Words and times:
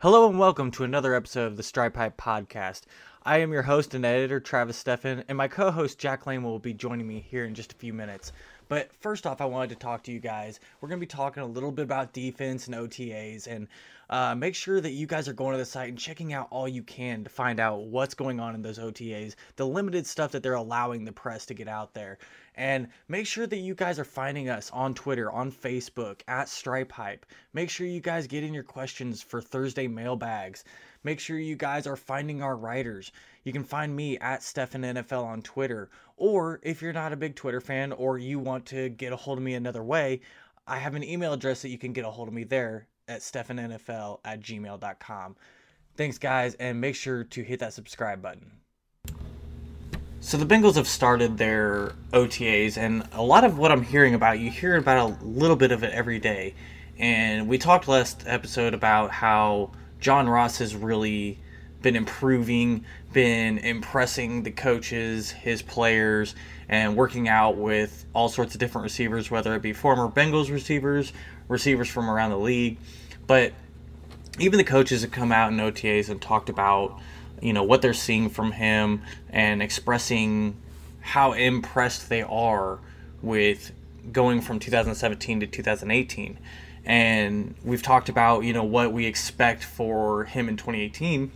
Hello 0.00 0.28
and 0.28 0.38
welcome 0.38 0.70
to 0.72 0.84
another 0.84 1.14
episode 1.14 1.46
of 1.46 1.56
the 1.56 1.62
Stripe 1.62 1.96
Hype 1.96 2.18
Podcast. 2.18 2.82
I 3.22 3.38
am 3.38 3.50
your 3.50 3.62
host 3.62 3.94
and 3.94 4.04
editor, 4.04 4.38
Travis 4.40 4.84
Steffen, 4.84 5.24
and 5.26 5.38
my 5.38 5.48
co 5.48 5.70
host, 5.70 5.98
Jack 5.98 6.26
Lane, 6.26 6.42
will 6.42 6.58
be 6.58 6.74
joining 6.74 7.06
me 7.06 7.18
here 7.18 7.46
in 7.46 7.54
just 7.54 7.72
a 7.72 7.76
few 7.76 7.94
minutes. 7.94 8.30
But 8.68 8.92
first 9.00 9.26
off, 9.26 9.40
I 9.40 9.44
wanted 9.44 9.70
to 9.70 9.76
talk 9.76 10.02
to 10.04 10.12
you 10.12 10.20
guys. 10.20 10.60
We're 10.80 10.88
going 10.88 11.00
to 11.00 11.06
be 11.06 11.10
talking 11.10 11.42
a 11.42 11.46
little 11.46 11.70
bit 11.70 11.84
about 11.84 12.12
defense 12.12 12.66
and 12.66 12.74
OTAs, 12.74 13.46
and 13.46 13.68
uh, 14.10 14.34
make 14.34 14.54
sure 14.54 14.80
that 14.80 14.92
you 14.92 15.06
guys 15.06 15.28
are 15.28 15.32
going 15.32 15.52
to 15.52 15.58
the 15.58 15.64
site 15.64 15.88
and 15.88 15.98
checking 15.98 16.32
out 16.32 16.48
all 16.50 16.68
you 16.68 16.82
can 16.82 17.24
to 17.24 17.30
find 17.30 17.58
out 17.58 17.84
what's 17.84 18.14
going 18.14 18.38
on 18.40 18.54
in 18.54 18.62
those 18.62 18.78
OTAs, 18.78 19.34
the 19.56 19.66
limited 19.66 20.06
stuff 20.06 20.32
that 20.32 20.42
they're 20.42 20.54
allowing 20.54 21.04
the 21.04 21.12
press 21.12 21.46
to 21.46 21.54
get 21.54 21.68
out 21.68 21.94
there. 21.94 22.18
And 22.54 22.88
make 23.08 23.26
sure 23.26 23.46
that 23.46 23.58
you 23.58 23.74
guys 23.74 23.98
are 23.98 24.04
finding 24.04 24.48
us 24.48 24.70
on 24.70 24.94
Twitter, 24.94 25.30
on 25.30 25.52
Facebook, 25.52 26.22
at 26.26 26.48
Stripe 26.48 26.92
Hype. 26.92 27.26
Make 27.52 27.68
sure 27.68 27.86
you 27.86 28.00
guys 28.00 28.26
get 28.26 28.44
in 28.44 28.54
your 28.54 28.62
questions 28.62 29.22
for 29.22 29.42
Thursday 29.42 29.88
mailbags. 29.88 30.64
Make 31.04 31.20
sure 31.20 31.38
you 31.38 31.56
guys 31.56 31.86
are 31.86 31.96
finding 31.96 32.42
our 32.42 32.56
writers. 32.56 33.12
You 33.46 33.52
can 33.52 33.62
find 33.62 33.94
me 33.94 34.18
at 34.18 34.42
Stefan 34.42 34.82
NFL 34.82 35.24
on 35.24 35.40
Twitter. 35.40 35.88
Or 36.16 36.58
if 36.64 36.82
you're 36.82 36.92
not 36.92 37.12
a 37.12 37.16
big 37.16 37.36
Twitter 37.36 37.60
fan 37.60 37.92
or 37.92 38.18
you 38.18 38.40
want 38.40 38.66
to 38.66 38.88
get 38.88 39.12
a 39.12 39.16
hold 39.16 39.38
of 39.38 39.44
me 39.44 39.54
another 39.54 39.84
way, 39.84 40.20
I 40.66 40.78
have 40.78 40.96
an 40.96 41.04
email 41.04 41.32
address 41.32 41.62
that 41.62 41.68
you 41.68 41.78
can 41.78 41.92
get 41.92 42.04
a 42.04 42.10
hold 42.10 42.26
of 42.26 42.34
me 42.34 42.42
there 42.42 42.88
at 43.06 43.20
stefanNFL 43.20 44.18
at 44.24 44.40
gmail.com. 44.40 45.36
Thanks, 45.96 46.18
guys, 46.18 46.56
and 46.56 46.80
make 46.80 46.96
sure 46.96 47.22
to 47.22 47.42
hit 47.44 47.60
that 47.60 47.72
subscribe 47.72 48.20
button. 48.20 48.50
So 50.18 50.36
the 50.38 50.44
Bengals 50.44 50.74
have 50.74 50.88
started 50.88 51.38
their 51.38 51.92
OTAs, 52.12 52.76
and 52.76 53.08
a 53.12 53.22
lot 53.22 53.44
of 53.44 53.58
what 53.58 53.70
I'm 53.70 53.82
hearing 53.82 54.14
about, 54.14 54.40
you 54.40 54.50
hear 54.50 54.74
about 54.74 55.08
a 55.08 55.24
little 55.24 55.54
bit 55.54 55.70
of 55.70 55.84
it 55.84 55.92
every 55.92 56.18
day. 56.18 56.56
And 56.98 57.46
we 57.46 57.58
talked 57.58 57.86
last 57.86 58.24
episode 58.26 58.74
about 58.74 59.12
how 59.12 59.70
John 60.00 60.28
Ross 60.28 60.58
has 60.58 60.74
really 60.74 61.38
been 61.86 61.94
improving, 61.94 62.84
been 63.12 63.58
impressing 63.58 64.42
the 64.42 64.50
coaches, 64.50 65.30
his 65.30 65.62
players, 65.62 66.34
and 66.68 66.96
working 66.96 67.28
out 67.28 67.56
with 67.56 68.04
all 68.12 68.28
sorts 68.28 68.54
of 68.56 68.58
different 68.58 68.82
receivers, 68.82 69.30
whether 69.30 69.54
it 69.54 69.62
be 69.62 69.72
former 69.72 70.08
Bengals 70.08 70.50
receivers, 70.50 71.12
receivers 71.46 71.88
from 71.88 72.10
around 72.10 72.30
the 72.30 72.38
league. 72.38 72.76
But 73.28 73.52
even 74.40 74.58
the 74.58 74.64
coaches 74.64 75.02
have 75.02 75.12
come 75.12 75.30
out 75.30 75.52
in 75.52 75.58
OTAs 75.58 76.08
and 76.08 76.20
talked 76.20 76.48
about 76.48 76.98
you 77.40 77.52
know 77.52 77.62
what 77.62 77.82
they're 77.82 77.94
seeing 77.94 78.30
from 78.30 78.50
him 78.50 79.02
and 79.30 79.62
expressing 79.62 80.56
how 81.02 81.34
impressed 81.34 82.08
they 82.08 82.22
are 82.22 82.80
with 83.22 83.70
going 84.10 84.40
from 84.40 84.58
2017 84.58 85.38
to 85.38 85.46
2018 85.46 86.36
and 86.84 87.54
we've 87.62 87.82
talked 87.82 88.08
about 88.08 88.40
you 88.40 88.52
know 88.52 88.64
what 88.64 88.92
we 88.92 89.06
expect 89.06 89.62
for 89.62 90.24
him 90.24 90.48
in 90.48 90.56
2018 90.56 91.30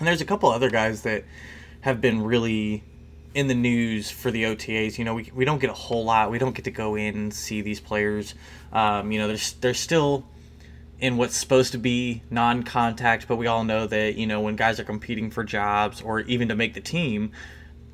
and 0.00 0.08
there's 0.08 0.20
a 0.20 0.24
couple 0.24 0.50
other 0.50 0.70
guys 0.70 1.02
that 1.02 1.24
have 1.82 2.00
been 2.00 2.24
really 2.24 2.82
in 3.34 3.46
the 3.46 3.54
news 3.54 4.10
for 4.10 4.30
the 4.30 4.44
OTAs. 4.44 4.98
You 4.98 5.04
know, 5.04 5.14
we, 5.14 5.30
we 5.34 5.44
don't 5.44 5.60
get 5.60 5.70
a 5.70 5.74
whole 5.74 6.04
lot. 6.04 6.30
We 6.30 6.38
don't 6.38 6.54
get 6.54 6.64
to 6.64 6.70
go 6.70 6.96
in 6.96 7.14
and 7.14 7.32
see 7.32 7.60
these 7.60 7.78
players. 7.78 8.34
Um, 8.72 9.12
you 9.12 9.18
know, 9.18 9.28
there's 9.28 9.52
they're 9.54 9.74
still 9.74 10.24
in 10.98 11.16
what's 11.16 11.36
supposed 11.36 11.72
to 11.72 11.78
be 11.78 12.22
non-contact, 12.30 13.28
but 13.28 13.36
we 13.36 13.46
all 13.46 13.62
know 13.62 13.86
that 13.86 14.16
you 14.16 14.26
know 14.26 14.40
when 14.40 14.56
guys 14.56 14.80
are 14.80 14.84
competing 14.84 15.30
for 15.30 15.44
jobs 15.44 16.00
or 16.00 16.20
even 16.20 16.48
to 16.48 16.54
make 16.54 16.74
the 16.74 16.80
team, 16.80 17.32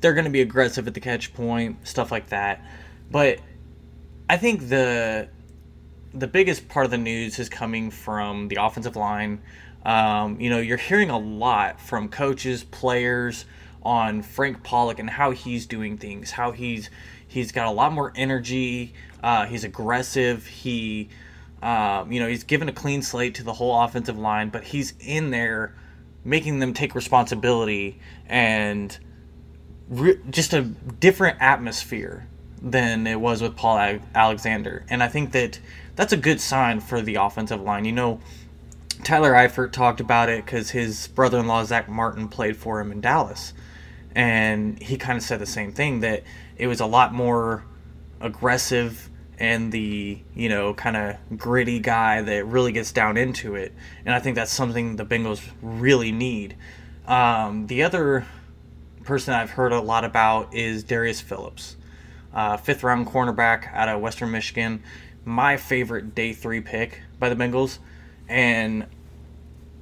they're 0.01 0.13
going 0.13 0.25
to 0.25 0.31
be 0.31 0.41
aggressive 0.41 0.87
at 0.87 0.93
the 0.93 0.99
catch 0.99 1.33
point, 1.33 1.85
stuff 1.87 2.11
like 2.11 2.29
that. 2.29 2.63
But 3.11 3.39
I 4.29 4.37
think 4.37 4.69
the 4.69 5.29
the 6.13 6.27
biggest 6.27 6.67
part 6.67 6.85
of 6.85 6.91
the 6.91 6.97
news 6.97 7.37
is 7.37 7.49
coming 7.49 7.91
from 7.91 8.47
the 8.47 8.57
offensive 8.59 8.95
line. 8.95 9.41
Um, 9.87 10.39
you 10.41 10.49
know, 10.49 10.59
you're 10.59 10.77
hearing 10.77 11.09
a 11.09 11.17
lot 11.17 11.79
from 11.79 12.09
coaches, 12.09 12.63
players 12.63 13.45
on 13.81 14.21
Frank 14.21 14.61
Pollack 14.61 14.99
and 14.99 15.09
how 15.09 15.31
he's 15.31 15.65
doing 15.65 15.97
things, 15.97 16.31
how 16.31 16.51
he's 16.51 16.89
he's 17.25 17.53
got 17.53 17.67
a 17.67 17.71
lot 17.71 17.93
more 17.93 18.11
energy. 18.15 18.93
Uh, 19.23 19.45
he's 19.45 19.63
aggressive. 19.63 20.45
He 20.45 21.09
um, 21.63 22.11
you 22.11 22.19
know, 22.19 22.27
he's 22.27 22.43
given 22.43 22.67
a 22.69 22.73
clean 22.73 23.01
slate 23.01 23.35
to 23.35 23.43
the 23.43 23.53
whole 23.53 23.81
offensive 23.81 24.19
line, 24.19 24.49
but 24.49 24.65
he's 24.65 24.93
in 24.99 25.31
there 25.31 25.73
making 26.23 26.59
them 26.59 26.73
take 26.73 26.93
responsibility 26.93 27.99
and 28.27 28.99
re- 29.89 30.19
just 30.29 30.53
a 30.53 30.61
different 30.61 31.37
atmosphere 31.39 32.27
than 32.61 33.07
it 33.07 33.19
was 33.19 33.41
with 33.41 33.55
Paul 33.55 33.99
Alexander. 34.13 34.85
And 34.89 35.01
I 35.01 35.07
think 35.07 35.31
that 35.31 35.59
that's 35.95 36.11
a 36.11 36.17
good 36.17 36.41
sign 36.41 36.81
for 36.81 37.01
the 37.01 37.15
offensive 37.15 37.61
line. 37.61 37.85
You 37.85 37.93
know, 37.93 38.19
Tyler 39.03 39.33
Eifert 39.33 39.71
talked 39.71 39.99
about 39.99 40.29
it 40.29 40.45
because 40.45 40.71
his 40.71 41.07
brother 41.07 41.39
in 41.39 41.47
law, 41.47 41.63
Zack 41.63 41.87
Martin, 41.87 42.27
played 42.27 42.57
for 42.57 42.79
him 42.79 42.91
in 42.91 43.01
Dallas. 43.01 43.53
And 44.15 44.81
he 44.81 44.97
kind 44.97 45.17
of 45.17 45.23
said 45.23 45.39
the 45.39 45.45
same 45.45 45.71
thing 45.71 45.99
that 45.99 46.23
it 46.57 46.67
was 46.67 46.79
a 46.79 46.85
lot 46.85 47.13
more 47.13 47.65
aggressive 48.19 49.09
and 49.39 49.71
the 49.71 50.19
you 50.33 50.49
know 50.49 50.73
kind 50.73 50.97
of 50.97 51.15
gritty 51.37 51.79
guy 51.79 52.21
that 52.21 52.45
really 52.45 52.71
gets 52.71 52.91
down 52.91 53.17
into 53.17 53.55
it. 53.55 53.73
And 54.05 54.15
i 54.15 54.19
think 54.19 54.35
that's 54.35 54.51
something 54.51 54.95
the 54.95 55.05
bengals 55.05 55.47
really 55.61 56.11
need. 56.11 56.55
Um, 57.07 57.67
the 57.67 57.83
other 57.83 58.25
person 59.03 59.33
i've 59.33 59.51
heard 59.51 59.71
a 59.71 59.79
lot 59.79 60.03
about 60.03 60.53
is 60.53 60.83
darius 60.83 61.21
phillips 61.21 61.77
uh, 62.33 62.57
fifth 62.57 62.83
round 62.83 63.07
cornerback 63.07 63.73
out 63.73 63.87
of 63.87 64.01
western 64.01 64.31
michigan. 64.31 64.83
My 65.23 65.57
favorite 65.57 66.15
day 66.15 66.33
three 66.33 66.61
pick 66.61 67.01
by 67.19 67.29
the 67.29 67.35
bengals 67.35 67.79
and 68.27 68.85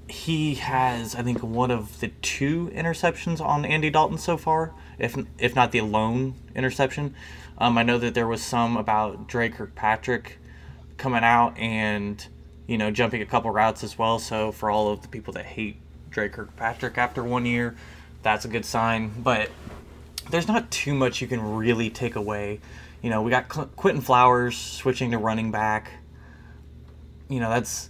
he 0.08 0.56
has 0.56 1.16
i 1.16 1.24
think 1.24 1.42
one 1.42 1.72
of 1.72 2.00
the 2.00 2.08
two 2.22 2.70
interceptions 2.76 3.42
on 3.42 3.66
andy 3.66 3.90
dalton 3.90 4.18
so 4.18 4.38
far 4.38 4.72
if 5.00 5.18
if 5.40 5.56
not 5.56 5.72
the 5.72 5.82
lone 5.82 6.36
interception 6.54 7.14
um, 7.58 7.78
I 7.78 7.84
know 7.84 7.98
that 7.98 8.14
there 8.14 8.28
was 8.28 8.44
some 8.44 8.76
about 8.76 9.28
Dre 9.28 9.50
Kirkpatrick 9.50 10.40
coming 10.98 11.24
out 11.24 11.58
and 11.58 12.26
you 12.68 12.78
know 12.78 12.92
jumping 12.92 13.22
a 13.22 13.26
couple 13.26 13.52
routes 13.52 13.84
as 13.84 13.98
well. 13.98 14.20
So 14.20 14.52
for 14.52 14.70
all 14.70 14.92
of 14.92 15.02
the 15.02 15.08
people 15.08 15.34
that 15.34 15.46
hate 15.46 15.78
Dre 16.10 16.28
Kirkpatrick 16.30 16.98
after 16.98 17.24
one 17.24 17.46
year, 17.46 17.76
that's 18.24 18.46
a 18.46 18.48
good 18.48 18.66
sign. 18.66 19.12
But 19.18 19.50
there's 20.30 20.48
not 20.48 20.70
too 20.70 20.94
much 20.94 21.22
you 21.22 21.28
can 21.28 21.56
really 21.56 21.90
take 21.90 22.16
away. 22.16 22.60
You 23.02 23.10
know, 23.10 23.22
we 23.22 23.32
got 23.32 23.48
Qu- 23.48 23.70
Quinton 23.76 24.02
Flowers 24.02 24.58
switching 24.58 25.12
to 25.12 25.18
running 25.18 25.52
back. 25.52 25.92
You 27.30 27.40
know, 27.40 27.50
that's 27.50 27.90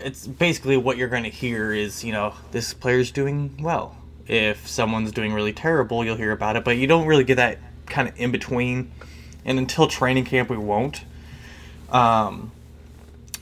it's 0.00 0.26
basically 0.26 0.76
what 0.76 0.96
you're 0.96 1.08
going 1.08 1.24
to 1.24 1.30
hear 1.30 1.72
is 1.72 2.04
you 2.04 2.12
know 2.12 2.34
this 2.52 2.74
player's 2.74 3.10
doing 3.10 3.56
well. 3.60 3.96
If 4.26 4.68
someone's 4.68 5.12
doing 5.12 5.32
really 5.32 5.52
terrible, 5.52 6.04
you'll 6.04 6.16
hear 6.16 6.32
about 6.32 6.56
it, 6.56 6.64
but 6.64 6.76
you 6.76 6.86
don't 6.86 7.06
really 7.06 7.24
get 7.24 7.36
that 7.36 7.58
kind 7.86 8.08
of 8.08 8.18
in 8.18 8.32
between 8.32 8.90
and 9.44 9.58
until 9.58 9.86
training 9.86 10.24
camp 10.24 10.50
we 10.50 10.56
won't. 10.56 11.04
Um, 11.90 12.50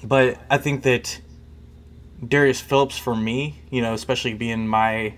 but 0.03 0.39
I 0.51 0.59
think 0.59 0.83
that 0.83 1.21
Darius 2.27 2.61
Phillips 2.61 2.99
for 2.99 3.17
me, 3.17 3.61
you 3.71 3.81
know, 3.81 3.95
especially 3.95 4.35
being 4.35 4.69
my, 4.69 5.15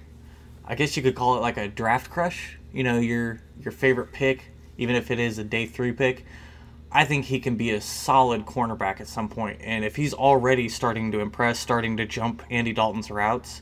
I 0.65 0.75
guess 0.77 0.97
you 0.97 1.03
could 1.03 1.17
call 1.17 1.37
it 1.37 1.41
like 1.41 1.57
a 1.57 1.69
draft 1.69 2.11
crush. 2.11 2.59
You 2.73 2.85
know, 2.85 2.99
your 2.99 3.41
your 3.61 3.73
favorite 3.73 4.13
pick, 4.13 4.45
even 4.79 4.95
if 4.95 5.11
it 5.11 5.19
is 5.19 5.39
a 5.39 5.45
day 5.45 5.67
three 5.67 5.93
pick. 5.93 6.25
I 6.97 7.05
think 7.05 7.27
he 7.27 7.41
can 7.41 7.57
be 7.57 7.73
a 7.73 7.81
solid 7.83 8.47
cornerback 8.47 9.03
at 9.03 9.07
some 9.07 9.29
point, 9.29 9.61
and 9.63 9.85
if 9.85 9.97
he's 9.97 10.15
already 10.15 10.71
starting 10.71 11.13
to 11.13 11.21
impress, 11.21 11.59
starting 11.59 11.99
to 11.99 12.07
jump 12.07 12.43
Andy 12.51 12.73
Dalton's 12.73 13.11
routes, 13.11 13.61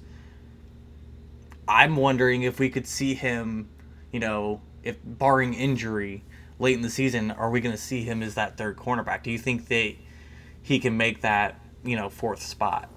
I'm 1.67 1.97
wondering 1.97 2.45
if 2.45 2.61
we 2.61 2.71
could 2.71 2.87
see 2.87 3.13
him, 3.13 3.69
you 4.13 4.21
know, 4.21 4.61
if 4.85 4.99
barring 5.05 5.53
injury, 5.53 6.23
late 6.61 6.77
in 6.77 6.83
the 6.83 6.91
season, 6.91 7.33
are 7.33 7.51
we 7.51 7.61
going 7.61 7.75
to 7.75 7.81
see 7.81 8.05
him 8.05 8.23
as 8.23 8.37
that 8.37 8.57
third 8.57 8.77
cornerback? 8.77 9.25
Do 9.25 9.33
you 9.33 9.39
think 9.39 9.67
that 9.67 9.95
he 10.63 10.79
can 10.79 10.97
make 10.97 11.23
that 11.23 11.61
you 11.83 11.97
know 11.97 12.09
fourth 12.09 12.41
spot? 12.41 12.89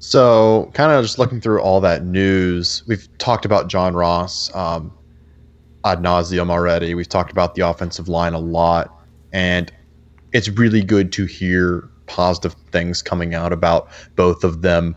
So, 0.00 0.70
kind 0.74 0.92
of 0.92 1.02
just 1.02 1.18
looking 1.18 1.40
through 1.40 1.62
all 1.62 1.80
that 1.80 2.04
news, 2.04 2.82
we've 2.86 3.08
talked 3.16 3.46
about 3.46 3.68
John 3.68 3.94
Ross 3.94 4.54
um, 4.54 4.92
ad 5.84 6.02
nauseum 6.02 6.50
already. 6.50 6.94
We've 6.94 7.08
talked 7.08 7.32
about 7.32 7.54
the 7.54 7.62
offensive 7.62 8.08
line 8.08 8.34
a 8.34 8.38
lot, 8.38 8.94
and 9.32 9.72
it's 10.32 10.48
really 10.48 10.82
good 10.82 11.12
to 11.12 11.26
hear 11.26 11.88
positive 12.06 12.54
things 12.72 13.02
coming 13.02 13.34
out 13.34 13.52
about 13.52 13.88
both 14.16 14.44
of 14.44 14.62
them 14.62 14.96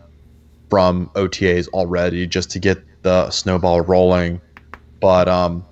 from 0.70 1.10
OTAs 1.14 1.68
already, 1.68 2.26
just 2.26 2.50
to 2.50 2.58
get 2.58 2.82
the 3.02 3.30
snowball 3.30 3.82
rolling. 3.82 4.40
But 5.00 5.28
um, 5.28 5.64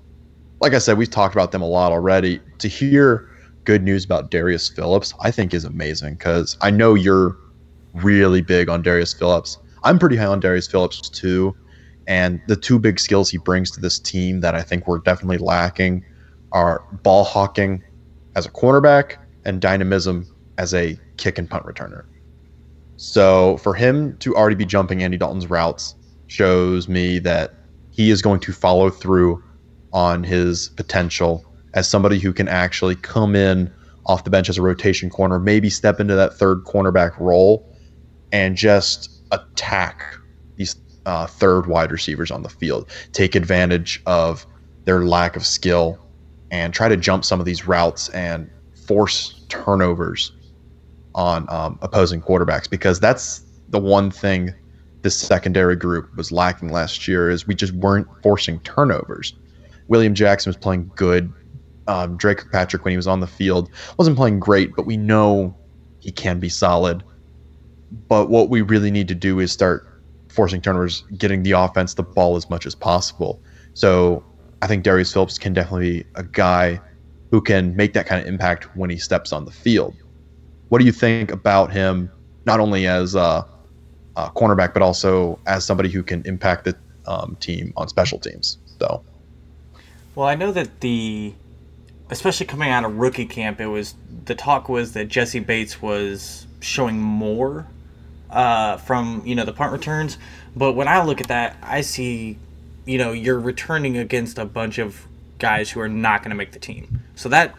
like 0.61 0.75
I 0.75 0.79
said, 0.79 0.99
we've 0.99 1.11
talked 1.11 1.35
about 1.35 1.53
them 1.53 1.63
a 1.63 1.69
lot 1.69 1.93
already. 1.93 2.41
To 2.59 2.69
hear 2.69 3.29
good 3.65 3.83
news 3.83 4.05
about 4.05 4.31
Darius 4.31 4.69
Phillips, 4.69 5.15
I 5.21 5.31
think 5.31 5.55
is 5.55 5.65
amazing 5.65 6.15
because 6.15 6.57
I 6.61 6.71
know 6.71 6.95
you're 6.95 7.37
really 7.95 8.43
big 8.43 8.69
on 8.69 8.83
Darius 8.83 9.13
Phillips. 9.13 9.59
I'm 9.83 9.99
pretty 9.99 10.17
high 10.17 10.27
on 10.27 10.41
Darius 10.41 10.67
Phillips 10.67 11.09
too. 11.09 11.57
And 12.11 12.41
the 12.49 12.57
two 12.57 12.81
big 12.81 12.99
skills 12.99 13.31
he 13.31 13.39
brings 13.39 13.71
to 13.71 13.81
this 13.81 14.01
team 14.01 14.41
that 14.41 14.57
I 14.57 14.63
think 14.63 14.89
we're 14.89 14.99
definitely 14.99 15.39
lacking 15.39 16.05
are 16.51 16.83
ball 17.05 17.23
hawking 17.23 17.85
as 18.35 18.45
a 18.45 18.51
cornerback 18.51 19.19
and 19.45 19.61
dynamism 19.61 20.27
as 20.59 20.75
a 20.75 20.99
kick 21.19 21.39
and 21.39 21.49
punt 21.49 21.65
returner. 21.65 22.03
So 22.97 23.59
for 23.59 23.75
him 23.75 24.17
to 24.19 24.35
already 24.35 24.57
be 24.57 24.65
jumping 24.65 25.05
Andy 25.05 25.19
Dalton's 25.19 25.49
routes 25.49 25.95
shows 26.27 26.89
me 26.89 27.21
that 27.21 27.55
he 27.93 28.11
is 28.11 28.23
going 28.23 28.41
to 28.41 28.53
follow 28.53 28.91
through 28.91 29.41
on 29.93 30.25
his 30.25 30.71
potential 30.71 31.45
as 31.75 31.89
somebody 31.89 32.19
who 32.19 32.33
can 32.33 32.49
actually 32.49 32.97
come 32.97 33.37
in 33.37 33.73
off 34.07 34.25
the 34.25 34.31
bench 34.31 34.49
as 34.49 34.59
a 34.59 34.63
rotation 34.63 35.11
corner, 35.11 35.39
maybe 35.39 35.71
step 35.71 36.01
into 36.01 36.17
that 36.17 36.35
third 36.35 36.65
cornerback 36.65 37.17
role 37.21 37.73
and 38.33 38.57
just 38.57 39.23
attack 39.31 40.03
these 40.57 40.75
uh, 41.11 41.27
third 41.27 41.67
wide 41.67 41.91
receivers 41.91 42.31
on 42.31 42.45
the 42.45 42.49
field, 42.49 42.89
take 43.11 43.35
advantage 43.35 44.01
of 44.07 44.47
their 44.85 45.05
lack 45.05 45.35
of 45.35 45.45
skill, 45.45 45.99
and 46.53 46.73
try 46.73 46.89
to 46.89 46.97
jump 46.97 47.25
some 47.25 47.41
of 47.41 47.47
these 47.47 47.67
routes 47.67 48.09
and 48.11 48.49
force 48.87 49.45
turnovers 49.49 50.31
on 51.17 51.51
um, 51.51 51.81
opposing 51.83 52.23
quarterbacks 52.23 52.71
because 52.71 53.01
that's 53.01 53.43
the 53.71 53.79
one 53.81 54.09
thing 54.13 54.55
this 55.03 55.19
secondary 55.19 55.75
group 55.75 56.17
was 56.17 56.31
lacking 56.31 56.71
last 56.71 57.09
year 57.09 57.29
is 57.29 57.45
we 57.45 57.57
just 57.57 57.73
weren't 57.73 58.07
forcing 58.23 58.61
turnovers. 58.61 59.35
William 59.89 60.15
Jackson 60.15 60.51
was 60.51 60.57
playing 60.57 60.93
good. 60.95 61.33
Um, 61.89 62.17
Dre 62.19 62.37
Kirkpatrick, 62.37 62.85
when 62.85 62.93
he 62.93 62.97
was 62.97 63.09
on 63.09 63.19
the 63.19 63.27
field, 63.27 63.69
wasn't 63.99 64.17
playing 64.17 64.39
great, 64.39 64.77
but 64.77 64.87
we 64.87 64.97
know 64.97 65.57
he 65.99 66.13
can 66.13 66.39
be 66.39 66.49
solid. 66.49 67.03
But 68.07 68.31
what 68.31 68.49
we 68.49 68.63
really 68.63 68.93
need 68.93 69.09
to 69.09 69.17
do 69.17 69.41
is 69.41 69.51
start 69.51 69.90
forcing 70.31 70.61
turnovers, 70.61 71.05
getting 71.19 71.43
the 71.43 71.53
offense 71.53 71.95
the 71.95 72.03
ball 72.03 72.37
as 72.37 72.49
much 72.49 72.67
as 72.67 72.75
possible. 72.75 73.41
So 73.75 74.25
I 74.63 74.67
think 74.67 74.85
Darius 74.85 75.13
Phillips 75.13 75.39
can 75.39 75.53
definitely 75.53 76.03
be 76.03 76.09
a 76.15 76.23
guy 76.23 76.81
who 77.31 77.41
can 77.41 77.77
make 77.77 77.93
that 77.95 78.07
kind 78.07 78.21
of 78.21 78.29
impact 78.29 78.65
when 78.77 78.91
he 78.91 78.97
steps 78.97 79.33
on 79.33 79.45
the 79.45 79.51
field. 79.51 79.95
What 80.69 80.79
do 80.79 80.85
you 80.85 80.93
think 80.93 81.31
about 81.31 81.73
him, 81.73 82.11
not 82.45 82.61
only 82.61 82.87
as 82.87 83.15
a, 83.15 83.47
a 84.17 84.31
cornerback, 84.31 84.73
but 84.73 84.83
also 84.83 85.39
as 85.47 85.65
somebody 85.65 85.89
who 85.89 86.03
can 86.03 86.23
impact 86.27 86.65
the 86.65 86.77
um, 87.07 87.37
team 87.41 87.73
on 87.77 87.89
special 87.89 88.19
teams, 88.19 88.59
though? 88.79 89.03
Well, 90.15 90.27
I 90.27 90.35
know 90.35 90.53
that 90.53 90.81
the, 90.81 91.33
especially 92.11 92.47
coming 92.47 92.71
out 92.71 92.85
of 92.85 92.97
rookie 92.97 93.27
camp, 93.27 93.61
it 93.61 93.67
was 93.67 93.95
the 94.25 94.35
talk 94.35 94.69
was 94.69 94.93
that 94.93 95.09
Jessie 95.09 95.41
Bates 95.41 95.81
was 95.81 96.47
showing 96.61 97.01
more 97.01 97.67
uh, 98.31 98.77
from 98.79 99.23
you 99.25 99.35
know 99.35 99.45
the 99.45 99.53
punt 99.53 99.73
returns. 99.73 100.19
But 100.57 100.73
when 100.73 100.89
I 100.89 101.03
look 101.05 101.21
at 101.21 101.29
that, 101.29 101.57
I 101.63 101.81
see, 101.83 102.39
you 102.85 102.99
know, 102.99 103.13
you're 103.13 103.39
returning 103.39 103.97
against 103.99 104.39
a 104.39 104.45
bunch 104.45 104.79
of 104.79 105.07
guys 105.39 105.71
who 105.71 105.81
are 105.81 105.89
not 105.89 106.23
going 106.23 106.31
to 106.31 106.37
make 106.37 106.53
the 106.53 106.59
team. 106.59 107.03
So 107.15 107.29
that 107.29 107.55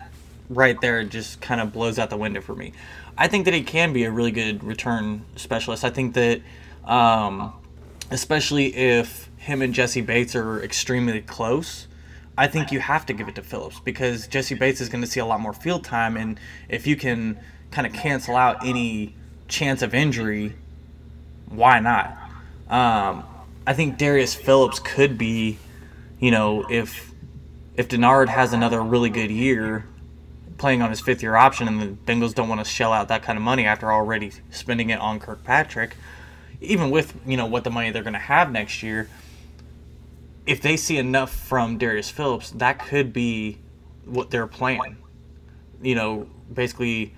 right 0.50 0.80
there 0.82 1.04
just 1.04 1.42
kind 1.42 1.62
of 1.62 1.72
blows 1.72 1.98
out 1.98 2.10
the 2.10 2.18
window 2.18 2.42
for 2.42 2.56
me. 2.56 2.74
I 3.18 3.28
think 3.28 3.46
that 3.46 3.54
he 3.54 3.64
can 3.64 3.94
be 3.94 4.04
a 4.04 4.12
really 4.12 4.32
good 4.32 4.64
return 4.64 5.26
specialist. 5.36 5.84
I 5.84 5.90
think 5.90 6.14
that, 6.16 6.42
um, 6.86 7.54
especially 8.10 8.76
if 8.76 9.30
him 9.38 9.62
and 9.62 9.74
Jessie 9.74 10.02
Bates 10.02 10.36
are 10.36 10.62
extremely 10.64 11.22
close, 11.22 11.88
I 12.38 12.48
think 12.48 12.72
you 12.72 12.80
have 12.80 13.06
to 13.08 13.14
give 13.14 13.28
it 13.28 13.36
to 13.36 13.44
Phillips 13.44 13.80
because 13.80 14.28
Jessie 14.28 14.56
Bates 14.56 14.82
is 14.82 14.90
going 14.90 15.02
to 15.02 15.08
see 15.10 15.20
a 15.20 15.26
lot 15.26 15.40
more 15.40 15.54
field 15.54 15.84
time, 15.84 16.18
and 16.18 16.40
if 16.70 16.88
you 16.88 16.96
can 16.96 17.40
kind 17.72 17.86
of 17.86 17.94
cancel 17.94 18.36
out 18.36 18.66
any 18.66 19.16
chance 19.48 19.82
of 19.82 19.94
injury, 19.94 20.54
why 21.52 21.80
not? 21.80 22.18
Um, 22.70 23.24
I 23.68 23.74
think 23.74 23.98
Darius 23.98 24.34
Phillips 24.34 24.80
could 24.80 25.18
be, 25.18 25.58
you 26.20 26.32
know, 26.32 26.66
if 26.70 27.12
if 27.76 27.88
Dennard 27.88 28.30
has 28.30 28.54
another 28.54 28.82
really 28.82 29.10
good 29.10 29.32
year 29.32 29.86
playing 30.58 30.82
on 30.82 30.90
his 30.90 31.00
fifth 31.00 31.24
year 31.24 31.36
option 31.36 31.68
and 31.68 31.82
the 31.82 31.88
Bengals 31.88 32.36
don't 32.36 32.48
want 32.48 32.64
to 32.64 32.70
shell 32.70 32.94
out 32.94 33.08
that 33.08 33.24
kind 33.24 33.38
of 33.38 33.44
money 33.44 33.66
after 33.66 33.92
already 33.92 34.32
spending 34.52 34.92
it 34.92 35.00
on 35.00 35.20
Kirkpatrick, 35.20 35.96
even 36.62 36.92
with, 36.92 37.16
you 37.26 37.36
know, 37.36 37.48
what 37.48 37.64
the 37.64 37.72
money 37.72 37.90
they're 37.90 38.04
going 38.04 38.14
to 38.14 38.20
have 38.20 38.52
next 38.52 38.84
year, 38.84 39.10
if 40.46 40.62
they 40.62 40.78
see 40.78 40.98
enough 40.98 41.34
from 41.34 41.78
Darius 41.78 42.12
Phillips, 42.12 42.52
that 42.52 42.78
could 42.78 43.12
be 43.12 43.58
what 44.06 44.30
they're 44.30 44.48
playing. 44.48 44.98
You 45.82 45.96
know, 45.96 46.28
basically 46.54 47.16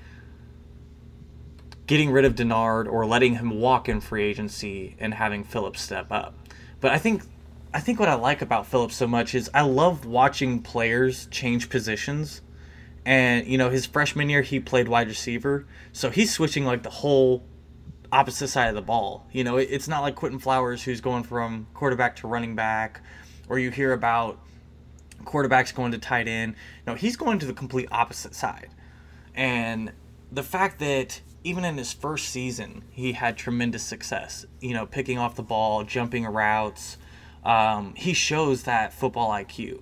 getting 1.87 2.11
rid 2.11 2.25
of 2.25 2.35
Dennard 2.35 2.87
or 2.91 3.05
letting 3.05 3.35
him 3.35 3.59
walk 3.59 3.89
in 3.89 4.01
free 4.01 4.23
agency 4.23 4.95
and 4.99 5.13
having 5.13 5.43
Phillips 5.43 5.81
step 5.81 6.11
up. 6.11 6.35
But 6.79 6.91
I 6.91 6.97
think 6.97 7.23
I 7.73 7.79
think 7.79 7.99
what 7.99 8.09
I 8.09 8.13
like 8.13 8.41
about 8.41 8.67
Phillips 8.67 8.95
so 8.95 9.07
much 9.07 9.33
is 9.33 9.49
I 9.53 9.61
love 9.61 10.05
watching 10.05 10.61
players 10.61 11.27
change 11.27 11.69
positions. 11.69 12.41
And 13.05 13.47
you 13.47 13.57
know, 13.57 13.69
his 13.69 13.85
freshman 13.85 14.29
year 14.29 14.41
he 14.41 14.59
played 14.59 14.87
wide 14.87 15.07
receiver, 15.07 15.65
so 15.91 16.09
he's 16.09 16.31
switching 16.31 16.65
like 16.65 16.83
the 16.83 16.89
whole 16.89 17.43
opposite 18.11 18.47
side 18.47 18.69
of 18.69 18.75
the 18.75 18.81
ball. 18.81 19.27
You 19.31 19.43
know, 19.43 19.57
it's 19.57 19.87
not 19.87 20.01
like 20.01 20.15
Quinton 20.15 20.39
Flowers 20.39 20.83
who's 20.83 21.01
going 21.01 21.23
from 21.23 21.67
quarterback 21.73 22.15
to 22.17 22.27
running 22.27 22.55
back, 22.55 23.01
or 23.49 23.59
you 23.59 23.71
hear 23.71 23.91
about 23.91 24.39
quarterbacks 25.25 25.73
going 25.73 25.91
to 25.91 25.97
tight 25.97 26.27
end. 26.27 26.55
No, 26.85 26.95
he's 26.95 27.17
going 27.17 27.39
to 27.39 27.45
the 27.45 27.53
complete 27.53 27.89
opposite 27.91 28.35
side. 28.35 28.69
And 29.35 29.91
the 30.31 30.43
fact 30.43 30.79
that 30.79 31.21
even 31.43 31.65
in 31.65 31.77
his 31.77 31.91
first 31.91 32.29
season, 32.29 32.83
he 32.89 33.13
had 33.13 33.37
tremendous 33.37 33.83
success. 33.83 34.45
You 34.61 34.73
know, 34.73 34.85
picking 34.85 35.17
off 35.17 35.35
the 35.35 35.43
ball, 35.43 35.83
jumping 35.83 36.25
routes. 36.25 36.97
Um, 37.43 37.93
he 37.95 38.13
shows 38.13 38.63
that 38.63 38.93
football 38.93 39.29
IQ 39.31 39.81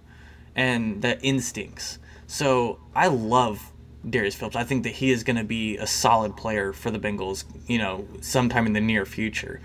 and 0.55 1.01
the 1.01 1.21
instincts. 1.21 1.99
So 2.25 2.79
I 2.95 3.07
love 3.07 3.71
Darius 4.09 4.35
Phillips. 4.35 4.55
I 4.55 4.63
think 4.63 4.83
that 4.83 4.93
he 4.93 5.11
is 5.11 5.23
going 5.23 5.35
to 5.35 5.43
be 5.43 5.77
a 5.77 5.85
solid 5.85 6.35
player 6.35 6.73
for 6.73 6.89
the 6.89 6.99
Bengals. 6.99 7.43
You 7.67 7.77
know, 7.77 8.07
sometime 8.21 8.65
in 8.65 8.73
the 8.73 8.81
near 8.81 9.05
future. 9.05 9.61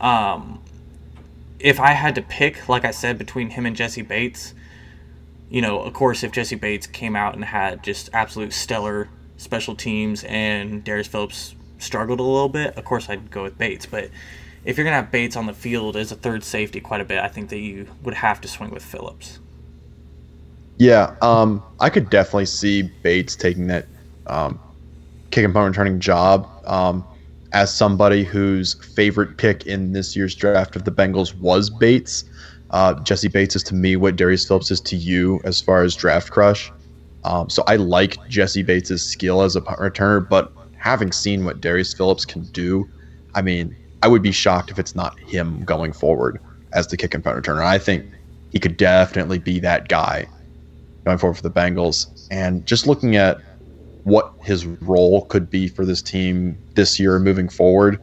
Um, 0.00 0.62
if 1.58 1.80
I 1.80 1.92
had 1.92 2.14
to 2.16 2.22
pick, 2.22 2.68
like 2.68 2.84
I 2.84 2.90
said, 2.90 3.18
between 3.18 3.50
him 3.50 3.66
and 3.66 3.74
Jessie 3.74 4.02
Bates, 4.02 4.54
you 5.50 5.62
know, 5.62 5.80
of 5.80 5.94
course, 5.94 6.22
if 6.22 6.30
Jessie 6.30 6.56
Bates 6.56 6.86
came 6.86 7.16
out 7.16 7.34
and 7.34 7.44
had 7.44 7.82
just 7.82 8.10
absolute 8.12 8.52
stellar 8.52 9.08
special 9.38 9.74
teams 9.74 10.24
and 10.24 10.84
Darius 10.84 11.06
Phillips 11.06 11.54
struggled 11.78 12.20
a 12.20 12.22
little 12.22 12.48
bit, 12.48 12.76
of 12.76 12.84
course 12.84 13.08
I'd 13.08 13.30
go 13.30 13.44
with 13.44 13.56
Bates. 13.56 13.86
But 13.86 14.10
if 14.64 14.76
you're 14.76 14.84
gonna 14.84 14.96
have 14.96 15.10
Bates 15.10 15.36
on 15.36 15.46
the 15.46 15.54
field 15.54 15.96
as 15.96 16.12
a 16.12 16.16
third 16.16 16.44
safety 16.44 16.80
quite 16.80 17.00
a 17.00 17.04
bit, 17.04 17.20
I 17.20 17.28
think 17.28 17.48
that 17.48 17.58
you 17.58 17.86
would 18.02 18.14
have 18.14 18.40
to 18.42 18.48
swing 18.48 18.70
with 18.70 18.84
Phillips. 18.84 19.38
Yeah, 20.76 21.16
um, 21.22 21.62
I 21.80 21.88
could 21.90 22.10
definitely 22.10 22.46
see 22.46 22.82
Bates 22.82 23.34
taking 23.34 23.66
that 23.68 23.86
um, 24.26 24.60
kick 25.30 25.44
and 25.44 25.54
punt 25.54 25.68
returning 25.68 25.98
job. 25.98 26.48
Um, 26.66 27.04
as 27.52 27.74
somebody 27.74 28.24
whose 28.24 28.74
favorite 28.94 29.38
pick 29.38 29.66
in 29.66 29.92
this 29.92 30.14
year's 30.14 30.34
draft 30.34 30.76
of 30.76 30.84
the 30.84 30.92
Bengals 30.92 31.34
was 31.34 31.70
Bates, 31.70 32.24
uh, 32.70 32.94
Jessie 33.02 33.28
Bates 33.28 33.56
is 33.56 33.62
to 33.64 33.74
me 33.74 33.96
what 33.96 34.16
Darius 34.16 34.46
Phillips 34.46 34.70
is 34.70 34.80
to 34.82 34.96
you 34.96 35.40
as 35.44 35.60
far 35.60 35.82
as 35.82 35.94
draft 35.94 36.30
crush. 36.30 36.70
Um, 37.24 37.50
so 37.50 37.64
I 37.66 37.76
like 37.76 38.16
Jessie 38.28 38.62
Bates' 38.62 39.02
skill 39.02 39.42
as 39.42 39.56
a 39.56 39.60
punt 39.60 39.80
returner, 39.80 40.26
but 40.26 40.52
having 40.76 41.12
seen 41.12 41.44
what 41.44 41.60
Darius 41.60 41.92
Phillips 41.92 42.24
can 42.24 42.44
do, 42.52 42.88
I 43.34 43.42
mean, 43.42 43.76
I 44.02 44.08
would 44.08 44.22
be 44.22 44.32
shocked 44.32 44.70
if 44.70 44.78
it's 44.78 44.94
not 44.94 45.18
him 45.20 45.64
going 45.64 45.92
forward 45.92 46.40
as 46.72 46.86
the 46.86 46.96
kick 46.96 47.14
and 47.14 47.24
punt 47.24 47.42
returner. 47.42 47.62
I 47.62 47.78
think 47.78 48.04
he 48.50 48.58
could 48.58 48.76
definitely 48.76 49.38
be 49.38 49.58
that 49.60 49.88
guy 49.88 50.28
going 51.04 51.18
forward 51.18 51.34
for 51.36 51.42
the 51.42 51.50
Bengals. 51.50 52.06
And 52.30 52.64
just 52.66 52.86
looking 52.86 53.16
at 53.16 53.38
what 54.04 54.32
his 54.42 54.64
role 54.64 55.24
could 55.26 55.50
be 55.50 55.68
for 55.68 55.84
this 55.84 56.00
team 56.00 56.56
this 56.76 57.00
year 57.00 57.18
moving 57.18 57.48
forward, 57.48 57.98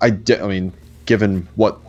I, 0.00 0.10
de- 0.10 0.42
I 0.42 0.48
mean, 0.48 0.72
given 1.06 1.46
what 1.54 1.80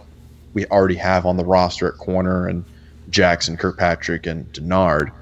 we 0.53 0.65
already 0.67 0.95
have 0.95 1.25
on 1.25 1.37
the 1.37 1.45
roster 1.45 1.87
at 1.87 1.97
corner 1.97 2.47
and 2.47 2.65
Jackson, 3.09 3.55
Kirkpatrick, 3.55 4.25
and 4.25 4.51
Dennard– 4.51 5.11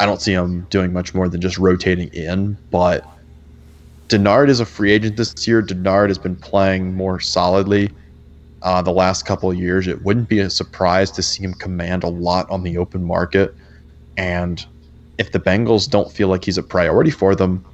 I 0.00 0.06
don't 0.06 0.20
see 0.20 0.32
him 0.32 0.66
doing 0.70 0.92
much 0.92 1.14
more 1.14 1.28
than 1.28 1.40
just 1.40 1.58
rotating 1.58 2.08
in. 2.08 2.56
But 2.70 3.06
Dennard 4.08 4.48
is 4.48 4.60
a 4.60 4.66
free 4.66 4.92
agent 4.92 5.16
this 5.16 5.46
year. 5.46 5.62
Dennard 5.62 6.08
has 6.08 6.18
been 6.18 6.36
playing 6.36 6.94
more 6.94 7.20
solidly 7.20 7.90
uh, 8.62 8.82
the 8.82 8.92
last 8.92 9.24
couple 9.26 9.50
of 9.50 9.56
years. 9.56 9.86
It 9.86 10.02
wouldn't 10.02 10.28
be 10.28 10.40
a 10.40 10.50
surprise 10.50 11.10
to 11.12 11.22
see 11.22 11.44
him 11.44 11.54
command 11.54 12.02
a 12.02 12.08
lot 12.08 12.50
on 12.50 12.62
the 12.62 12.78
open 12.78 13.04
market. 13.04 13.54
And 14.16 14.64
if 15.18 15.32
the 15.32 15.40
Bengals 15.40 15.88
don't 15.88 16.10
feel 16.10 16.28
like 16.28 16.44
he's 16.44 16.58
a 16.58 16.62
priority 16.62 17.10
for 17.10 17.34
them, 17.34 17.64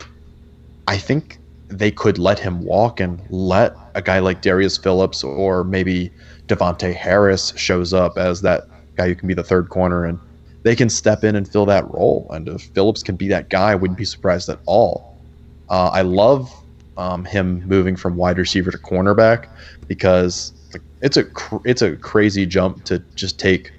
I 0.86 0.98
think 0.98 1.38
they 1.68 1.90
could 1.90 2.18
let 2.18 2.38
him 2.38 2.64
walk 2.64 3.00
and 3.00 3.22
let 3.30 3.76
a 3.94 4.02
guy 4.02 4.18
like 4.18 4.42
Darius 4.42 4.76
Phillips 4.76 5.22
or 5.22 5.64
maybe 5.64 6.10
Davontae 6.48 6.94
Harris 6.94 7.52
shows 7.56 7.94
up 7.94 8.18
as 8.18 8.42
that 8.42 8.64
guy 8.96 9.06
who 9.06 9.14
can 9.14 9.28
be 9.28 9.34
the 9.34 9.44
third 9.44 9.68
corner 9.68 10.04
and 10.04 10.18
they 10.62 10.76
can 10.76 10.88
step 10.88 11.24
in 11.24 11.36
and 11.36 11.48
fill 11.48 11.66
that 11.66 11.90
role. 11.90 12.26
And 12.30 12.48
if 12.48 12.62
Phillips 12.74 13.02
can 13.02 13.16
be 13.16 13.28
that 13.28 13.50
guy, 13.50 13.72
I 13.72 13.74
wouldn't 13.74 13.98
be 13.98 14.04
surprised 14.04 14.48
at 14.48 14.60
all. 14.66 15.24
Uh, 15.68 15.90
I 15.92 16.02
love 16.02 16.52
um, 16.96 17.24
him 17.24 17.62
moving 17.66 17.96
from 17.96 18.16
wide 18.16 18.38
receiver 18.38 18.70
to 18.70 18.78
cornerback 18.78 19.46
because 19.88 20.52
it's 21.00 21.16
a 21.16 21.24
cr- 21.24 21.64
it's 21.64 21.82
a 21.82 21.96
crazy 21.96 22.44
jump 22.46 22.84
to 22.84 23.02
just 23.16 23.38
take 23.38 23.72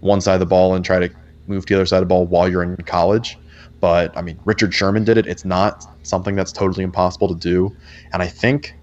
one 0.00 0.20
side 0.20 0.34
of 0.34 0.40
the 0.40 0.46
ball 0.46 0.74
and 0.74 0.84
try 0.84 0.98
to 0.98 1.10
move 1.46 1.66
to 1.66 1.74
the 1.74 1.78
other 1.78 1.86
side 1.86 1.98
of 1.98 2.02
the 2.02 2.12
ball 2.12 2.26
while 2.26 2.48
you're 2.48 2.62
in 2.62 2.76
college. 2.86 3.36
But 3.80 4.16
I 4.16 4.22
mean, 4.22 4.38
Richard 4.44 4.74
Sherman 4.74 5.04
did 5.04 5.16
it. 5.16 5.26
It's 5.26 5.44
not 5.44 5.84
something 6.02 6.34
that's 6.34 6.52
totally 6.52 6.84
impossible 6.84 7.28
to 7.28 7.34
do. 7.34 7.74
And 8.12 8.22
I 8.22 8.26
think 8.26 8.74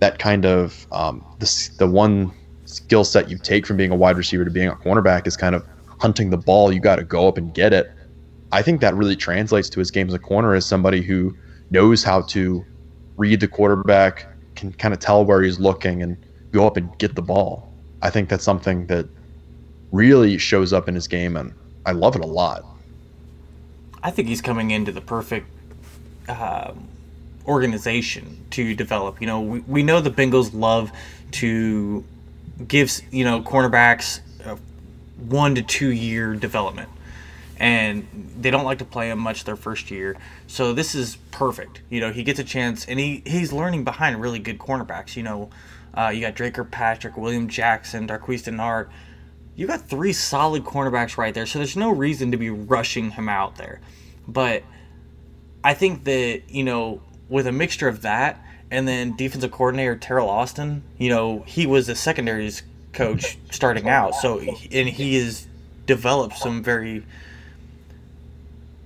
that 0.00 0.18
kind 0.18 0.46
of 0.46 0.86
um, 0.92 1.24
the 1.40 1.68
the 1.78 1.86
one 1.86 2.32
skill 2.64 3.04
set 3.04 3.30
you 3.30 3.38
take 3.38 3.66
from 3.66 3.76
being 3.76 3.90
a 3.90 3.96
wide 3.96 4.16
receiver 4.16 4.44
to 4.44 4.50
being 4.50 4.68
a 4.68 4.74
cornerback 4.76 5.26
is 5.26 5.36
kind 5.36 5.54
of 5.54 5.64
hunting 6.04 6.28
the 6.28 6.36
ball. 6.36 6.70
You 6.70 6.80
got 6.80 6.96
to 6.96 7.02
go 7.02 7.26
up 7.26 7.38
and 7.38 7.54
get 7.54 7.72
it. 7.72 7.90
I 8.52 8.60
think 8.60 8.82
that 8.82 8.94
really 8.94 9.16
translates 9.16 9.70
to 9.70 9.78
his 9.78 9.90
game 9.90 10.06
as 10.06 10.12
a 10.12 10.18
corner 10.18 10.54
as 10.54 10.66
somebody 10.66 11.00
who 11.00 11.34
knows 11.70 12.04
how 12.04 12.20
to 12.20 12.62
read 13.16 13.40
the 13.40 13.48
quarterback, 13.48 14.26
can 14.54 14.70
kind 14.74 14.92
of 14.92 15.00
tell 15.00 15.24
where 15.24 15.40
he's 15.40 15.58
looking, 15.58 16.02
and 16.02 16.18
go 16.52 16.66
up 16.66 16.76
and 16.76 16.90
get 16.98 17.14
the 17.14 17.22
ball. 17.22 17.72
I 18.02 18.10
think 18.10 18.28
that's 18.28 18.44
something 18.44 18.86
that 18.88 19.08
really 19.92 20.36
shows 20.36 20.74
up 20.74 20.88
in 20.90 20.94
his 20.94 21.08
game, 21.08 21.38
and 21.38 21.54
I 21.86 21.92
love 21.92 22.16
it 22.16 22.22
a 22.22 22.26
lot. 22.26 22.66
I 24.02 24.10
think 24.10 24.28
he's 24.28 24.42
coming 24.42 24.72
into 24.72 24.92
the 24.92 25.00
perfect 25.00 25.46
uh, 26.28 26.72
organization 27.46 28.44
to 28.50 28.74
develop. 28.74 29.22
You 29.22 29.26
know, 29.26 29.40
we, 29.40 29.60
we 29.60 29.82
know 29.82 30.02
the 30.02 30.10
Bengals 30.10 30.50
love 30.52 30.92
to 31.40 32.04
give, 32.68 32.92
you 33.10 33.24
know, 33.24 33.40
cornerbacks 33.40 34.20
one 35.16 35.54
to 35.54 35.62
two 35.62 35.90
year 35.90 36.34
development. 36.34 36.88
And 37.56 38.32
they 38.40 38.50
don't 38.50 38.64
like 38.64 38.78
to 38.78 38.84
play 38.84 39.10
him 39.10 39.20
much 39.20 39.44
their 39.44 39.56
first 39.56 39.90
year. 39.90 40.16
So 40.48 40.72
this 40.72 40.94
is 40.94 41.16
perfect. 41.30 41.82
You 41.88 42.00
know, 42.00 42.12
he 42.12 42.24
gets 42.24 42.40
a 42.40 42.44
chance 42.44 42.84
and 42.86 42.98
he, 42.98 43.22
he's 43.24 43.52
learning 43.52 43.84
behind 43.84 44.20
really 44.20 44.40
good 44.40 44.58
cornerbacks. 44.58 45.16
You 45.16 45.22
know, 45.22 45.50
uh, 45.96 46.08
you 46.08 46.20
got 46.20 46.34
Dre 46.34 46.50
Kirkpatrick, 46.50 47.16
William 47.16 47.48
Jackson, 47.48 48.08
Darqueze 48.08 48.42
Dennard. 48.42 48.88
You 49.54 49.68
got 49.68 49.82
three 49.82 50.12
solid 50.12 50.64
cornerbacks 50.64 51.16
right 51.16 51.32
there. 51.32 51.46
So 51.46 51.60
there's 51.60 51.76
no 51.76 51.90
reason 51.90 52.32
to 52.32 52.36
be 52.36 52.50
rushing 52.50 53.12
him 53.12 53.28
out 53.28 53.56
there. 53.56 53.80
But 54.26 54.64
I 55.62 55.74
think 55.74 56.04
that, 56.04 56.42
you 56.48 56.64
know, 56.64 57.00
with 57.28 57.46
a 57.46 57.52
mixture 57.52 57.86
of 57.86 58.02
that 58.02 58.44
and 58.70 58.88
then 58.88 59.16
defensive 59.16 59.52
coordinator 59.52 59.96
Teryl 59.96 60.26
Austin, 60.26 60.82
you 60.98 61.08
know, 61.08 61.44
he 61.46 61.66
was 61.66 61.86
the 61.86 61.94
secondaries 61.94 62.64
coach 62.94 63.38
starting 63.50 63.88
out. 63.88 64.14
So, 64.14 64.40
and 64.40 64.88
he 64.88 65.16
has 65.16 65.46
developed 65.86 66.36
some 66.38 66.62
very, 66.62 67.04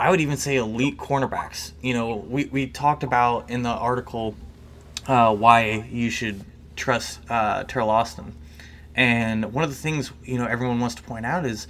I 0.01 0.11
would 0.11 0.21
even 0.21 0.37
say, 0.37 0.57
elite 0.57 0.97
cornerbacks. 0.97 1.73
You 1.83 1.95
know, 1.95 2.17
we, 2.17 2.47
we 2.47 2.67
talked 2.67 3.03
about 3.03 3.51
in 3.51 3.63
the 3.63 3.71
article 3.71 4.35
uh, 5.07 5.35
why 5.35 5.87
you 5.91 6.11
should 6.11 6.45
trust 6.77 7.21
uh, 7.29 7.65
Teryl 7.65 7.89
Austin. 7.89 8.35
And 8.95 9.53
one 9.53 9.65
of 9.65 9.71
the 9.71 9.77
things, 9.77 10.13
you 10.25 10.39
know, 10.39 10.47
everyone 10.47 10.81
wants 10.81 10.97
to 10.97 11.03
point 11.03 11.25
out 11.25 11.47
is 11.47 11.69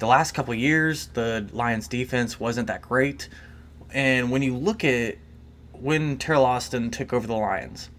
the 0.00 0.06
last 0.06 0.32
couple 0.32 0.54
years, 0.54 1.06
the 1.08 1.48
Lions 1.52 1.88
defense 1.88 2.40
wasn't 2.40 2.66
that 2.66 2.82
great. 2.82 3.28
And 3.92 4.30
when 4.30 4.42
you 4.42 4.56
look 4.56 4.84
at 4.84 5.16
when 5.72 6.18
Teryl 6.18 6.44
Austin 6.44 6.90
took 6.90 7.12
over 7.12 7.26
the 7.26 7.34
Lions, 7.34 7.90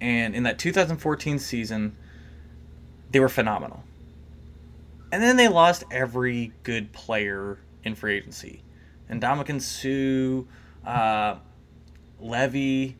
and 0.00 0.34
in 0.34 0.42
that 0.44 0.58
2014 0.58 1.38
season, 1.38 1.96
they 3.14 3.20
were 3.20 3.28
phenomenal. 3.28 3.84
And 5.12 5.22
then 5.22 5.36
they 5.36 5.46
lost 5.46 5.84
every 5.88 6.50
good 6.64 6.92
player 6.92 7.60
in 7.84 7.94
free 7.94 8.16
agency. 8.16 8.64
And 9.08 9.22
Ndamukong 9.22 9.62
Suh, 9.62 10.44
uh, 10.84 11.38
Levy, 12.18 12.96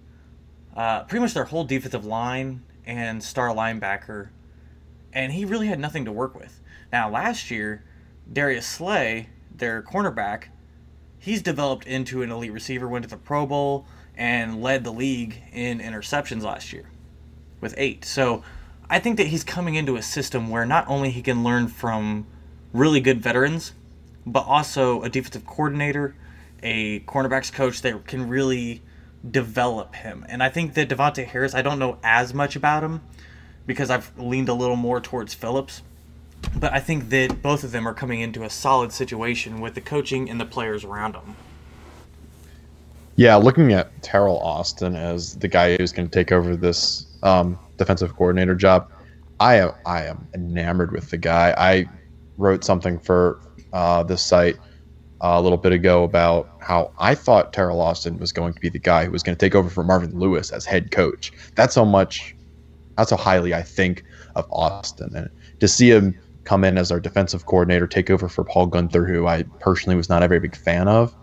uh, 0.77 1.03
pretty 1.03 1.21
much 1.21 1.35
their 1.35 1.47
whole 1.47 1.65
defensive 1.65 2.05
line 2.05 2.63
and 2.87 3.21
star 3.25 3.49
linebacker. 3.49 4.29
And 5.13 5.33
he 5.33 5.45
really 5.45 5.67
had 5.67 5.81
nothing 5.81 6.05
to 6.05 6.13
work 6.13 6.39
with. 6.39 6.61
Now, 6.93 7.11
last 7.11 7.51
year, 7.51 7.83
Darius 8.33 8.69
Slay, 8.69 9.31
their 9.53 9.83
cornerback, 9.83 10.45
he's 11.19 11.43
developed 11.43 11.89
into 11.89 12.23
an 12.23 12.31
elite 12.31 12.53
receiver, 12.53 12.87
went 12.87 13.03
to 13.03 13.11
the 13.11 13.17
Pro 13.17 13.47
Bowl, 13.47 13.85
and 14.17 14.63
led 14.63 14.85
the 14.85 14.93
league 14.93 15.43
in 15.53 15.81
interceptions 15.81 16.43
last 16.43 16.73
year 16.73 16.89
with 17.61 17.75
eight. 17.77 18.05
So 18.05 18.45
I 18.91 18.99
think 18.99 19.17
that 19.17 19.29
he's 19.29 19.45
coming 19.45 19.75
into 19.75 19.97
a 19.97 20.03
system 20.03 20.51
where 20.51 20.67
not 20.67 20.87
only 20.89 21.11
he 21.11 21.23
can 21.23 21.43
learn 21.43 21.69
from 21.69 22.27
really 22.73 23.01
good 23.01 23.21
veterans, 23.21 23.73
but 24.27 24.47
also 24.47 25.03
a 25.03 25.09
defensive 25.09 25.47
coordinator, 25.47 26.15
a 26.63 27.01
cornerbacks 27.01 27.53
coach 27.53 27.83
that 27.83 28.07
can 28.07 28.29
really 28.29 28.83
develop 29.31 29.95
him. 29.95 30.25
And 30.29 30.43
I 30.43 30.49
think 30.49 30.75
that 30.75 30.89
Davontae 30.89 31.27
Harris, 31.27 31.55
I 31.55 31.63
don't 31.63 31.79
know 31.79 31.99
as 32.03 32.35
much 32.35 32.57
about 32.57 32.83
him 32.83 33.01
because 33.67 33.91
I've 33.91 34.17
leaned 34.19 34.49
a 34.49 34.55
little 34.55 34.77
more 34.77 35.01
towards 35.01 35.35
Phillips. 35.35 35.83
But 36.57 36.73
I 36.73 36.81
think 36.81 37.09
that 37.09 37.41
both 37.41 37.65
of 37.65 37.73
them 37.73 37.89
are 37.89 37.95
coming 37.95 38.21
into 38.21 38.43
a 38.45 38.51
solid 38.51 38.93
situation 38.93 39.61
with 39.61 39.75
the 39.75 39.81
coaching 39.81 40.29
and 40.29 40.39
the 40.39 40.45
players 40.45 40.85
around 40.85 41.15
them. 41.15 41.37
Yeah, 43.17 43.37
looking 43.37 43.73
at 43.73 44.03
Teryl 44.03 44.41
Austin 44.43 44.97
as 44.97 45.37
the 45.37 45.49
guy 45.49 45.77
who's 45.77 45.93
going 45.93 46.09
to 46.09 46.13
take 46.13 46.33
over 46.33 46.57
this 46.57 47.07
um, 47.25 47.59
defensive 47.77 48.15
coordinator 48.15 48.55
job. 48.55 48.91
I 49.41 49.57
am 49.57 49.73
I 49.85 50.05
am 50.05 50.29
enamored 50.35 50.93
with 50.93 51.11
the 51.11 51.17
guy. 51.19 51.55
I 51.59 51.87
wrote 52.39 52.65
something 52.65 52.99
for 52.99 53.41
uh, 53.73 54.03
this 54.05 54.23
site 54.23 54.57
uh, 55.21 55.35
a 55.35 55.43
little 55.43 55.59
bit 55.59 55.73
ago 55.73 56.05
about 56.05 56.49
how 56.61 56.93
I 56.99 57.15
thought 57.15 57.53
Teryl 57.53 57.81
Austin 57.81 58.19
was 58.19 58.33
going 58.33 58.55
to 58.55 58.61
be 58.61 58.69
the 58.69 58.79
guy 58.79 59.05
who 59.05 59.11
was 59.11 59.23
going 59.23 59.37
to 59.37 59.45
take 59.45 59.55
over 59.55 59.69
for 59.69 59.83
Marvin 59.83 60.17
Lewis 60.19 60.53
as 60.53 60.65
head 60.65 60.91
coach. 60.91 61.33
That's 61.57 61.75
how 61.75 61.85
much, 61.85 62.37
that's 62.97 63.11
how 63.11 63.17
highly 63.17 63.55
I 63.55 63.63
think 63.63 64.05
of 64.37 64.47
Austin, 64.51 65.11
and 65.17 65.29
to 65.61 65.69
see 65.69 65.91
him 65.91 66.19
come 66.45 66.63
in 66.63 66.77
as 66.77 66.93
our 66.93 67.01
defensive 67.01 67.47
coordinator, 67.47 67.87
take 67.87 68.11
over 68.11 68.29
for 68.29 68.45
Paul 68.45 68.67
Gunther, 68.67 69.07
who 69.07 69.27
I 69.27 69.45
personally 69.61 69.97
was 69.97 70.09
not 70.09 70.23
a 70.23 70.29
very 70.29 70.41
big 70.41 70.55
fan 70.55 70.89
of. 70.89 71.15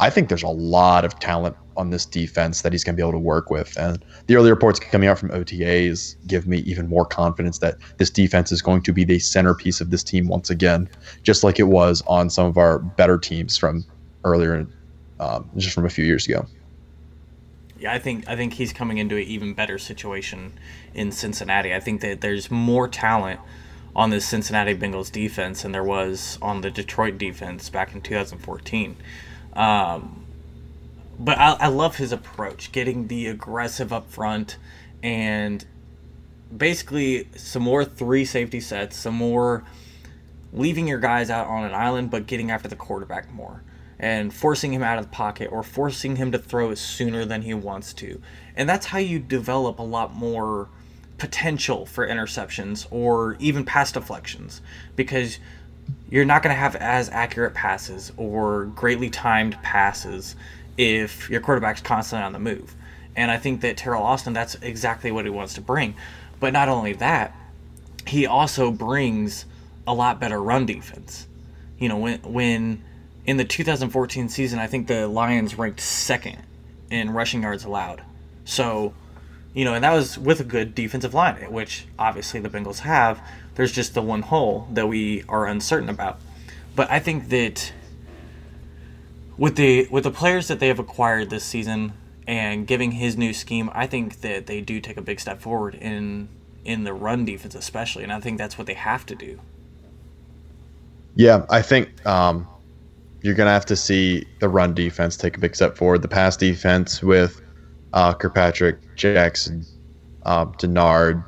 I 0.00 0.08
think 0.08 0.28
there's 0.28 0.42
a 0.42 0.48
lot 0.48 1.04
of 1.04 1.18
talent 1.18 1.56
on 1.76 1.90
this 1.90 2.06
defense 2.06 2.62
that 2.62 2.72
he's 2.72 2.82
going 2.82 2.94
to 2.94 2.96
be 2.96 3.02
able 3.02 3.12
to 3.12 3.18
work 3.18 3.50
with. 3.50 3.76
And 3.78 4.02
the 4.26 4.36
early 4.36 4.50
reports 4.50 4.80
coming 4.80 5.08
out 5.08 5.18
from 5.18 5.28
OTAs 5.28 6.16
give 6.26 6.46
me 6.46 6.58
even 6.58 6.88
more 6.88 7.04
confidence 7.04 7.58
that 7.58 7.76
this 7.98 8.08
defense 8.10 8.50
is 8.50 8.62
going 8.62 8.82
to 8.82 8.92
be 8.92 9.04
the 9.04 9.18
centerpiece 9.18 9.80
of 9.80 9.90
this 9.90 10.02
team 10.02 10.26
once 10.26 10.48
again, 10.48 10.88
just 11.22 11.44
like 11.44 11.60
it 11.60 11.64
was 11.64 12.02
on 12.06 12.30
some 12.30 12.46
of 12.46 12.56
our 12.56 12.78
better 12.78 13.18
teams 13.18 13.58
from 13.58 13.84
earlier, 14.24 14.66
um, 15.20 15.48
just 15.56 15.74
from 15.74 15.84
a 15.84 15.90
few 15.90 16.04
years 16.04 16.26
ago. 16.26 16.46
Yeah, 17.78 17.92
I 17.94 17.98
think 17.98 18.28
I 18.28 18.36
think 18.36 18.54
he's 18.54 18.74
coming 18.74 18.98
into 18.98 19.16
an 19.16 19.22
even 19.22 19.54
better 19.54 19.78
situation 19.78 20.52
in 20.92 21.12
Cincinnati. 21.12 21.74
I 21.74 21.80
think 21.80 22.02
that 22.02 22.20
there's 22.20 22.50
more 22.50 22.88
talent 22.88 23.40
on 23.96 24.10
this 24.10 24.26
Cincinnati 24.26 24.74
Bengals 24.74 25.10
defense 25.10 25.62
than 25.62 25.72
there 25.72 25.84
was 25.84 26.38
on 26.42 26.60
the 26.60 26.70
Detroit 26.70 27.16
defense 27.16 27.70
back 27.70 27.94
in 27.94 28.02
2014. 28.02 28.96
Um, 29.52 30.24
but 31.18 31.38
I, 31.38 31.52
I 31.52 31.66
love 31.68 31.96
his 31.96 32.12
approach, 32.12 32.72
getting 32.72 33.08
the 33.08 33.26
aggressive 33.26 33.92
up 33.92 34.10
front 34.10 34.56
and 35.02 35.64
basically 36.54 37.28
some 37.36 37.62
more 37.62 37.84
three 37.84 38.24
safety 38.24 38.60
sets, 38.60 38.96
some 38.96 39.14
more 39.14 39.64
leaving 40.52 40.88
your 40.88 40.98
guys 40.98 41.30
out 41.30 41.46
on 41.46 41.64
an 41.64 41.74
island, 41.74 42.10
but 42.10 42.26
getting 42.26 42.50
after 42.50 42.68
the 42.68 42.76
quarterback 42.76 43.30
more 43.32 43.62
and 43.98 44.32
forcing 44.32 44.72
him 44.72 44.82
out 44.82 44.98
of 44.98 45.04
the 45.04 45.10
pocket 45.10 45.50
or 45.52 45.62
forcing 45.62 46.16
him 46.16 46.32
to 46.32 46.38
throw 46.38 46.70
it 46.70 46.76
sooner 46.76 47.24
than 47.26 47.42
he 47.42 47.52
wants 47.52 47.92
to. 47.92 48.20
And 48.56 48.68
that's 48.68 48.86
how 48.86 48.98
you 48.98 49.18
develop 49.18 49.78
a 49.78 49.82
lot 49.82 50.14
more 50.14 50.68
potential 51.18 51.84
for 51.84 52.08
interceptions 52.08 52.86
or 52.90 53.36
even 53.38 53.62
pass 53.62 53.92
deflections 53.92 54.62
because 54.96 55.38
you're 56.10 56.24
not 56.24 56.42
going 56.42 56.54
to 56.54 56.60
have 56.60 56.76
as 56.76 57.08
accurate 57.10 57.54
passes 57.54 58.12
or 58.16 58.64
greatly 58.66 59.10
timed 59.10 59.60
passes 59.62 60.34
if 60.76 61.30
your 61.30 61.40
quarterback's 61.40 61.80
constantly 61.80 62.24
on 62.24 62.32
the 62.32 62.38
move. 62.38 62.74
And 63.16 63.30
I 63.30 63.36
think 63.36 63.60
that 63.62 63.76
Teryl 63.76 64.00
Austin, 64.00 64.32
that's 64.32 64.54
exactly 64.56 65.10
what 65.10 65.24
he 65.24 65.30
wants 65.30 65.54
to 65.54 65.60
bring. 65.60 65.94
But 66.38 66.52
not 66.52 66.68
only 66.68 66.94
that, 66.94 67.34
he 68.06 68.26
also 68.26 68.70
brings 68.70 69.44
a 69.86 69.94
lot 69.94 70.20
better 70.20 70.42
run 70.42 70.66
defense. 70.66 71.26
You 71.78 71.88
know, 71.88 71.96
when 71.98 72.20
when 72.22 72.82
in 73.26 73.36
the 73.36 73.44
2014 73.44 74.28
season, 74.28 74.58
I 74.58 74.66
think 74.66 74.86
the 74.86 75.06
Lions 75.06 75.58
ranked 75.58 75.80
second 75.80 76.38
in 76.90 77.10
rushing 77.10 77.42
yards 77.42 77.64
allowed. 77.64 78.02
So, 78.44 78.94
you 79.52 79.64
know, 79.64 79.74
and 79.74 79.82
that 79.82 79.92
was 79.92 80.16
with 80.16 80.40
a 80.40 80.44
good 80.44 80.74
defensive 80.74 81.14
line, 81.14 81.50
which 81.52 81.86
obviously 81.98 82.40
the 82.40 82.48
Bengals 82.48 82.80
have. 82.80 83.20
There's 83.56 83.72
just 83.72 83.94
the 83.94 84.02
one 84.02 84.22
hole 84.22 84.68
that 84.72 84.88
we 84.88 85.24
are 85.28 85.46
uncertain 85.46 85.88
about. 85.88 86.20
But 86.76 86.90
I 86.90 87.00
think 87.00 87.28
that 87.30 87.72
with 89.36 89.56
the 89.56 89.88
with 89.90 90.04
the 90.04 90.10
players 90.10 90.48
that 90.48 90.60
they 90.60 90.68
have 90.68 90.78
acquired 90.78 91.30
this 91.30 91.44
season 91.44 91.92
and 92.26 92.66
giving 92.66 92.92
his 92.92 93.16
new 93.16 93.32
scheme, 93.32 93.70
I 93.72 93.86
think 93.86 94.20
that 94.20 94.46
they 94.46 94.60
do 94.60 94.80
take 94.80 94.96
a 94.96 95.02
big 95.02 95.18
step 95.18 95.40
forward 95.40 95.74
in 95.74 96.28
in 96.64 96.84
the 96.84 96.92
run 96.92 97.24
defense 97.24 97.54
especially, 97.54 98.04
and 98.04 98.12
I 98.12 98.20
think 98.20 98.38
that's 98.38 98.56
what 98.56 98.66
they 98.66 98.74
have 98.74 99.04
to 99.06 99.14
do. 99.14 99.40
Yeah, 101.16 101.44
I 101.50 101.62
think 101.62 102.06
um, 102.06 102.46
you're 103.22 103.34
gonna 103.34 103.50
have 103.50 103.66
to 103.66 103.76
see 103.76 104.26
the 104.38 104.48
run 104.48 104.74
defense 104.74 105.16
take 105.16 105.36
a 105.36 105.40
big 105.40 105.56
step 105.56 105.76
forward. 105.76 106.02
The 106.02 106.08
pass 106.08 106.36
defense 106.36 107.02
with 107.02 107.40
uh, 107.92 108.14
Kirkpatrick, 108.14 108.78
Jackson, 108.96 109.64
uh, 110.24 110.46
Dennard, 110.46 111.24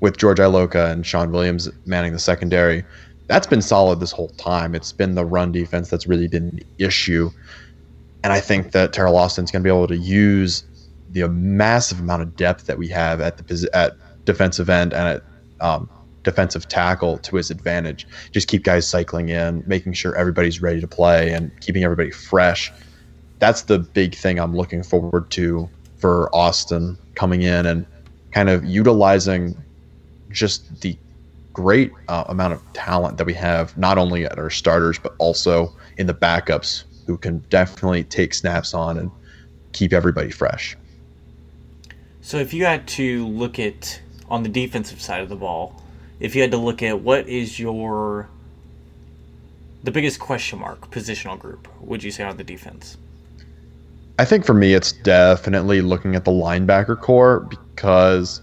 with 0.00 0.16
George 0.16 0.38
Iloka 0.38 0.90
and 0.90 1.04
Shawn 1.04 1.32
Williams 1.32 1.68
manning 1.86 2.12
the 2.12 2.18
secondary, 2.18 2.84
that's 3.26 3.46
been 3.46 3.62
solid 3.62 4.00
this 4.00 4.12
whole 4.12 4.28
time. 4.30 4.74
It's 4.74 4.92
been 4.92 5.14
the 5.14 5.24
run 5.24 5.52
defense 5.52 5.90
that's 5.90 6.06
really 6.06 6.28
been 6.28 6.50
the 6.50 6.84
issue. 6.84 7.30
And 8.22 8.32
I 8.32 8.40
think 8.40 8.72
that 8.72 8.92
Teryl 8.92 9.14
Austin's 9.14 9.50
going 9.50 9.62
to 9.62 9.66
be 9.66 9.74
able 9.74 9.86
to 9.88 9.96
use 9.96 10.64
the 11.10 11.28
massive 11.28 12.00
amount 12.00 12.22
of 12.22 12.36
depth 12.36 12.66
that 12.66 12.78
we 12.78 12.88
have 12.88 13.20
at 13.20 13.36
the 13.36 13.70
at 13.72 13.96
defensive 14.24 14.68
end 14.68 14.92
and 14.92 15.08
at 15.08 15.22
um, 15.60 15.88
defensive 16.22 16.68
tackle 16.68 17.18
to 17.18 17.36
his 17.36 17.50
advantage. 17.50 18.06
Just 18.32 18.48
keep 18.48 18.62
guys 18.64 18.86
cycling 18.86 19.28
in, 19.28 19.62
making 19.66 19.94
sure 19.94 20.14
everybody's 20.14 20.60
ready 20.60 20.80
to 20.80 20.88
play, 20.88 21.32
and 21.32 21.50
keeping 21.60 21.84
everybody 21.84 22.10
fresh. 22.10 22.72
That's 23.38 23.62
the 23.62 23.78
big 23.78 24.14
thing 24.14 24.38
I'm 24.38 24.54
looking 24.54 24.82
forward 24.82 25.30
to 25.30 25.68
for 25.98 26.34
Austin 26.34 26.96
coming 27.14 27.42
in 27.42 27.66
and 27.66 27.86
kind 28.32 28.48
of 28.48 28.64
utilizing 28.64 29.56
just 30.30 30.80
the 30.80 30.96
great 31.52 31.92
uh, 32.08 32.24
amount 32.28 32.52
of 32.52 32.62
talent 32.72 33.18
that 33.18 33.26
we 33.26 33.34
have, 33.34 33.76
not 33.76 33.98
only 33.98 34.24
at 34.24 34.38
our 34.38 34.50
starters, 34.50 34.98
but 34.98 35.14
also 35.18 35.74
in 35.96 36.06
the 36.06 36.14
backups 36.14 36.84
who 37.06 37.16
can 37.16 37.38
definitely 37.50 38.04
take 38.04 38.32
snaps 38.34 38.74
on 38.74 38.98
and 38.98 39.10
keep 39.72 39.92
everybody 39.92 40.30
fresh. 40.30 40.76
So 42.20 42.36
if 42.36 42.52
you 42.52 42.64
had 42.64 42.86
to 42.88 43.26
look 43.26 43.58
at 43.58 44.00
on 44.28 44.42
the 44.42 44.48
defensive 44.48 45.00
side 45.00 45.22
of 45.22 45.28
the 45.28 45.36
ball, 45.36 45.82
if 46.20 46.36
you 46.36 46.42
had 46.42 46.50
to 46.50 46.58
look 46.58 46.82
at 46.82 47.00
what 47.00 47.26
is 47.28 47.58
your 47.58 48.28
the 49.82 49.90
biggest 49.90 50.18
question 50.18 50.58
mark 50.58 50.90
positional 50.90 51.38
group, 51.38 51.68
would 51.80 52.02
you 52.02 52.10
say 52.10 52.24
on 52.24 52.36
the 52.36 52.44
defense? 52.44 52.98
I 54.18 54.24
think 54.24 54.44
for 54.44 54.54
me, 54.54 54.74
it's 54.74 54.92
definitely 54.92 55.80
looking 55.80 56.16
at 56.16 56.24
the 56.24 56.32
linebacker 56.32 57.00
core 57.00 57.40
because 57.40 58.42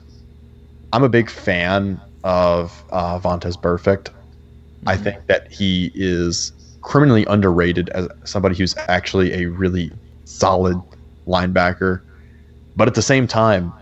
I'm 0.93 1.03
a 1.03 1.09
big 1.09 1.29
fan 1.29 1.99
of 2.23 2.83
uh, 2.91 3.19
Vontaze 3.19 3.61
Burfict. 3.61 4.05
Mm-hmm. 4.05 4.89
I 4.89 4.95
think 4.95 5.27
that 5.27 5.51
he 5.51 5.91
is 5.93 6.53
criminally 6.81 7.25
underrated 7.25 7.89
as 7.89 8.07
somebody 8.23 8.55
who's 8.55 8.75
actually 8.87 9.33
a 9.33 9.47
really 9.47 9.91
solid 10.23 10.81
linebacker. 11.27 12.01
But 12.77 12.87
at 12.87 12.95
the 12.95 13.01
same 13.01 13.27
time, 13.27 13.73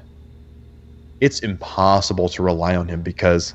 it's 1.22 1.42
impossible 1.42 2.28
to 2.30 2.42
rely 2.42 2.76
on 2.76 2.88
him 2.88 3.04
because 3.04 3.54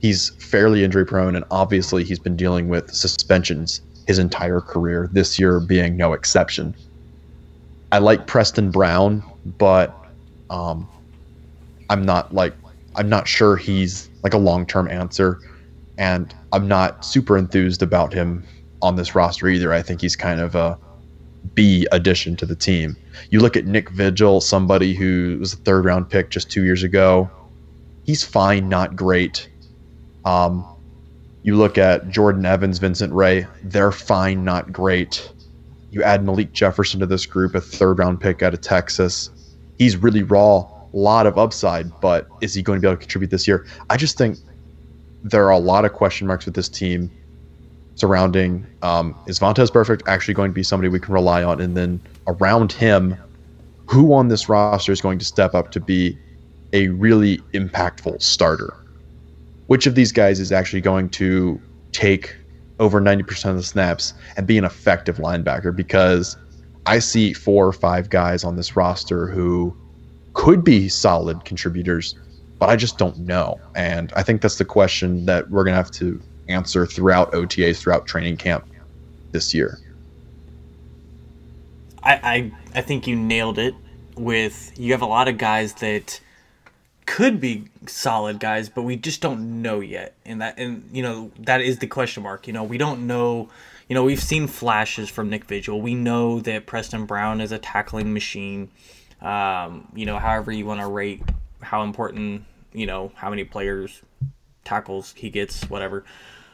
he's 0.00 0.30
fairly 0.30 0.82
injury 0.82 1.06
prone 1.06 1.36
and 1.36 1.44
obviously 1.50 2.02
he's 2.02 2.18
been 2.18 2.36
dealing 2.36 2.68
with 2.68 2.92
suspensions 2.92 3.82
his 4.08 4.18
entire 4.18 4.60
career, 4.60 5.08
this 5.12 5.38
year 5.38 5.60
being 5.60 5.96
no 5.96 6.12
exception. 6.12 6.74
I 7.90 7.98
like 7.98 8.26
Preston 8.26 8.70
Brown, 8.70 9.22
but 9.58 9.94
um, 10.50 10.88
I'm 11.90 12.04
not 12.04 12.34
like 12.34 12.54
I'm 12.96 13.08
not 13.08 13.28
sure 13.28 13.56
he's 13.56 14.10
like 14.22 14.34
a 14.34 14.38
long 14.38 14.66
term 14.66 14.88
answer, 14.90 15.40
and 15.96 16.34
I'm 16.52 16.68
not 16.68 17.04
super 17.04 17.38
enthused 17.38 17.82
about 17.82 18.12
him 18.12 18.44
on 18.82 18.96
this 18.96 19.14
roster 19.14 19.48
either. 19.48 19.72
I 19.72 19.82
think 19.82 20.00
he's 20.00 20.16
kind 20.16 20.40
of 20.40 20.54
a 20.54 20.78
B 21.54 21.86
addition 21.92 22.36
to 22.36 22.46
the 22.46 22.56
team. 22.56 22.96
You 23.30 23.40
look 23.40 23.56
at 23.56 23.66
Nick 23.66 23.90
Vigil, 23.90 24.40
somebody 24.40 24.94
who 24.94 25.38
was 25.40 25.52
a 25.52 25.56
third 25.56 25.84
round 25.84 26.10
pick 26.10 26.30
just 26.30 26.50
two 26.50 26.64
years 26.64 26.82
ago. 26.82 27.30
He's 28.04 28.24
fine, 28.24 28.68
not 28.68 28.96
great. 28.96 29.48
Um, 30.24 30.64
you 31.42 31.56
look 31.56 31.78
at 31.78 32.08
Jordan 32.10 32.44
Evans, 32.44 32.78
Vincent 32.78 33.12
Rey, 33.12 33.46
they're 33.62 33.92
fine, 33.92 34.44
not 34.44 34.72
great. 34.72 35.32
You 35.90 36.02
add 36.02 36.24
Malik 36.24 36.52
Jefferson 36.52 37.00
to 37.00 37.06
this 37.06 37.26
group, 37.26 37.54
a 37.54 37.60
third 37.60 37.98
round 37.98 38.20
pick 38.20 38.42
out 38.42 38.54
of 38.54 38.60
Texas. 38.60 39.30
He's 39.78 39.96
really 39.96 40.22
raw, 40.22 40.58
a 40.58 40.88
lot 40.92 41.26
of 41.26 41.38
upside, 41.38 41.98
but 42.00 42.28
is 42.40 42.54
he 42.54 42.62
going 42.62 42.78
to 42.78 42.80
be 42.80 42.88
able 42.88 42.96
to 42.96 43.00
contribute 43.00 43.30
this 43.30 43.46
year? 43.48 43.66
I 43.88 43.96
just 43.96 44.18
think 44.18 44.38
there 45.22 45.44
are 45.46 45.52
a 45.52 45.58
lot 45.58 45.84
of 45.84 45.92
question 45.92 46.26
marks 46.26 46.44
with 46.44 46.54
this 46.54 46.68
team 46.68 47.10
surrounding 47.94 48.64
um, 48.82 49.14
is 49.26 49.38
Vontaze 49.38 49.70
Burfict 49.70 50.02
actually 50.06 50.34
going 50.34 50.50
to 50.50 50.54
be 50.54 50.62
somebody 50.62 50.88
we 50.88 51.00
can 51.00 51.12
rely 51.12 51.42
on? 51.42 51.60
And 51.60 51.76
then 51.76 52.00
around 52.26 52.72
him, 52.72 53.16
who 53.86 54.12
on 54.12 54.28
this 54.28 54.48
roster 54.48 54.92
is 54.92 55.00
going 55.00 55.18
to 55.18 55.24
step 55.24 55.54
up 55.54 55.72
to 55.72 55.80
be 55.80 56.16
a 56.72 56.88
really 56.88 57.38
impactful 57.54 58.22
starter? 58.22 58.74
Which 59.66 59.86
of 59.86 59.94
these 59.94 60.12
guys 60.12 60.40
is 60.40 60.52
actually 60.52 60.80
going 60.80 61.10
to 61.10 61.60
take 61.92 62.36
over 62.78 63.00
90% 63.00 63.50
of 63.50 63.56
the 63.56 63.62
snaps 63.62 64.14
and 64.36 64.46
be 64.46 64.58
an 64.58 64.64
effective 64.64 65.16
linebacker? 65.16 65.74
Because 65.74 66.36
I 66.86 66.98
see 66.98 67.32
four 67.32 67.66
or 67.66 67.72
five 67.72 68.10
guys 68.10 68.44
on 68.44 68.56
this 68.56 68.76
roster 68.76 69.26
who 69.26 69.76
could 70.34 70.64
be 70.64 70.88
solid 70.88 71.44
contributors, 71.44 72.14
but 72.58 72.68
I 72.68 72.76
just 72.76 72.98
don't 72.98 73.18
know. 73.18 73.60
And 73.74 74.12
I 74.14 74.22
think 74.22 74.40
that's 74.40 74.56
the 74.56 74.64
question 74.64 75.26
that 75.26 75.50
we're 75.50 75.64
going 75.64 75.72
to 75.72 75.76
have 75.76 75.90
to 75.92 76.20
answer 76.48 76.86
throughout 76.86 77.32
OTAs, 77.32 77.78
throughout 77.78 78.06
training 78.06 78.36
camp 78.36 78.66
this 79.32 79.52
year. 79.52 79.78
I, 82.02 82.12
I 82.22 82.52
I 82.78 82.82
think 82.82 83.06
you 83.06 83.16
nailed 83.16 83.58
it. 83.58 83.74
With 84.16 84.72
you 84.76 84.92
have 84.92 85.02
a 85.02 85.06
lot 85.06 85.28
of 85.28 85.38
guys 85.38 85.74
that 85.74 86.20
could 87.08 87.40
be 87.40 87.64
solid 87.86 88.38
guys, 88.38 88.68
but 88.68 88.82
we 88.82 88.94
just 88.94 89.22
don't 89.22 89.62
know 89.62 89.80
yet. 89.80 90.14
And 90.26 90.42
that 90.42 90.58
and 90.58 90.88
you 90.92 91.02
know 91.02 91.30
that 91.40 91.62
is 91.62 91.78
the 91.78 91.86
question 91.86 92.22
mark. 92.22 92.46
You 92.46 92.52
know 92.52 92.64
we 92.64 92.76
don't 92.76 93.06
know. 93.06 93.48
You 93.88 93.94
know 93.94 94.04
we've 94.04 94.22
seen 94.22 94.46
flashes 94.46 95.08
from 95.08 95.30
Nick 95.30 95.46
Vigil. 95.46 95.80
We 95.80 95.94
know 95.94 96.40
that 96.40 96.66
Preston 96.66 97.06
Brown 97.06 97.40
is 97.40 97.50
a 97.50 97.58
tackling 97.58 98.12
machine. 98.12 98.70
Um, 99.22 99.88
you 99.94 100.04
know, 100.04 100.18
however 100.18 100.52
you 100.52 100.66
want 100.66 100.80
to 100.80 100.86
rate 100.86 101.22
how 101.60 101.82
important 101.82 102.44
you 102.74 102.86
know 102.86 103.10
how 103.14 103.30
many 103.30 103.42
players 103.42 104.02
tackles 104.64 105.14
he 105.16 105.30
gets, 105.30 105.64
whatever. 105.70 106.04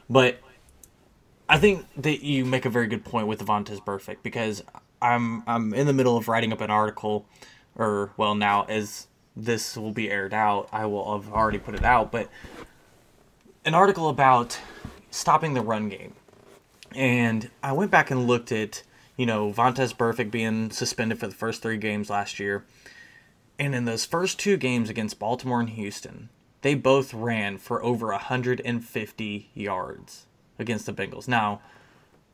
But 0.08 0.38
I 1.48 1.58
think 1.58 1.84
that 1.96 2.24
you 2.24 2.44
make 2.44 2.64
a 2.64 2.70
very 2.70 2.86
good 2.86 3.04
point 3.04 3.26
with 3.26 3.44
Vontaze 3.44 3.84
Burfict 3.84 4.18
because 4.22 4.62
I'm 5.02 5.42
I'm 5.48 5.74
in 5.74 5.88
the 5.88 5.92
middle 5.92 6.16
of 6.16 6.28
writing 6.28 6.52
up 6.52 6.60
an 6.60 6.70
article, 6.70 7.26
or 7.74 8.12
well 8.16 8.36
now 8.36 8.62
as 8.68 9.08
this 9.36 9.76
will 9.76 9.92
be 9.92 10.10
aired 10.10 10.34
out, 10.34 10.68
I 10.72 10.86
will 10.86 11.20
have 11.20 11.32
already 11.32 11.58
put 11.58 11.74
it 11.74 11.84
out, 11.84 12.12
but 12.12 12.28
an 13.64 13.74
article 13.74 14.08
about 14.08 14.58
stopping 15.10 15.54
the 15.54 15.60
run 15.60 15.88
game. 15.88 16.14
And 16.94 17.50
I 17.62 17.72
went 17.72 17.90
back 17.90 18.10
and 18.10 18.26
looked 18.26 18.52
at, 18.52 18.82
you 19.16 19.26
know, 19.26 19.52
Vontaze 19.52 19.96
Burfict 19.96 20.30
being 20.30 20.70
suspended 20.70 21.18
for 21.18 21.26
the 21.26 21.34
first 21.34 21.62
three 21.62 21.76
games 21.76 22.10
last 22.10 22.38
year. 22.38 22.64
And 23.58 23.74
in 23.74 23.84
those 23.84 24.04
first 24.04 24.38
two 24.38 24.56
games 24.56 24.90
against 24.90 25.18
Baltimore 25.18 25.60
and 25.60 25.70
Houston, 25.70 26.28
they 26.62 26.74
both 26.74 27.12
ran 27.12 27.58
for 27.58 27.82
over 27.84 28.08
150 28.08 29.50
yards 29.54 30.26
against 30.58 30.86
the 30.86 30.92
Bengals. 30.92 31.28
Now, 31.28 31.60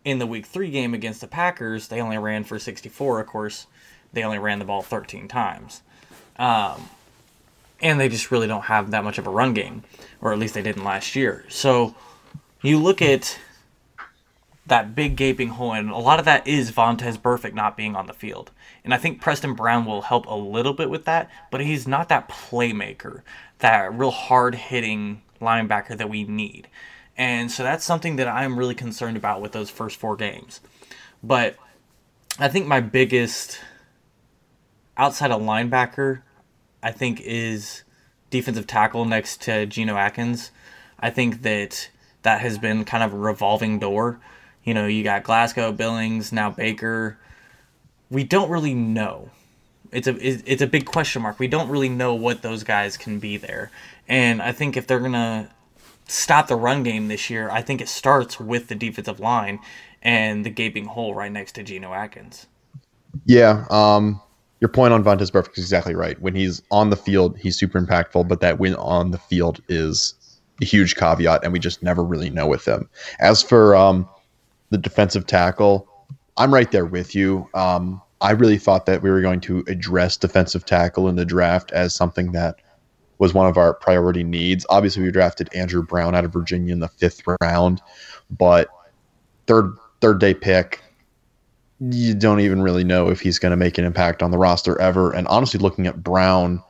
in 0.05 0.19
the 0.19 0.27
week 0.27 0.47
three 0.47 0.71
game 0.71 0.95
against 0.95 1.21
the 1.21 1.27
Packers, 1.27 1.89
they 1.89 2.01
only 2.01 2.19
ran 2.19 2.45
for 2.45 2.59
64. 2.59 3.21
Of 3.21 3.27
course, 3.27 3.67
they 4.13 4.23
only 4.23 4.39
ran 4.39 4.59
the 4.59 4.65
ball 4.65 4.83
13 4.83 5.29
times. 5.29 5.83
Um, 6.41 6.89
and 7.83 8.01
they 8.01 8.09
just 8.09 8.31
really 8.31 8.47
don't 8.47 8.65
have 8.65 8.91
that 8.93 9.05
much 9.05 9.19
of 9.19 9.27
a 9.27 9.31
run 9.31 9.53
game, 9.53 9.85
or 10.21 10.33
at 10.33 10.39
least 10.39 10.55
they 10.55 10.63
didn't 10.63 10.85
last 10.85 11.15
year. 11.15 11.45
So 11.49 11.95
you 12.63 12.79
look 12.79 13.03
at 13.03 13.39
that 14.67 14.95
big 14.95 15.17
gaping 15.17 15.49
hole, 15.49 15.73
and 15.73 15.91
a 15.91 15.99
lot 15.99 16.19
of 16.19 16.25
that 16.25 16.47
is 16.47 16.73
Vontaze 16.73 17.19
Burfict 17.19 17.55
not 17.55 17.77
being 17.77 17.95
on 17.95 18.07
the 18.07 18.15
field. 18.15 18.51
And 18.85 18.95
I 18.95 18.97
think 18.97 19.21
Preston 19.21 19.55
Brown 19.55 19.85
will 19.85 20.03
help 20.03 20.27
a 20.27 20.35
little 20.35 20.73
bit 20.73 20.89
with 20.89 21.05
that, 21.05 21.31
but 21.51 21.61
he's 21.61 21.87
not 21.87 22.09
that 22.09 22.29
playmaker 22.29 23.21
that 23.59 23.93
real 23.93 24.11
hard 24.11 24.55
hitting 24.55 25.21
linebacker 25.41 25.97
that 25.99 26.09
we 26.09 26.25
need. 26.25 26.69
And 27.19 27.51
so 27.51 27.63
that's 27.63 27.85
something 27.85 28.17
that 28.17 28.29
I'm 28.29 28.59
really 28.59 28.75
concerned 28.75 29.19
about 29.19 29.43
with 29.43 29.53
those 29.53 29.69
first 29.69 29.99
four 29.99 30.17
games. 30.17 30.61
But 31.23 31.57
I 32.39 32.49
think 32.49 32.67
my 32.67 32.81
biggest 32.81 33.61
outside 34.97 35.31
of 35.31 35.43
linebacker, 35.43 36.23
I 36.83 36.93
think, 36.93 37.21
is 37.21 37.83
defensive 38.31 38.67
tackle 38.67 39.05
next 39.05 39.43
to 39.43 39.67
Geno 39.67 39.97
Atkins. 39.97 40.51
I 40.99 41.11
think 41.11 41.43
that 41.43 41.91
that 42.23 42.41
has 42.41 42.59
been 42.59 42.85
kind 42.85 43.03
of 43.03 43.13
a 43.13 43.19
revolving 43.19 43.79
door. 43.79 44.21
You 44.65 44.75
know, 44.75 44.87
you 44.87 45.03
got 45.03 45.23
Glasgow, 45.23 45.73
Billings, 45.73 46.33
now 46.33 46.51
Baker. 46.51 47.19
We 48.11 48.25
don't 48.25 48.51
really 48.51 48.75
know 48.75 49.31
it's 49.93 50.07
a 50.07 50.17
it's 50.51 50.63
a 50.63 50.67
big 50.67 50.87
question 50.87 51.23
mark. 51.23 51.39
We 51.39 51.49
don't 51.49 51.69
really 51.69 51.89
know 51.89 52.15
what 52.15 52.43
those 52.43 52.65
guys 52.65 52.97
can 52.97 53.19
be 53.19 53.37
there, 53.37 53.71
and 54.09 54.41
I 54.41 54.53
think 54.53 54.77
if 54.77 54.87
they're 54.87 55.01
gonna 55.01 55.51
stop 56.07 56.49
the 56.49 56.57
run 56.57 56.83
game 56.83 57.09
this 57.09 57.31
year, 57.31 57.51
I 57.51 57.63
think 57.63 57.81
it 57.81 57.89
starts 57.89 58.39
with 58.39 58.69
the 58.69 58.75
defensive 58.75 59.21
line 59.21 59.61
and 60.03 60.45
the 60.45 60.51
gaping 60.51 60.87
hole 60.87 61.15
right 61.15 61.31
next 61.31 61.53
to 61.53 61.63
Geno 61.63 61.93
Atkins. 61.93 62.47
Yeah, 63.25 63.67
um, 63.71 64.21
your 64.61 64.69
point 64.69 64.93
on 64.93 65.03
Vontaze 65.03 65.31
Burfict 65.31 65.59
is 65.59 65.65
exactly 65.65 65.95
right. 65.95 66.21
When 66.21 66.35
he's 66.35 66.63
on 66.71 66.91
the 66.91 66.97
field, 66.97 67.39
he's 67.39 67.59
super 67.59 67.81
impactful, 67.81 68.29
but 68.29 68.41
that 68.41 68.59
win 68.59 68.75
on 68.77 69.11
the 69.11 69.19
field 69.19 69.63
is 69.69 70.15
a 70.61 70.65
huge 70.65 70.97
caveat, 70.97 71.43
and 71.43 71.53
we 71.53 71.59
just 71.59 71.83
never 71.83 72.05
really 72.05 72.31
know 72.31 72.47
with 72.47 72.67
him. 72.67 72.89
As 73.19 73.43
for 73.43 73.75
um, 73.75 74.09
the 74.69 74.79
defensive 74.79 75.27
tackle, 75.27 75.89
I'm 76.37 76.53
right 76.53 76.71
there 76.71 76.85
with 76.85 77.15
you. 77.15 77.49
Um, 77.55 78.03
I 78.21 78.33
really 78.33 78.59
thought 78.59 78.85
that 78.87 79.03
we 79.03 79.11
were 79.11 79.23
going 79.23 79.41
to 79.43 79.65
address 79.67 80.19
defensive 80.19 80.67
tackle 80.67 81.09
in 81.09 81.17
the 81.17 81.25
draft 81.25 81.73
as 81.73 81.95
something 81.95 82.33
that 82.33 82.57
was 83.19 83.33
one 83.33 83.47
of 83.47 83.57
our 83.57 83.73
priority 83.73 84.25
needs. 84.25 84.67
Obviously, 84.69 85.03
we 85.03 85.11
drafted 85.11 85.55
Andrew 85.55 85.83
Brown 85.83 86.15
out 86.15 86.25
of 86.25 86.33
Virginia 86.33 86.73
in 86.73 86.81
the 86.81 86.89
fifth 86.89 87.23
round, 87.41 87.81
but 88.31 88.69
third 89.47 89.75
third 90.01 90.21
day 90.21 90.35
pick, 90.35 90.83
you 91.81 92.15
don't 92.15 92.41
even 92.41 92.61
really 92.61 92.85
know 92.85 93.09
if 93.09 93.21
he's 93.21 93.39
going 93.39 93.51
to 93.51 93.57
make 93.57 93.79
an 93.79 93.85
impact 93.85 94.23
on 94.23 94.31
the 94.31 94.39
roster 94.39 94.79
ever. 94.81 95.13
And 95.13 95.27
honestly, 95.29 95.59
looking 95.59 95.87
at 95.87 96.03
Brown, 96.03 96.63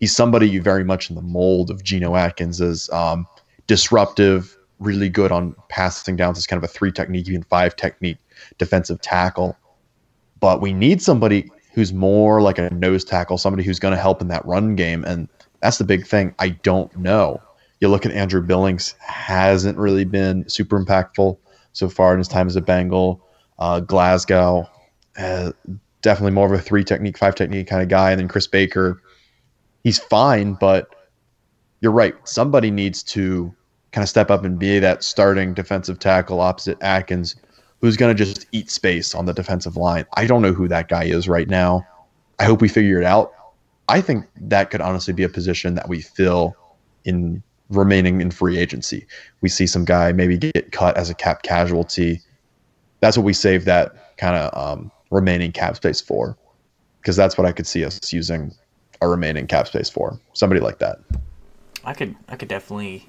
he's 0.00 0.14
somebody 0.14 0.48
you 0.48 0.60
very 0.60 0.82
much 0.82 1.08
in 1.08 1.16
the 1.16 1.22
mold 1.22 1.70
of 1.70 1.84
Geno 1.84 2.16
Atkins 2.16 2.60
as 2.60 2.90
um, 2.90 3.26
disruptive, 3.68 4.56
really 4.80 5.08
good 5.08 5.30
on 5.30 5.54
passing 5.68 6.16
downs 6.16 6.38
as 6.38 6.46
kind 6.46 6.58
of 6.62 6.68
a 6.68 6.72
three 6.72 6.90
technique, 6.90 7.28
even 7.28 7.44
five 7.44 7.76
technique 7.76 8.18
defensive 8.58 9.00
tackle. 9.00 9.56
But 10.40 10.60
we 10.60 10.72
need 10.72 11.00
somebody 11.00 11.48
who's 11.72 11.92
more 11.92 12.42
like 12.42 12.58
a 12.58 12.68
nose 12.70 13.04
tackle, 13.04 13.38
somebody 13.38 13.62
who's 13.62 13.78
going 13.78 13.94
to 13.94 14.00
help 14.00 14.20
in 14.20 14.28
that 14.28 14.44
run 14.44 14.74
game. 14.74 15.04
And 15.04 15.28
that's 15.60 15.78
the 15.78 15.84
big 15.84 16.04
thing. 16.04 16.34
I 16.40 16.50
don't 16.50 16.94
know. 16.96 17.40
You 17.80 17.88
look 17.88 18.04
at 18.04 18.12
Andrew 18.12 18.42
Billings, 18.42 18.96
hasn't 18.98 19.78
really 19.78 20.04
been 20.04 20.48
super 20.48 20.82
impactful 20.84 21.38
so 21.72 21.88
far 21.88 22.12
in 22.12 22.18
his 22.18 22.28
time 22.28 22.48
as 22.48 22.56
a 22.56 22.60
Bengal. 22.60 23.24
Uh, 23.62 23.78
Glasgow, 23.78 24.68
uh, 25.16 25.52
definitely 26.00 26.32
more 26.32 26.52
of 26.52 26.52
a 26.52 26.60
three 26.60 26.82
technique, 26.82 27.16
five 27.16 27.36
technique 27.36 27.68
kind 27.68 27.80
of 27.80 27.88
guy. 27.88 28.10
And 28.10 28.18
then 28.18 28.26
Chris 28.26 28.48
Baker, 28.48 29.00
he's 29.84 30.00
fine, 30.00 30.54
but 30.54 30.96
you're 31.80 31.92
right. 31.92 32.16
Somebody 32.24 32.72
needs 32.72 33.04
to 33.04 33.54
kind 33.92 34.02
of 34.02 34.08
step 34.08 34.32
up 34.32 34.42
and 34.42 34.58
be 34.58 34.80
that 34.80 35.04
starting 35.04 35.54
defensive 35.54 36.00
tackle 36.00 36.40
opposite 36.40 36.76
Atkins, 36.80 37.36
who's 37.80 37.96
going 37.96 38.12
to 38.12 38.24
just 38.24 38.46
eat 38.50 38.68
space 38.68 39.14
on 39.14 39.26
the 39.26 39.32
defensive 39.32 39.76
line. 39.76 40.06
I 40.14 40.26
don't 40.26 40.42
know 40.42 40.52
who 40.52 40.66
that 40.66 40.88
guy 40.88 41.04
is 41.04 41.28
right 41.28 41.48
now. 41.48 41.86
I 42.40 42.44
hope 42.44 42.60
we 42.62 42.68
figure 42.68 43.00
it 43.00 43.04
out. 43.04 43.30
I 43.88 44.00
think 44.00 44.26
that 44.40 44.72
could 44.72 44.80
honestly 44.80 45.14
be 45.14 45.22
a 45.22 45.28
position 45.28 45.76
that 45.76 45.88
we 45.88 46.00
fill 46.00 46.56
in 47.04 47.44
remaining 47.70 48.20
in 48.22 48.32
free 48.32 48.58
agency. 48.58 49.06
We 49.40 49.48
see 49.48 49.68
some 49.68 49.84
guy 49.84 50.10
maybe 50.10 50.36
get 50.36 50.72
cut 50.72 50.96
as 50.96 51.10
a 51.10 51.14
cap 51.14 51.44
casualty. 51.44 52.22
That's 53.02 53.16
what 53.16 53.24
we 53.24 53.32
save 53.32 53.64
that 53.66 54.16
kind 54.16 54.36
of 54.36 54.56
um, 54.56 54.92
remaining 55.10 55.50
cap 55.50 55.76
space 55.76 56.00
for, 56.00 56.38
because 57.00 57.16
that's 57.16 57.36
what 57.36 57.46
I 57.46 57.52
could 57.52 57.66
see 57.66 57.84
us 57.84 58.12
using 58.12 58.54
our 59.00 59.10
remaining 59.10 59.48
cap 59.48 59.66
space 59.66 59.90
for. 59.90 60.18
Somebody 60.32 60.60
like 60.60 60.78
that. 60.78 61.00
I 61.84 61.94
could 61.94 62.14
I 62.28 62.36
could 62.36 62.48
definitely 62.48 63.08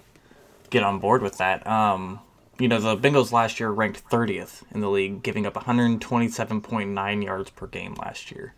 get 0.71 0.82
on 0.82 0.97
board 0.97 1.21
with 1.21 1.38
that. 1.38 1.65
Um, 1.67 2.19
you 2.60 2.67
know, 2.67 2.79
the 2.79 2.97
Bengals 2.97 3.32
last 3.32 3.60
year 3.60 3.69
ranked 3.69 4.03
30th 4.10 4.63
in 4.71 4.82
the 4.82 4.89
league, 4.89 5.21
giving 5.21 5.45
up 5.45 5.53
127.9 5.53 7.23
yards 7.23 7.49
per 7.51 7.67
game 7.67 7.93
last 7.95 8.32
year 8.32 8.56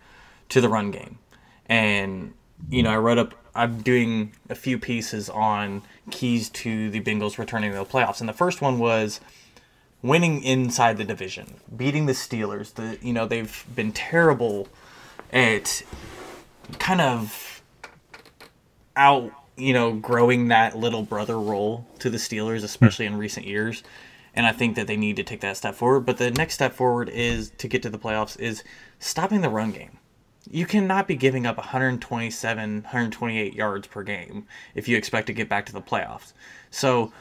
to 0.50 0.62
the 0.62 0.70
run 0.70 0.92
game. 0.92 1.20
And 1.66 2.34
you 2.70 2.82
know, 2.82 2.92
I 2.92 2.98
wrote 2.98 3.18
up. 3.18 3.34
I'm 3.54 3.82
doing 3.82 4.34
a 4.50 4.56
few 4.56 4.80
pieces 4.80 5.30
on 5.30 5.82
keys 6.12 6.50
to 6.50 6.90
the 6.90 7.02
Bengals 7.02 7.38
returning 7.38 7.72
to 7.72 7.78
the 7.78 7.86
playoffs, 7.86 8.22
and 8.22 8.30
the 8.30 8.34
first 8.34 8.62
one 8.62 8.80
was 8.80 9.20
winning 10.06 10.44
inside 10.44 10.98
the 10.98 11.04
division, 11.04 11.56
beating 11.76 12.06
the 12.06 12.14
Steelers. 12.14 12.74
The 12.74 12.98
you 13.02 13.14
know 13.14 13.26
they've 13.26 13.66
been 13.76 13.92
terrible 13.92 14.68
at 15.32 15.84
kind 16.80 17.02
of 17.02 17.62
out 18.96 19.32
you 19.58 19.74
know 19.74 19.94
growing 19.94 20.48
that 20.50 20.78
little 20.78 21.04
brother 21.04 21.40
role 21.40 21.88
to 22.00 22.10
the 22.10 22.18
Steelers, 22.18 22.64
especially 22.64 23.06
in 23.06 23.18
recent 23.18 23.46
years. 23.46 23.84
And 24.38 24.46
I 24.46 24.52
think 24.52 24.76
that 24.76 24.88
they 24.88 24.98
need 24.98 25.16
to 25.16 25.24
take 25.24 25.40
that 25.42 25.56
step 25.56 25.76
forward. 25.76 26.02
But 26.02 26.18
the 26.18 26.30
next 26.30 26.56
step 26.56 26.74
forward 26.74 27.08
is 27.08 27.52
to 27.52 27.70
get 27.70 27.82
to 27.84 27.90
the 27.90 27.98
playoffs 27.98 28.38
is 28.38 28.66
stopping 29.00 29.40
the 29.40 29.50
run 29.50 29.72
game 29.72 29.98
you 30.50 30.66
cannot 30.66 31.08
be 31.08 31.16
giving 31.16 31.46
up 31.46 31.58
127, 31.58 32.74
128 32.84 33.54
yards 33.54 33.88
per 33.88 34.04
game 34.04 34.46
if 34.76 34.88
you 34.88 34.98
expect 34.98 35.28
to 35.28 35.34
get 35.34 35.50
back 35.50 35.66
to 35.66 35.74
the 35.74 35.82
playoffs. 35.82 36.34
So 36.70 37.12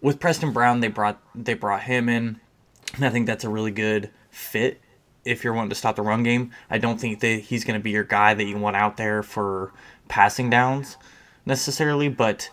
with 0.00 0.20
Preston 0.20 0.52
Brown, 0.52 0.80
they 0.80 0.88
brought 0.88 1.20
they 1.34 1.54
brought 1.54 1.82
him 1.82 2.08
in, 2.08 2.40
and 2.94 3.04
I 3.04 3.10
think 3.10 3.26
that's 3.26 3.44
a 3.44 3.48
really 3.48 3.70
good 3.70 4.10
fit 4.30 4.80
if 5.24 5.44
you're 5.44 5.52
wanting 5.52 5.70
to 5.70 5.74
stop 5.74 5.96
the 5.96 6.02
run 6.02 6.22
game. 6.22 6.52
I 6.70 6.78
don't 6.78 7.00
think 7.00 7.20
that 7.20 7.40
he's 7.40 7.64
going 7.64 7.78
to 7.78 7.82
be 7.82 7.90
your 7.90 8.04
guy 8.04 8.34
that 8.34 8.44
you 8.44 8.58
want 8.58 8.76
out 8.76 8.96
there 8.96 9.22
for 9.22 9.72
passing 10.08 10.48
downs 10.50 10.96
necessarily, 11.44 12.08
but 12.08 12.50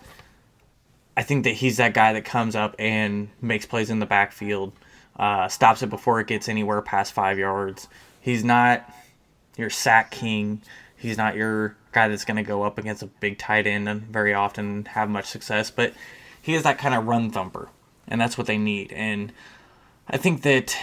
I 1.16 1.24
think 1.24 1.44
that 1.46 1.52
he's 1.54 1.78
that 1.78 1.94
guy 1.94 2.14
that 2.14 2.26
comes 2.26 2.56
up 2.56 2.76
and 2.78 3.30
makes 3.42 3.66
plays 3.66 3.90
in 3.90 4.00
the 4.00 4.06
backfield, 4.06 4.74
uh, 5.18 5.48
stops 5.48 5.84
it 5.84 5.90
before 5.90 6.20
it 6.20 6.28
gets 6.28 6.50
anywhere 6.50 6.82
past 6.82 7.14
five 7.14 7.38
yards. 7.38 7.88
He's 8.20 8.44
not 8.44 8.90
your 9.58 9.70
sack 9.70 10.12
king. 10.12 10.62
He's 10.98 11.18
not 11.18 11.36
your 11.36 11.78
guy 11.92 12.08
that's 12.08 12.26
going 12.26 12.38
to 12.38 12.44
go 12.44 12.64
up 12.64 12.78
against 12.78 13.04
a 13.04 13.08
big 13.08 13.38
tight 13.38 13.68
end 13.68 13.88
and 13.88 14.02
very 14.02 14.34
often 14.34 14.86
have 14.86 15.10
much 15.10 15.28
success, 15.28 15.72
but 15.72 15.94
he 16.46 16.54
is 16.54 16.62
that 16.62 16.78
kind 16.78 16.94
of 16.94 17.08
run 17.08 17.32
thumper, 17.32 17.70
and 18.08 18.22
that's 18.22 18.38
what 18.38 18.46
they 18.46 18.60
need. 18.60 18.94
And 18.94 19.34
I 20.08 20.18
think 20.18 20.44
that 20.44 20.78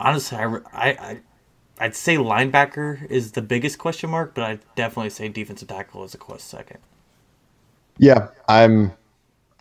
honestly, 0.00 0.36
I, 0.36 0.56
I, 0.72 1.20
I 1.78 1.84
would 1.84 1.94
say 1.94 2.16
linebacker 2.16 3.08
is 3.08 3.32
the 3.32 3.40
biggest 3.40 3.78
question 3.78 4.10
mark, 4.10 4.34
but 4.34 4.42
I'd 4.42 4.60
definitely 4.74 5.10
say 5.10 5.28
defensive 5.28 5.68
tackle 5.68 6.02
is 6.02 6.12
a 6.12 6.18
close 6.18 6.42
second. 6.42 6.80
Yeah, 7.98 8.30
I'm 8.48 8.90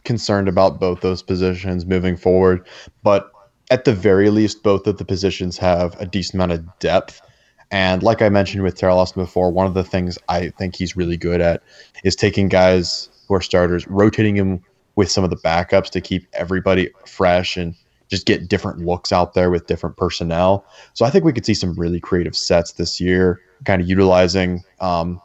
concerned 0.03 0.47
about 0.47 0.79
both 0.79 1.01
those 1.01 1.21
positions 1.21 1.85
moving 1.85 2.17
forward, 2.17 2.67
but 3.03 3.31
at 3.69 3.85
the 3.85 3.93
very 3.93 4.31
least, 4.31 4.63
both 4.63 4.87
of 4.87 4.97
the 4.97 5.05
positions 5.05 5.59
have 5.59 5.95
a 6.01 6.07
decent 6.07 6.35
amount 6.35 6.53
of 6.53 6.79
depth. 6.79 7.21
And 7.69 8.01
like 8.01 8.23
I 8.23 8.29
mentioned 8.29 8.63
with 8.63 8.79
Teryl 8.79 8.95
Austin 8.95 9.21
before, 9.21 9.51
one 9.51 9.67
of 9.67 9.75
the 9.75 9.83
things 9.83 10.17
I 10.27 10.49
think 10.49 10.75
he's 10.75 10.97
really 10.97 11.17
good 11.17 11.39
at 11.39 11.61
is 12.03 12.15
taking 12.15 12.47
guys 12.49 13.09
who 13.31 13.35
are 13.35 13.41
starters, 13.41 13.87
rotating 13.87 14.35
them 14.35 14.61
with 14.97 15.09
some 15.09 15.23
of 15.23 15.29
the 15.29 15.37
backups 15.37 15.89
to 15.89 16.01
keep 16.01 16.27
everybody 16.33 16.89
fresh 17.05 17.55
and 17.55 17.73
just 18.09 18.25
get 18.25 18.49
different 18.49 18.79
looks 18.79 19.13
out 19.13 19.35
there 19.35 19.49
with 19.49 19.67
different 19.67 19.95
personnel. 19.95 20.65
So 20.95 21.05
I 21.05 21.09
think 21.09 21.23
we 21.23 21.31
could 21.31 21.45
see 21.45 21.53
some 21.53 21.73
really 21.75 22.01
creative 22.01 22.35
sets 22.35 22.73
this 22.73 22.99
year, 22.99 23.39
kind 23.63 23.81
of 23.81 23.87
utilizing 23.87 24.63
um, 24.81 25.21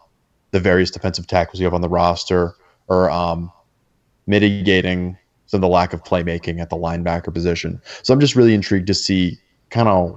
the 0.52 0.60
various 0.60 0.88
defensive 0.88 1.26
tackles 1.26 1.58
you 1.58 1.66
have 1.66 1.74
on 1.74 1.80
the 1.80 1.88
roster 1.88 2.54
or 2.86 3.10
um, 3.10 3.50
mitigating 4.28 5.18
some 5.46 5.58
of 5.58 5.62
the 5.62 5.68
lack 5.68 5.92
of 5.92 6.04
playmaking 6.04 6.60
at 6.60 6.70
the 6.70 6.76
linebacker 6.76 7.34
position. 7.34 7.82
So 8.04 8.14
I'm 8.14 8.20
just 8.20 8.36
really 8.36 8.54
intrigued 8.54 8.86
to 8.86 8.94
see 8.94 9.36
kind 9.70 9.88
of 9.88 10.16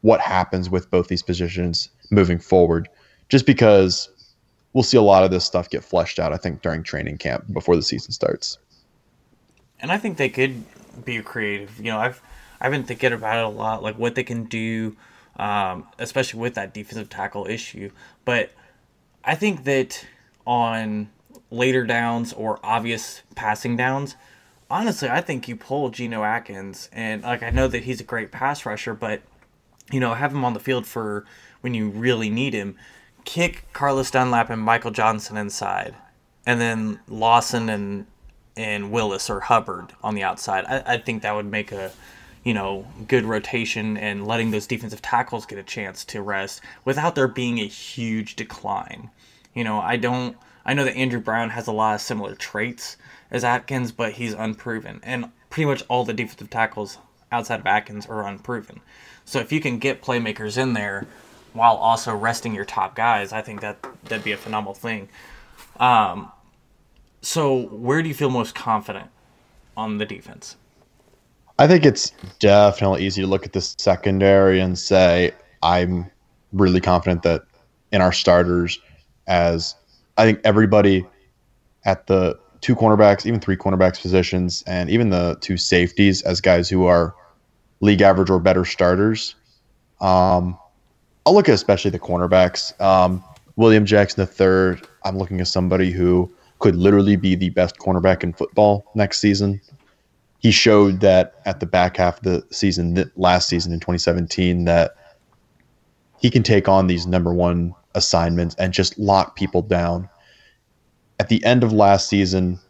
what 0.00 0.20
happens 0.20 0.70
with 0.70 0.90
both 0.90 1.08
these 1.08 1.22
positions 1.22 1.90
moving 2.10 2.38
forward, 2.38 2.88
just 3.28 3.44
because 3.44 4.08
we'll 4.74 4.82
see 4.82 4.98
a 4.98 5.02
lot 5.02 5.24
of 5.24 5.30
this 5.30 5.44
stuff 5.44 5.70
get 5.70 5.82
fleshed 5.82 6.18
out, 6.18 6.32
I 6.32 6.36
think, 6.36 6.60
during 6.60 6.82
training 6.82 7.18
camp 7.18 7.50
before 7.52 7.76
the 7.76 7.82
season 7.82 8.12
starts. 8.12 8.58
And 9.80 9.90
I 9.90 9.96
think 9.96 10.18
they 10.18 10.28
could 10.28 10.62
be 11.04 11.20
creative. 11.22 11.78
You 11.78 11.84
know, 11.92 11.98
I've 11.98 12.20
I've 12.60 12.70
been 12.70 12.84
thinking 12.84 13.12
about 13.12 13.38
it 13.38 13.44
a 13.44 13.48
lot, 13.48 13.82
like 13.82 13.98
what 13.98 14.14
they 14.14 14.24
can 14.24 14.44
do, 14.44 14.96
um, 15.36 15.86
especially 15.98 16.40
with 16.40 16.54
that 16.54 16.74
defensive 16.74 17.08
tackle 17.08 17.46
issue. 17.46 17.90
But 18.24 18.52
I 19.24 19.34
think 19.34 19.64
that 19.64 20.04
on 20.46 21.10
later 21.50 21.84
downs 21.84 22.32
or 22.32 22.58
obvious 22.62 23.22
passing 23.34 23.76
downs, 23.76 24.16
honestly, 24.70 25.08
I 25.08 25.20
think 25.20 25.48
you 25.48 25.56
pull 25.56 25.90
Geno 25.90 26.22
Atkins, 26.24 26.88
and 26.92 27.22
like 27.22 27.42
I 27.42 27.50
know 27.50 27.68
that 27.68 27.84
he's 27.84 28.00
a 28.00 28.04
great 28.04 28.32
pass 28.32 28.64
rusher, 28.66 28.94
but 28.94 29.22
you 29.90 30.00
know, 30.00 30.14
have 30.14 30.32
him 30.32 30.44
on 30.44 30.54
the 30.54 30.60
field 30.60 30.86
for 30.86 31.26
when 31.60 31.74
you 31.74 31.90
really 31.90 32.30
need 32.30 32.54
him. 32.54 32.76
Kick 33.24 33.66
Carlos 33.72 34.10
Dunlap 34.10 34.50
and 34.50 34.60
Michael 34.60 34.90
Johnson 34.90 35.36
inside, 35.36 35.94
and 36.46 36.60
then 36.60 37.00
Lawson 37.08 37.68
and 37.68 38.06
and 38.56 38.92
Willis 38.92 39.28
or 39.28 39.40
Hubbard 39.40 39.92
on 40.02 40.14
the 40.14 40.22
outside. 40.22 40.64
I, 40.66 40.94
I 40.94 40.98
think 40.98 41.22
that 41.22 41.34
would 41.34 41.46
make 41.46 41.72
a 41.72 41.90
you 42.44 42.54
know 42.54 42.86
good 43.08 43.24
rotation 43.24 43.96
and 43.96 44.26
letting 44.26 44.50
those 44.50 44.66
defensive 44.66 45.02
tackles 45.02 45.46
get 45.46 45.58
a 45.58 45.62
chance 45.62 46.04
to 46.06 46.22
rest 46.22 46.60
without 46.84 47.14
there 47.14 47.28
being 47.28 47.58
a 47.58 47.66
huge 47.66 48.36
decline. 48.36 49.10
You 49.54 49.64
know, 49.64 49.80
I 49.80 49.96
don't. 49.96 50.36
I 50.66 50.74
know 50.74 50.84
that 50.84 50.96
Andrew 50.96 51.20
Brown 51.20 51.50
has 51.50 51.66
a 51.66 51.72
lot 51.72 51.94
of 51.94 52.00
similar 52.00 52.34
traits, 52.34 52.96
as 53.30 53.44
Atkins, 53.44 53.92
but 53.92 54.12
he's 54.12 54.32
unproven. 54.32 55.00
And 55.02 55.30
pretty 55.50 55.66
much 55.66 55.82
all 55.88 56.04
the 56.04 56.14
defensive 56.14 56.50
tackles 56.50 56.98
outside 57.32 57.60
of 57.60 57.66
Atkins 57.66 58.06
are 58.06 58.26
unproven. 58.26 58.80
So 59.24 59.40
if 59.40 59.52
you 59.52 59.60
can 59.60 59.78
get 59.78 60.02
playmakers 60.02 60.56
in 60.56 60.72
there 60.72 61.06
while 61.54 61.76
also 61.76 62.14
resting 62.14 62.54
your 62.54 62.64
top 62.64 62.94
guys, 62.94 63.32
I 63.32 63.40
think 63.40 63.62
that 63.62 63.78
that'd 64.04 64.24
be 64.24 64.32
a 64.32 64.36
phenomenal 64.36 64.74
thing. 64.74 65.08
Um, 65.80 66.30
so 67.22 67.62
where 67.68 68.02
do 68.02 68.08
you 68.08 68.14
feel 68.14 68.28
most 68.28 68.54
confident 68.54 69.08
on 69.76 69.98
the 69.98 70.04
defense? 70.04 70.56
I 71.58 71.66
think 71.68 71.84
it's 71.86 72.12
definitely 72.40 73.06
easy 73.06 73.22
to 73.22 73.28
look 73.28 73.46
at 73.46 73.52
the 73.52 73.60
secondary 73.60 74.60
and 74.60 74.78
say 74.78 75.32
I'm 75.62 76.10
really 76.52 76.80
confident 76.80 77.22
that 77.22 77.42
in 77.92 78.02
our 78.02 78.12
starters, 78.12 78.78
as 79.28 79.76
I 80.18 80.24
think 80.24 80.40
everybody 80.44 81.06
at 81.84 82.08
the 82.08 82.38
two 82.60 82.74
cornerbacks, 82.74 83.26
even 83.26 83.38
three 83.38 83.56
cornerbacks 83.56 84.00
positions, 84.00 84.64
and 84.66 84.90
even 84.90 85.10
the 85.10 85.36
two 85.40 85.56
safeties 85.56 86.22
as 86.22 86.40
guys 86.40 86.68
who 86.68 86.86
are 86.86 87.14
league 87.80 88.00
average 88.00 88.30
or 88.30 88.40
better 88.40 88.64
starters. 88.64 89.36
Um, 90.00 90.58
I'll 91.26 91.34
look 91.34 91.48
at 91.48 91.54
especially 91.54 91.90
the 91.90 91.98
cornerbacks. 91.98 92.78
Um, 92.80 93.24
William 93.56 93.86
Jackson 93.86 94.26
III, 94.26 94.80
I'm 95.04 95.16
looking 95.16 95.40
at 95.40 95.48
somebody 95.48 95.90
who 95.90 96.30
could 96.58 96.76
literally 96.76 97.16
be 97.16 97.34
the 97.34 97.50
best 97.50 97.78
cornerback 97.78 98.22
in 98.22 98.32
football 98.32 98.90
next 98.94 99.20
season. 99.20 99.60
he 100.38 100.50
showed 100.50 101.00
that 101.00 101.40
at 101.46 101.60
the 101.60 101.66
back 101.66 101.96
half 101.96 102.18
of 102.18 102.24
the 102.24 102.46
season, 102.50 103.10
last 103.16 103.48
season 103.48 103.72
in 103.72 103.80
2017, 103.80 104.66
that 104.66 104.94
he 106.20 106.28
can 106.28 106.42
take 106.42 106.68
on 106.68 106.86
these 106.86 107.06
number 107.06 107.32
one 107.32 107.74
assignments 107.94 108.54
and 108.56 108.72
just 108.72 108.98
lock 108.98 109.36
people 109.36 109.62
down. 109.62 110.08
At 111.18 111.28
the 111.28 111.42
end 111.44 111.64
of 111.64 111.72
last 111.72 112.08
season, 112.08 112.60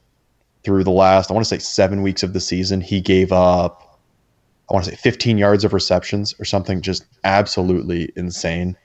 through 0.63 0.85
the 0.85 0.91
last, 0.91 1.31
I 1.31 1.35
want 1.35 1.45
to 1.45 1.49
say 1.49 1.59
seven 1.59 2.03
weeks 2.03 2.23
of 2.23 2.33
the 2.33 2.41
season, 2.41 2.81
he 2.81 3.01
gave 3.01 3.33
up, 3.33 3.94
I 4.71 4.75
want 4.75 4.87
to 4.87 4.91
say 4.93 4.97
15 4.97 5.39
yards 5.39 5.65
of 5.65 5.73
receptions 5.73 6.35
or 6.39 6.45
something 6.45 6.81
just 6.81 7.05
absolutely 7.25 8.13
insane. 8.17 8.77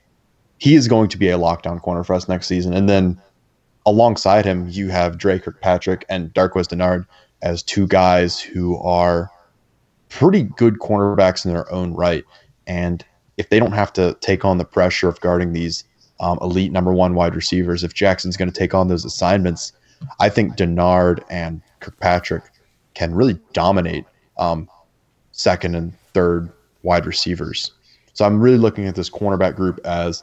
He 0.58 0.76
is 0.76 0.88
going 0.88 1.10
to 1.10 1.18
be 1.18 1.30
a 1.30 1.38
lockdown 1.38 1.82
corner 1.82 2.04
for 2.04 2.14
us 2.14 2.28
next 2.28 2.48
season. 2.48 2.74
And 2.74 2.90
then 2.90 3.22
alongside 3.86 4.46
him, 4.46 4.68
you 4.68 4.90
have 4.90 5.18
Dre 5.18 5.40
Kirkpatrick 5.40 6.06
and 6.10 6.34
Darqueze 6.34 6.68
Dennard 6.68 7.06
as 7.42 7.64
two 7.64 7.88
guys 7.88 8.40
who 8.40 8.78
are 8.80 9.30
pretty 10.10 10.44
good 10.44 10.80
cornerbacks 10.80 11.46
in 11.46 11.54
their 11.54 11.72
own 11.72 11.94
right. 11.94 12.26
And 12.68 13.06
if 13.38 13.50
they 13.50 13.60
don't 13.60 13.72
have 13.72 13.94
to 13.94 14.18
take 14.20 14.44
on 14.44 14.58
the 14.58 14.66
pressure 14.66 15.08
of 15.08 15.22
guarding 15.22 15.54
these 15.54 15.86
um, 16.20 16.38
elite 16.42 16.74
number 16.74 16.92
one 16.92 17.16
wide 17.16 17.36
receivers, 17.36 17.84
if 17.86 17.94
Jackson's 17.94 18.36
going 18.36 18.52
to 18.52 18.58
take 18.58 18.74
on 18.74 18.90
those 18.90 19.06
assignments, 19.06 19.72
I 20.20 20.28
think 20.28 20.58
Dennard 20.58 21.24
and 21.30 21.62
Kirkpatrick 21.80 22.44
can 22.96 23.16
really 23.16 23.40
dominate 23.54 24.06
um, 24.38 24.70
second 25.40 25.74
and 25.74 25.94
third 26.14 26.52
wide 26.84 27.06
receivers. 27.06 27.72
So 28.12 28.26
I'm 28.26 28.42
really 28.42 28.58
looking 28.58 28.88
at 28.88 28.96
this 28.96 29.10
cornerback 29.10 29.56
group 29.56 29.80
as 29.86 30.22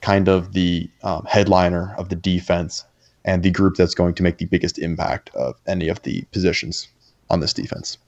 kind 0.00 0.28
of 0.28 0.52
the 0.52 0.90
um, 1.04 1.24
headliner 1.26 1.94
of 1.96 2.08
the 2.08 2.16
defense 2.16 2.84
and 3.24 3.44
the 3.44 3.52
group 3.52 3.76
that's 3.76 3.94
going 3.94 4.14
to 4.14 4.22
make 4.24 4.38
the 4.38 4.46
biggest 4.46 4.78
impact 4.78 5.30
of 5.36 5.54
any 5.68 5.88
of 5.88 6.02
the 6.02 6.22
positions 6.32 6.88
on 7.30 7.38
this 7.38 7.52
defense. 7.52 7.98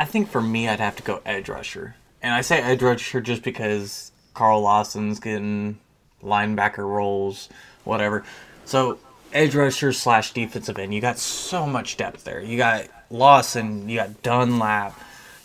I 0.00 0.06
think 0.06 0.28
for 0.28 0.40
me, 0.40 0.68
I'd 0.68 0.80
have 0.80 0.96
to 0.96 1.04
go 1.04 1.22
edge 1.24 1.48
rusher. 1.48 1.94
And 2.20 2.34
I 2.34 2.40
say 2.40 2.60
edge 2.60 2.82
rusher 2.82 3.20
just 3.20 3.44
because 3.44 4.10
Carl 4.34 4.62
Lawson's 4.62 5.20
getting 5.20 5.78
linebacker 6.20 6.78
roles, 6.78 7.48
whatever. 7.84 8.24
So 8.64 8.98
edge 9.32 9.54
rusher 9.54 9.92
slash 9.92 10.32
defensive 10.32 10.78
end, 10.78 10.92
you 10.92 11.00
got 11.00 11.18
so 11.18 11.64
much 11.64 11.96
depth 11.96 12.24
there. 12.24 12.40
You 12.40 12.56
got 12.56 12.88
Lawson, 13.10 13.88
you 13.88 13.98
got 13.98 14.22
Dunlap. 14.22 14.98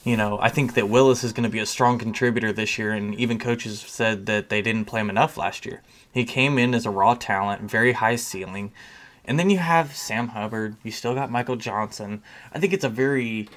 You 0.03 0.17
know, 0.17 0.39
I 0.41 0.49
think 0.49 0.73
that 0.73 0.89
Willis 0.89 1.23
is 1.23 1.31
going 1.31 1.43
to 1.43 1.49
be 1.49 1.59
a 1.59 1.65
strong 1.65 1.99
contributor 1.99 2.51
this 2.51 2.79
year, 2.79 2.91
and 2.91 3.13
even 3.15 3.37
coaches 3.37 3.81
said 3.81 4.25
that 4.25 4.49
they 4.49 4.61
didn't 4.61 4.85
play 4.85 5.01
him 5.01 5.11
enough 5.11 5.37
last 5.37 5.65
year. 5.65 5.81
He 6.11 6.25
came 6.25 6.57
in 6.57 6.73
as 6.73 6.85
a 6.85 6.89
raw 6.89 7.13
talent, 7.13 7.69
very 7.69 7.93
high 7.93 8.15
ceiling. 8.15 8.71
And 9.23 9.37
then 9.37 9.51
you 9.51 9.59
have 9.59 9.95
Sam 9.95 10.29
Hubbard. 10.29 10.75
You 10.83 10.91
still 10.91 11.13
got 11.13 11.29
Michael 11.29 11.55
Johnson. 11.55 12.23
I 12.51 12.59
think 12.59 12.73
it's 12.73 12.83
a 12.83 12.89
very, 12.89 13.47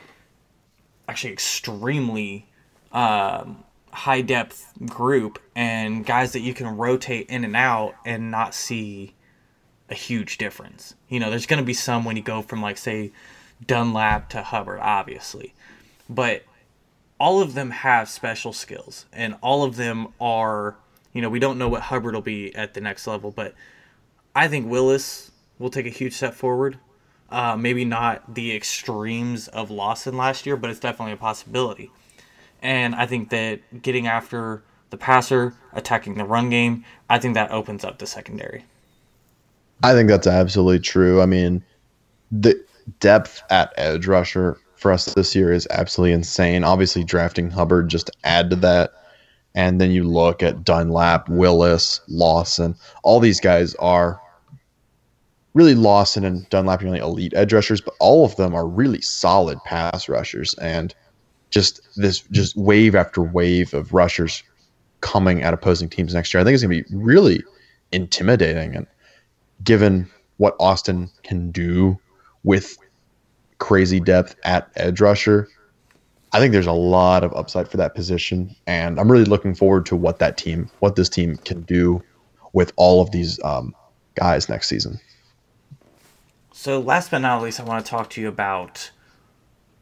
actually, 1.08 1.32
extremely 1.32 2.46
um, 2.92 3.64
high 3.90 4.20
depth 4.20 4.72
group 4.84 5.40
and 5.56 6.04
guys 6.04 6.32
that 6.32 6.40
you 6.40 6.52
can 6.52 6.76
rotate 6.76 7.30
in 7.30 7.44
and 7.44 7.56
out 7.56 7.94
and 8.04 8.30
not 8.30 8.54
see 8.54 9.14
a 9.88 9.94
huge 9.94 10.36
difference. 10.36 10.94
You 11.08 11.20
know, 11.20 11.30
there's 11.30 11.46
going 11.46 11.62
to 11.62 11.66
be 11.66 11.74
some 11.74 12.04
when 12.04 12.16
you 12.16 12.22
go 12.22 12.42
from, 12.42 12.60
like, 12.60 12.76
say, 12.76 13.12
Dunlap 13.64 14.28
to 14.30 14.42
Hubbard, 14.42 14.80
obviously. 14.80 15.54
But 16.08 16.44
all 17.18 17.40
of 17.40 17.54
them 17.54 17.70
have 17.70 18.08
special 18.08 18.52
skills 18.52 19.06
and 19.12 19.36
all 19.40 19.64
of 19.64 19.76
them 19.76 20.08
are 20.20 20.76
you 21.14 21.22
know, 21.22 21.30
we 21.30 21.38
don't 21.38 21.56
know 21.58 21.68
what 21.68 21.82
Hubbard 21.82 22.14
will 22.14 22.20
be 22.20 22.54
at 22.54 22.74
the 22.74 22.80
next 22.80 23.06
level, 23.06 23.30
but 23.30 23.54
I 24.34 24.48
think 24.48 24.68
Willis 24.68 25.30
will 25.58 25.70
take 25.70 25.86
a 25.86 25.90
huge 25.90 26.12
step 26.12 26.34
forward. 26.34 26.78
Uh, 27.30 27.56
maybe 27.56 27.84
not 27.84 28.34
the 28.34 28.54
extremes 28.54 29.48
of 29.48 29.70
Lawson 29.70 30.16
last 30.16 30.44
year, 30.44 30.56
but 30.56 30.70
it's 30.70 30.80
definitely 30.80 31.12
a 31.12 31.16
possibility. 31.16 31.90
And 32.60 32.94
I 32.94 33.06
think 33.06 33.30
that 33.30 33.82
getting 33.82 34.06
after 34.06 34.62
the 34.90 34.96
passer, 34.96 35.54
attacking 35.72 36.16
the 36.16 36.24
run 36.24 36.50
game, 36.50 36.84
I 37.08 37.18
think 37.18 37.34
that 37.34 37.50
opens 37.50 37.84
up 37.84 37.98
the 37.98 38.06
secondary. 38.06 38.64
I 39.82 39.92
think 39.92 40.08
that's 40.08 40.26
absolutely 40.26 40.80
true. 40.80 41.20
I 41.20 41.26
mean, 41.26 41.62
the 42.30 42.62
depth 43.00 43.42
at 43.50 43.72
edge 43.76 44.06
rusher 44.06 44.58
for 44.76 44.92
us 44.92 45.06
this 45.14 45.34
year 45.34 45.52
is 45.52 45.66
absolutely 45.70 46.12
insane. 46.12 46.64
Obviously, 46.64 47.04
drafting 47.04 47.50
Hubbard 47.50 47.88
just 47.88 48.10
add 48.24 48.50
to 48.50 48.56
that 48.56 48.92
and 49.54 49.80
then 49.80 49.92
you 49.92 50.04
look 50.04 50.42
at 50.42 50.64
Dunlap, 50.64 51.28
Willis, 51.28 52.00
Lawson. 52.08 52.74
All 53.02 53.20
these 53.20 53.40
guys 53.40 53.74
are 53.76 54.20
really 55.54 55.74
Lawson 55.74 56.24
and 56.24 56.48
Dunlap 56.50 56.82
are 56.82 56.86
really 56.86 56.98
elite 56.98 57.32
edge 57.36 57.52
rushers, 57.52 57.80
but 57.80 57.94
all 58.00 58.24
of 58.24 58.34
them 58.36 58.54
are 58.54 58.66
really 58.66 59.00
solid 59.00 59.58
pass 59.64 60.08
rushers. 60.08 60.54
And 60.54 60.92
just 61.50 61.80
this 61.96 62.20
just 62.32 62.56
wave 62.56 62.96
after 62.96 63.22
wave 63.22 63.72
of 63.74 63.94
rushers 63.94 64.42
coming 65.00 65.42
at 65.42 65.54
opposing 65.54 65.88
teams 65.88 66.14
next 66.14 66.34
year. 66.34 66.40
I 66.40 66.44
think 66.44 66.54
it's 66.54 66.62
gonna 66.64 66.74
be 66.74 66.84
really 66.90 67.44
intimidating. 67.92 68.74
And 68.74 68.88
given 69.62 70.10
what 70.38 70.56
Austin 70.58 71.10
can 71.22 71.52
do 71.52 71.96
with 72.44 72.78
crazy 73.58 74.00
depth 74.00 74.36
at 74.44 74.70
edge 74.76 75.00
rusher, 75.00 75.48
I 76.32 76.38
think 76.38 76.52
there's 76.52 76.66
a 76.66 76.72
lot 76.72 77.24
of 77.24 77.32
upside 77.34 77.68
for 77.68 77.76
that 77.76 77.94
position, 77.94 78.54
and 78.66 78.98
I'm 78.98 79.10
really 79.10 79.24
looking 79.24 79.54
forward 79.54 79.86
to 79.86 79.96
what 79.96 80.18
that 80.18 80.36
team, 80.36 80.70
what 80.80 80.96
this 80.96 81.08
team 81.08 81.36
can 81.36 81.62
do 81.62 82.02
with 82.52 82.72
all 82.76 83.00
of 83.00 83.10
these 83.10 83.42
um, 83.44 83.74
guys 84.14 84.48
next 84.48 84.68
season. 84.68 85.00
So, 86.52 86.80
last 86.80 87.10
but 87.10 87.18
not 87.18 87.42
least, 87.42 87.60
I 87.60 87.64
want 87.64 87.84
to 87.84 87.90
talk 87.90 88.10
to 88.10 88.20
you 88.20 88.28
about 88.28 88.90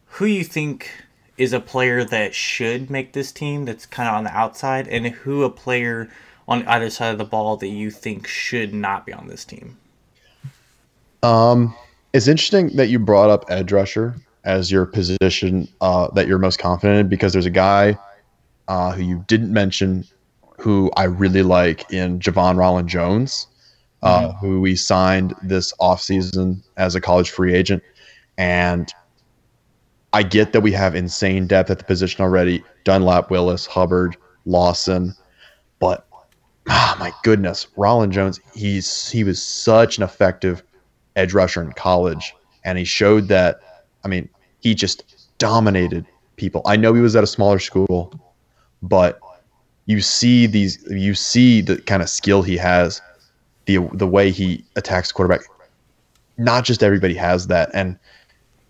who 0.06 0.26
you 0.26 0.44
think 0.44 0.90
is 1.38 1.52
a 1.52 1.60
player 1.60 2.04
that 2.04 2.34
should 2.34 2.90
make 2.90 3.14
this 3.14 3.32
team 3.32 3.64
that's 3.64 3.86
kind 3.86 4.08
of 4.08 4.14
on 4.14 4.24
the 4.24 4.36
outside, 4.36 4.88
and 4.88 5.06
who 5.06 5.44
a 5.44 5.50
player 5.50 6.10
on 6.46 6.66
either 6.66 6.90
side 6.90 7.12
of 7.12 7.18
the 7.18 7.24
ball 7.24 7.56
that 7.56 7.68
you 7.68 7.90
think 7.90 8.26
should 8.26 8.74
not 8.74 9.06
be 9.06 9.12
on 9.12 9.26
this 9.26 9.44
team. 9.44 9.78
Um, 11.22 11.74
it's 12.12 12.28
interesting 12.28 12.68
that 12.76 12.88
you 12.88 12.98
brought 12.98 13.30
up 13.30 13.44
edge 13.48 13.72
rusher 13.72 14.14
as 14.44 14.70
your 14.70 14.86
position 14.86 15.68
uh, 15.80 16.08
that 16.12 16.26
you're 16.26 16.38
most 16.38 16.58
confident 16.58 17.00
in 17.00 17.08
because 17.08 17.32
there's 17.32 17.46
a 17.46 17.50
guy 17.50 17.96
uh, 18.68 18.92
who 18.92 19.02
you 19.02 19.24
didn't 19.28 19.52
mention 19.52 20.04
who 20.58 20.90
I 20.96 21.04
really 21.04 21.42
like 21.42 21.90
in 21.92 22.18
Javon 22.18 22.56
Rollin 22.56 22.86
Jones, 22.86 23.46
uh, 24.02 24.28
mm-hmm. 24.28 24.38
who 24.38 24.60
we 24.60 24.76
signed 24.76 25.34
this 25.42 25.72
offseason 25.80 26.62
as 26.76 26.94
a 26.94 27.00
college 27.00 27.30
free 27.30 27.54
agent. 27.54 27.82
And 28.38 28.92
I 30.12 30.22
get 30.22 30.52
that 30.52 30.60
we 30.60 30.72
have 30.72 30.94
insane 30.94 31.46
depth 31.46 31.70
at 31.70 31.78
the 31.78 31.84
position 31.84 32.22
already 32.22 32.62
Dunlap, 32.84 33.30
Willis, 33.30 33.66
Hubbard, 33.66 34.16
Lawson. 34.44 35.14
But 35.78 36.06
oh 36.68 36.96
my 36.98 37.12
goodness, 37.22 37.66
Rollin 37.76 38.10
Jones, 38.10 38.40
he's 38.54 39.10
he 39.10 39.24
was 39.24 39.42
such 39.42 39.98
an 39.98 40.04
effective 40.04 40.62
edge 41.16 41.34
rusher 41.34 41.62
in 41.62 41.72
college. 41.72 42.34
And 42.64 42.78
he 42.78 42.84
showed 42.84 43.28
that 43.28 43.60
I 44.04 44.08
mean, 44.08 44.28
he 44.60 44.74
just 44.74 45.04
dominated 45.38 46.06
people. 46.36 46.62
I 46.66 46.76
know 46.76 46.94
he 46.94 47.00
was 47.00 47.16
at 47.16 47.24
a 47.24 47.26
smaller 47.26 47.58
school, 47.58 48.12
but 48.82 49.20
you 49.86 50.00
see 50.00 50.46
these 50.46 50.84
you 50.90 51.14
see 51.14 51.60
the 51.60 51.80
kind 51.82 52.02
of 52.02 52.08
skill 52.08 52.42
he 52.42 52.56
has, 52.56 53.00
the 53.66 53.78
the 53.92 54.06
way 54.06 54.30
he 54.30 54.64
attacks 54.76 55.12
quarterback. 55.12 55.42
Not 56.38 56.64
just 56.64 56.82
everybody 56.82 57.14
has 57.14 57.48
that, 57.48 57.70
and 57.74 57.98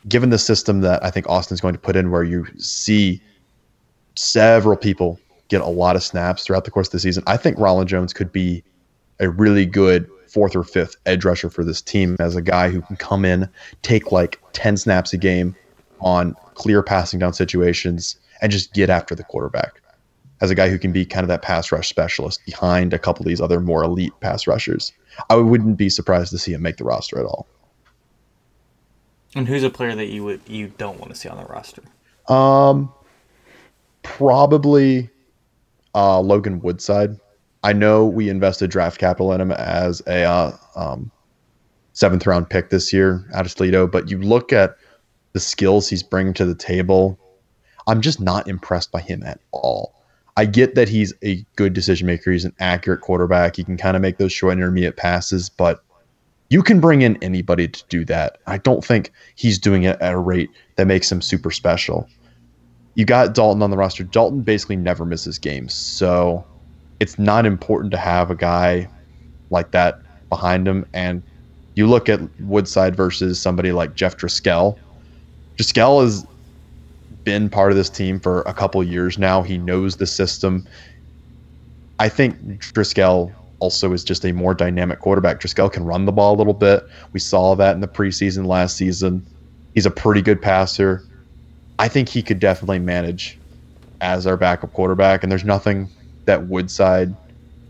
given 0.08 0.30
the 0.30 0.38
system 0.38 0.80
that 0.80 1.04
I 1.04 1.10
think 1.10 1.28
Austin's 1.28 1.60
going 1.60 1.74
to 1.74 1.80
put 1.80 1.96
in, 1.96 2.10
where 2.10 2.24
you 2.24 2.46
see 2.58 3.20
several 4.16 4.76
people 4.76 5.18
get 5.48 5.60
a 5.60 5.66
lot 5.66 5.96
of 5.96 6.02
snaps 6.02 6.44
throughout 6.44 6.64
the 6.64 6.70
course 6.70 6.88
of 6.88 6.92
the 6.92 6.98
season, 6.98 7.22
I 7.26 7.36
think 7.36 7.58
Rollin 7.58 7.86
Jones 7.86 8.12
could 8.12 8.32
be 8.32 8.64
a 9.20 9.28
really 9.28 9.64
good 9.64 10.10
fourth 10.32 10.56
or 10.56 10.64
fifth 10.64 10.96
edge 11.04 11.24
rusher 11.24 11.50
for 11.50 11.62
this 11.62 11.82
team 11.82 12.16
as 12.18 12.34
a 12.36 12.42
guy 12.42 12.70
who 12.70 12.80
can 12.82 12.96
come 12.96 13.24
in, 13.24 13.48
take 13.82 14.10
like 14.10 14.40
10 14.54 14.78
snaps 14.78 15.12
a 15.12 15.18
game 15.18 15.54
on 16.00 16.34
clear 16.54 16.82
passing 16.82 17.18
down 17.18 17.32
situations, 17.32 18.16
and 18.40 18.50
just 18.50 18.72
get 18.72 18.90
after 18.90 19.14
the 19.14 19.24
quarterback. 19.24 19.80
As 20.40 20.50
a 20.50 20.54
guy 20.54 20.68
who 20.68 20.78
can 20.78 20.90
be 20.90 21.04
kind 21.04 21.22
of 21.22 21.28
that 21.28 21.42
pass 21.42 21.70
rush 21.70 21.88
specialist 21.88 22.40
behind 22.44 22.92
a 22.92 22.98
couple 22.98 23.22
of 23.22 23.28
these 23.28 23.40
other 23.40 23.60
more 23.60 23.84
elite 23.84 24.12
pass 24.20 24.46
rushers, 24.46 24.92
I 25.30 25.36
wouldn't 25.36 25.76
be 25.76 25.88
surprised 25.88 26.30
to 26.30 26.38
see 26.38 26.52
him 26.52 26.62
make 26.62 26.78
the 26.78 26.84
roster 26.84 27.20
at 27.20 27.26
all. 27.26 27.46
And 29.34 29.46
who's 29.46 29.62
a 29.62 29.70
player 29.70 29.94
that 29.94 30.06
you 30.06 30.24
would 30.24 30.40
you 30.46 30.72
don't 30.78 30.98
want 30.98 31.12
to 31.12 31.18
see 31.18 31.28
on 31.28 31.36
the 31.36 31.44
roster? 31.44 31.82
Um, 32.28 32.92
probably 34.02 35.10
uh, 35.94 36.20
Logan 36.20 36.60
Woodside. 36.60 37.18
I 37.62 37.72
know 37.72 38.04
we 38.06 38.28
invested 38.28 38.70
draft 38.70 38.98
capital 38.98 39.32
in 39.32 39.40
him 39.40 39.52
as 39.52 40.02
a 40.06 40.24
uh, 40.24 40.56
um, 40.74 41.10
seventh 41.92 42.26
round 42.26 42.50
pick 42.50 42.70
this 42.70 42.92
year 42.92 43.24
out 43.34 43.46
of 43.46 43.54
Toledo, 43.54 43.86
but 43.86 44.10
you 44.10 44.18
look 44.18 44.52
at 44.52 44.76
the 45.32 45.40
skills 45.40 45.88
he's 45.88 46.02
bringing 46.02 46.34
to 46.34 46.44
the 46.44 46.54
table. 46.54 47.18
I'm 47.86 48.00
just 48.00 48.20
not 48.20 48.48
impressed 48.48 48.92
by 48.92 49.00
him 49.00 49.22
at 49.22 49.40
all. 49.52 49.94
I 50.36 50.46
get 50.46 50.74
that 50.76 50.88
he's 50.88 51.12
a 51.22 51.44
good 51.56 51.72
decision 51.74 52.06
maker. 52.06 52.32
He's 52.32 52.44
an 52.44 52.54
accurate 52.58 53.02
quarterback. 53.02 53.56
He 53.56 53.64
can 53.64 53.76
kind 53.76 53.96
of 53.96 54.02
make 54.02 54.18
those 54.18 54.32
short 54.32 54.54
intermediate 54.54 54.96
passes, 54.96 55.50
but 55.50 55.84
You 56.52 56.62
can 56.62 56.80
bring 56.80 57.00
in 57.00 57.16
anybody 57.22 57.66
to 57.66 57.84
do 57.88 58.04
that. 58.04 58.36
I 58.46 58.58
don't 58.58 58.84
think 58.84 59.10
he's 59.36 59.58
doing 59.58 59.84
it 59.84 59.98
at 60.02 60.12
a 60.12 60.18
rate 60.18 60.50
that 60.76 60.86
makes 60.86 61.10
him 61.10 61.22
super 61.22 61.50
special. 61.50 62.06
You 62.94 63.06
got 63.06 63.32
Dalton 63.34 63.62
on 63.62 63.70
the 63.70 63.76
roster. 63.78 64.04
Dalton 64.04 64.42
basically 64.42 64.76
never 64.76 65.06
misses 65.06 65.38
games. 65.38 65.72
So 65.72 66.44
it's 67.02 67.18
not 67.18 67.44
important 67.44 67.90
to 67.90 67.96
have 67.96 68.30
a 68.30 68.34
guy 68.36 68.88
like 69.50 69.72
that 69.72 69.98
behind 70.28 70.68
him. 70.68 70.86
And 70.94 71.20
you 71.74 71.88
look 71.88 72.08
at 72.08 72.20
Woodside 72.38 72.94
versus 72.94 73.42
somebody 73.42 73.72
like 73.72 73.96
Jeff 73.96 74.16
Driskel. 74.16 74.78
Driskel 75.56 76.00
has 76.02 76.24
been 77.24 77.50
part 77.50 77.72
of 77.72 77.76
this 77.76 77.90
team 77.90 78.20
for 78.20 78.42
a 78.42 78.54
couple 78.54 78.84
years 78.84 79.18
now. 79.18 79.42
He 79.42 79.58
knows 79.58 79.96
the 79.96 80.06
system. 80.06 80.64
I 81.98 82.08
think 82.08 82.40
Driskel 82.60 83.32
also 83.58 83.92
is 83.92 84.04
just 84.04 84.24
a 84.24 84.30
more 84.30 84.54
dynamic 84.54 85.00
quarterback. 85.00 85.40
Driskel 85.40 85.72
can 85.72 85.84
run 85.84 86.04
the 86.04 86.12
ball 86.12 86.36
a 86.36 86.38
little 86.38 86.54
bit. 86.54 86.84
We 87.12 87.18
saw 87.18 87.56
that 87.56 87.74
in 87.74 87.80
the 87.80 87.88
preseason 87.88 88.46
last 88.46 88.76
season. 88.76 89.26
He's 89.74 89.86
a 89.86 89.90
pretty 89.90 90.22
good 90.22 90.40
passer. 90.40 91.02
I 91.80 91.88
think 91.88 92.08
he 92.08 92.22
could 92.22 92.38
definitely 92.38 92.78
manage 92.78 93.40
as 94.00 94.24
our 94.24 94.36
backup 94.36 94.72
quarterback, 94.72 95.24
and 95.24 95.32
there's 95.32 95.44
nothing 95.44 95.88
that 96.24 96.46
Woodside 96.46 97.14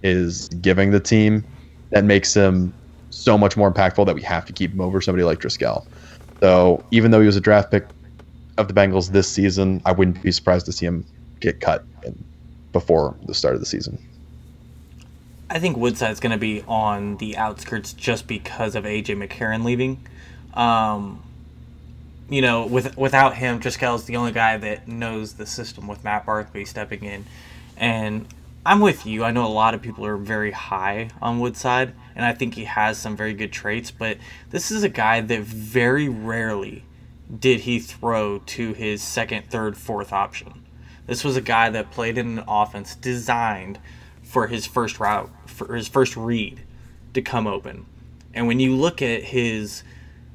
is 0.03 0.49
giving 0.49 0.91
the 0.91 1.01
team 1.01 1.45
that 1.91 2.05
makes 2.05 2.35
him 2.35 2.73
so 3.11 3.37
much 3.39 3.57
more 3.57 3.73
impactful 3.73 4.07
that 4.07 4.15
we 4.15 4.23
have 4.23 4.45
to 4.47 4.53
keep 4.53 4.73
him 4.73 4.81
over 4.81 5.01
somebody 5.01 5.25
like 5.25 5.39
Driskel. 5.39 5.87
So 6.41 6.85
even 6.91 7.11
though 7.11 7.21
he 7.21 7.27
was 7.27 7.37
a 7.37 7.41
draft 7.41 7.71
pick 7.71 7.87
of 8.59 8.69
the 8.69 8.75
Bengals 8.75 9.13
this 9.13 9.31
season, 9.31 9.81
I 9.85 9.93
wouldn't 9.93 10.23
be 10.23 10.33
surprised 10.33 10.67
to 10.67 10.73
see 10.73 10.87
him 10.87 11.05
get 11.41 11.61
cut 11.61 11.85
before 12.73 13.15
the 13.27 13.35
start 13.35 13.55
of 13.55 13.61
the 13.61 13.67
season. 13.67 13.99
I 15.51 15.59
think 15.59 15.77
Woodside's 15.77 16.19
going 16.19 16.33
to 16.33 16.39
be 16.39 16.65
on 16.67 17.19
the 17.19 17.37
outskirts 17.37 17.93
just 17.93 18.27
because 18.27 18.75
of 18.75 18.85
AJ 18.85 19.23
McCarron 19.23 19.65
leaving. 19.65 20.01
Um, 20.55 21.23
you 22.31 22.41
know, 22.41 22.65
with 22.65 22.97
without 22.97 23.37
him, 23.37 23.61
Driskel's 23.61 24.05
the 24.05 24.17
only 24.17 24.33
guy 24.33 24.57
that 24.57 24.89
knows 24.89 25.35
the 25.35 25.45
system 25.45 25.87
with 25.87 26.03
Matt 26.03 26.25
Barkley 26.25 26.65
stepping 26.65 27.05
in. 27.05 27.27
And 27.77 28.27
I'm 28.65 28.81
with 28.81 29.07
you. 29.07 29.25
I 29.25 29.33
know 29.33 29.45
a 29.45 29.49
lot 29.49 29.75
of 29.75 29.83
people 29.83 30.07
are 30.07 30.17
very 30.17 30.53
high 30.53 31.11
on 31.21 31.41
Woodside, 31.41 31.95
and 32.15 32.25
I 32.25 32.33
think 32.33 32.55
he 32.55 32.65
has 32.65 32.97
some 32.97 33.17
very 33.17 33.35
good 33.35 33.53
traits, 33.53 33.91
but 33.91 34.19
this 34.51 34.71
is 34.71 34.85
a 34.85 34.89
guy 34.89 35.21
that 35.21 35.41
very 35.41 36.09
rarely 36.09 36.85
did 37.37 37.61
he 37.61 37.81
throw 37.81 38.39
to 38.39 38.73
his 38.73 39.03
second, 39.03 39.51
third, 39.51 39.77
fourth 39.77 40.13
option. 40.13 40.65
This 41.07 41.25
was 41.25 41.37
a 41.37 41.41
guy 41.41 41.71
that 41.71 41.91
played 41.91 42.17
in 42.17 42.39
an 42.39 42.45
offense 42.47 42.95
designed 42.95 43.81
for 44.23 44.47
his 44.47 44.65
first 44.65 45.01
route, 45.01 45.31
for 45.47 45.75
his 45.75 45.89
first 45.89 46.17
read 46.17 46.61
to 47.15 47.23
come 47.23 47.49
open. 47.49 47.87
And 48.33 48.47
when 48.47 48.61
you 48.61 48.77
look 48.77 49.03
at 49.03 49.25
his 49.25 49.83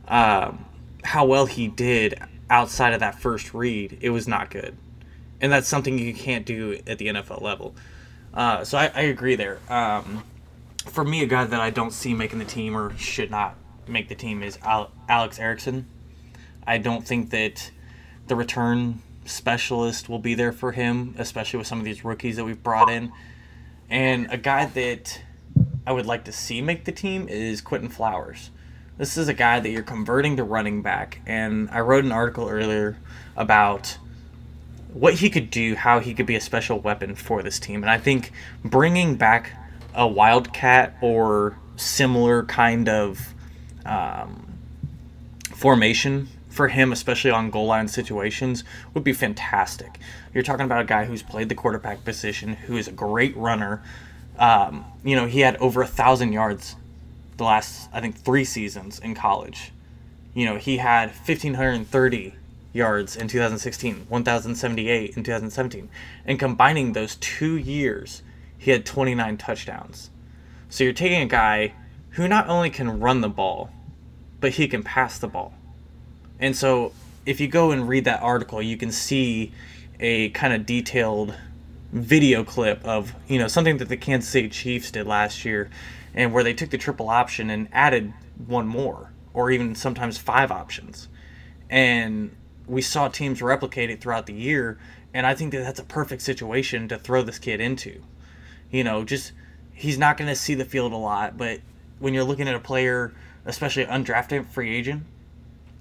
um, 0.08 0.66
how 1.04 1.26
well 1.26 1.46
he 1.46 1.68
did 1.68 2.20
outside 2.50 2.94
of 2.94 3.00
that 3.00 3.20
first 3.20 3.54
read, 3.54 3.98
it 4.02 4.10
was 4.10 4.28
not 4.28 4.50
good. 4.50 4.76
And 5.40 5.52
that's 5.52 5.68
something 5.68 5.98
you 5.98 6.14
can't 6.14 6.46
do 6.46 6.80
at 6.86 6.98
the 6.98 7.08
NFL 7.08 7.42
level. 7.42 7.76
Uh, 8.38 8.64
so 8.64 8.78
I, 8.78 8.92
I, 8.94 9.02
agree 9.02 9.36
there. 9.36 9.58
Um, 9.68 10.24
for 10.86 11.04
me, 11.04 11.24
a 11.24 11.26
guy 11.26 11.46
that 11.46 11.60
I 11.60 11.72
don't 11.72 11.90
see 11.90 12.14
making 12.14 12.38
the 12.38 12.46
team 12.46 12.78
or 12.78 12.96
should 12.96 13.32
not 13.32 13.56
make 13.88 14.10
the 14.10 14.16
team 14.16 14.44
is 14.44 14.60
Alex 14.64 15.40
Erickson. 15.40 15.88
I 16.68 16.78
don't 16.78 17.06
think 17.06 17.32
that 17.32 17.72
the 18.28 18.36
return 18.36 19.02
specialist 19.26 20.08
will 20.08 20.20
be 20.20 20.36
there 20.36 20.52
for 20.52 20.72
him, 20.72 21.16
especially 21.18 21.58
with 21.58 21.66
some 21.66 21.80
of 21.80 21.86
these 21.86 22.06
rookies 22.06 22.36
that 22.36 22.46
we've 22.46 22.62
brought 22.62 22.92
in. 22.92 23.12
And 23.90 24.28
a 24.32 24.38
guy 24.38 24.68
that 24.68 25.20
I 25.88 25.92
would 25.92 26.06
like 26.06 26.26
to 26.26 26.32
see 26.32 26.62
make 26.62 26.86
the 26.86 26.92
team 26.92 27.28
is 27.28 27.60
Quinton 27.60 27.90
Flowers. 27.90 28.52
This 29.00 29.18
is 29.18 29.28
a 29.28 29.34
guy 29.34 29.60
that 29.60 29.70
you're 29.70 29.82
converting 29.82 30.38
to 30.38 30.44
running 30.44 30.84
back, 30.84 31.22
and 31.26 31.72
I 31.72 31.80
wrote 31.80 32.06
an 32.06 32.12
article 32.12 32.48
earlier 32.48 33.00
about 33.36 33.98
what 35.00 35.16
he 35.16 35.30
could 35.30 35.50
do, 35.50 35.76
how 35.76 36.00
he 36.00 36.14
could 36.14 36.26
be 36.26 36.36
a 36.36 36.42
special 36.42 36.80
weapon 36.80 37.16
for 37.16 37.44
this 37.44 37.60
team. 37.60 37.84
And 37.84 37.90
I 37.90 37.98
think 37.98 38.32
bringing 38.64 39.16
back 39.16 39.52
a 39.94 40.08
Wildcat 40.08 40.98
or 41.02 41.58
similar 41.76 42.44
kind 42.44 42.90
of 42.90 43.34
um, 43.86 44.58
formation 45.52 46.28
for 46.50 46.68
him, 46.68 46.92
especially 46.92 47.32
on 47.32 47.52
goal 47.52 47.68
line 47.68 47.88
situations, 47.88 48.64
would 48.94 49.04
be 49.04 49.14
fantastic. 49.14 50.00
You're 50.34 50.44
talking 50.44 50.66
about 50.66 50.82
a 50.82 50.86
guy 50.86 51.06
who's 51.06 51.22
played 51.22 51.50
the 51.50 51.56
quarterback 51.56 52.04
position, 52.04 52.54
who 52.54 52.78
is 52.78 52.88
a 52.88 52.92
great 52.92 53.38
runner. 53.38 53.84
Um, 54.40 54.86
you 55.04 55.16
know, 55.16 55.28
he 55.28 55.42
had 55.42 55.56
over 55.58 55.82
a 55.82 55.88
thousand 55.88 56.34
yards 56.34 56.76
the 57.38 57.44
last 57.44 57.90
I 57.94 58.02
think 58.02 58.18
three 58.18 58.44
seasons 58.44 59.00
in 59.00 59.14
college. 59.14 59.72
You 60.34 60.46
know, 60.46 60.58
he 60.58 60.78
had 60.78 61.10
1530 61.10 62.34
yards 62.74 63.16
in 63.16 63.28
2016, 63.28 64.06
1078 64.08 65.18
in 65.18 65.24
2017, 65.24 65.90
and 66.26 66.40
combining 66.40 66.94
those 66.94 67.16
two 67.16 67.58
years, 67.58 68.22
he 68.58 68.72
had 68.72 68.86
29 68.86 69.38
touchdowns. 69.38 70.10
So 70.70 70.84
you're 70.84 70.94
taking 70.94 71.22
a 71.22 71.28
guy 71.28 71.74
who 72.12 72.28
not 72.28 72.48
only 72.50 72.70
can 72.70 73.00
run 73.00 73.22
the 73.22 73.30
ball, 73.30 73.70
but 74.40 74.54
he 74.54 74.68
can 74.68 74.84
pass 74.84 75.20
the 75.20 75.28
ball. 75.28 75.54
And 76.40 76.56
so 76.56 76.92
if 77.26 77.40
you 77.40 77.48
go 77.48 77.72
and 77.72 77.88
read 77.88 78.06
that 78.06 78.22
article, 78.22 78.62
you 78.62 78.78
can 78.78 78.92
see 78.92 79.52
a 80.00 80.30
kind 80.30 80.54
of 80.54 80.66
detailed 80.66 81.34
video 81.92 82.44
clip 82.44 82.84
of, 82.86 83.14
you 83.28 83.40
know, 83.40 83.48
something 83.48 83.78
that 83.78 83.90
the 83.90 83.98
Kansas 83.98 84.30
City 84.30 84.50
Chiefs 84.50 84.92
did 84.92 85.08
last 85.08 85.46
year 85.46 85.70
and 86.14 86.34
where 86.34 86.44
they 86.44 86.54
took 86.54 86.70
the 86.70 86.78
triple 86.78 87.10
option 87.10 87.50
and 87.50 87.68
added 87.72 88.14
one 88.46 88.68
more 88.68 89.12
or 89.34 89.52
even 89.52 89.76
sometimes 89.76 90.18
five 90.18 90.52
options. 90.52 91.08
And 91.70 92.36
we 92.68 92.82
saw 92.82 93.08
teams 93.08 93.42
replicate 93.42 93.90
it 93.90 94.02
throughout 94.02 94.26
the 94.26 94.34
year, 94.34 94.78
and 95.14 95.26
I 95.26 95.34
think 95.34 95.52
that 95.54 95.60
that's 95.60 95.80
a 95.80 95.84
perfect 95.84 96.22
situation 96.22 96.88
to 96.90 96.98
throw 96.98 97.24
this 97.24 97.40
kid 97.40 97.62
into. 97.62 98.02
You 98.72 98.84
know, 98.84 99.04
just 99.04 99.32
he's 99.74 99.98
not 99.98 100.18
going 100.18 100.30
to 100.30 100.36
see 100.36 100.54
the 100.54 100.66
field 100.66 100.92
a 100.92 100.98
lot, 100.98 101.38
but 101.38 101.62
when 102.00 102.14
you're 102.14 102.24
looking 102.24 102.48
at 102.48 102.56
a 102.56 102.60
player, 102.60 103.14
especially 103.46 103.86
undrafted 103.86 104.46
free 104.48 104.76
agent, 104.76 105.04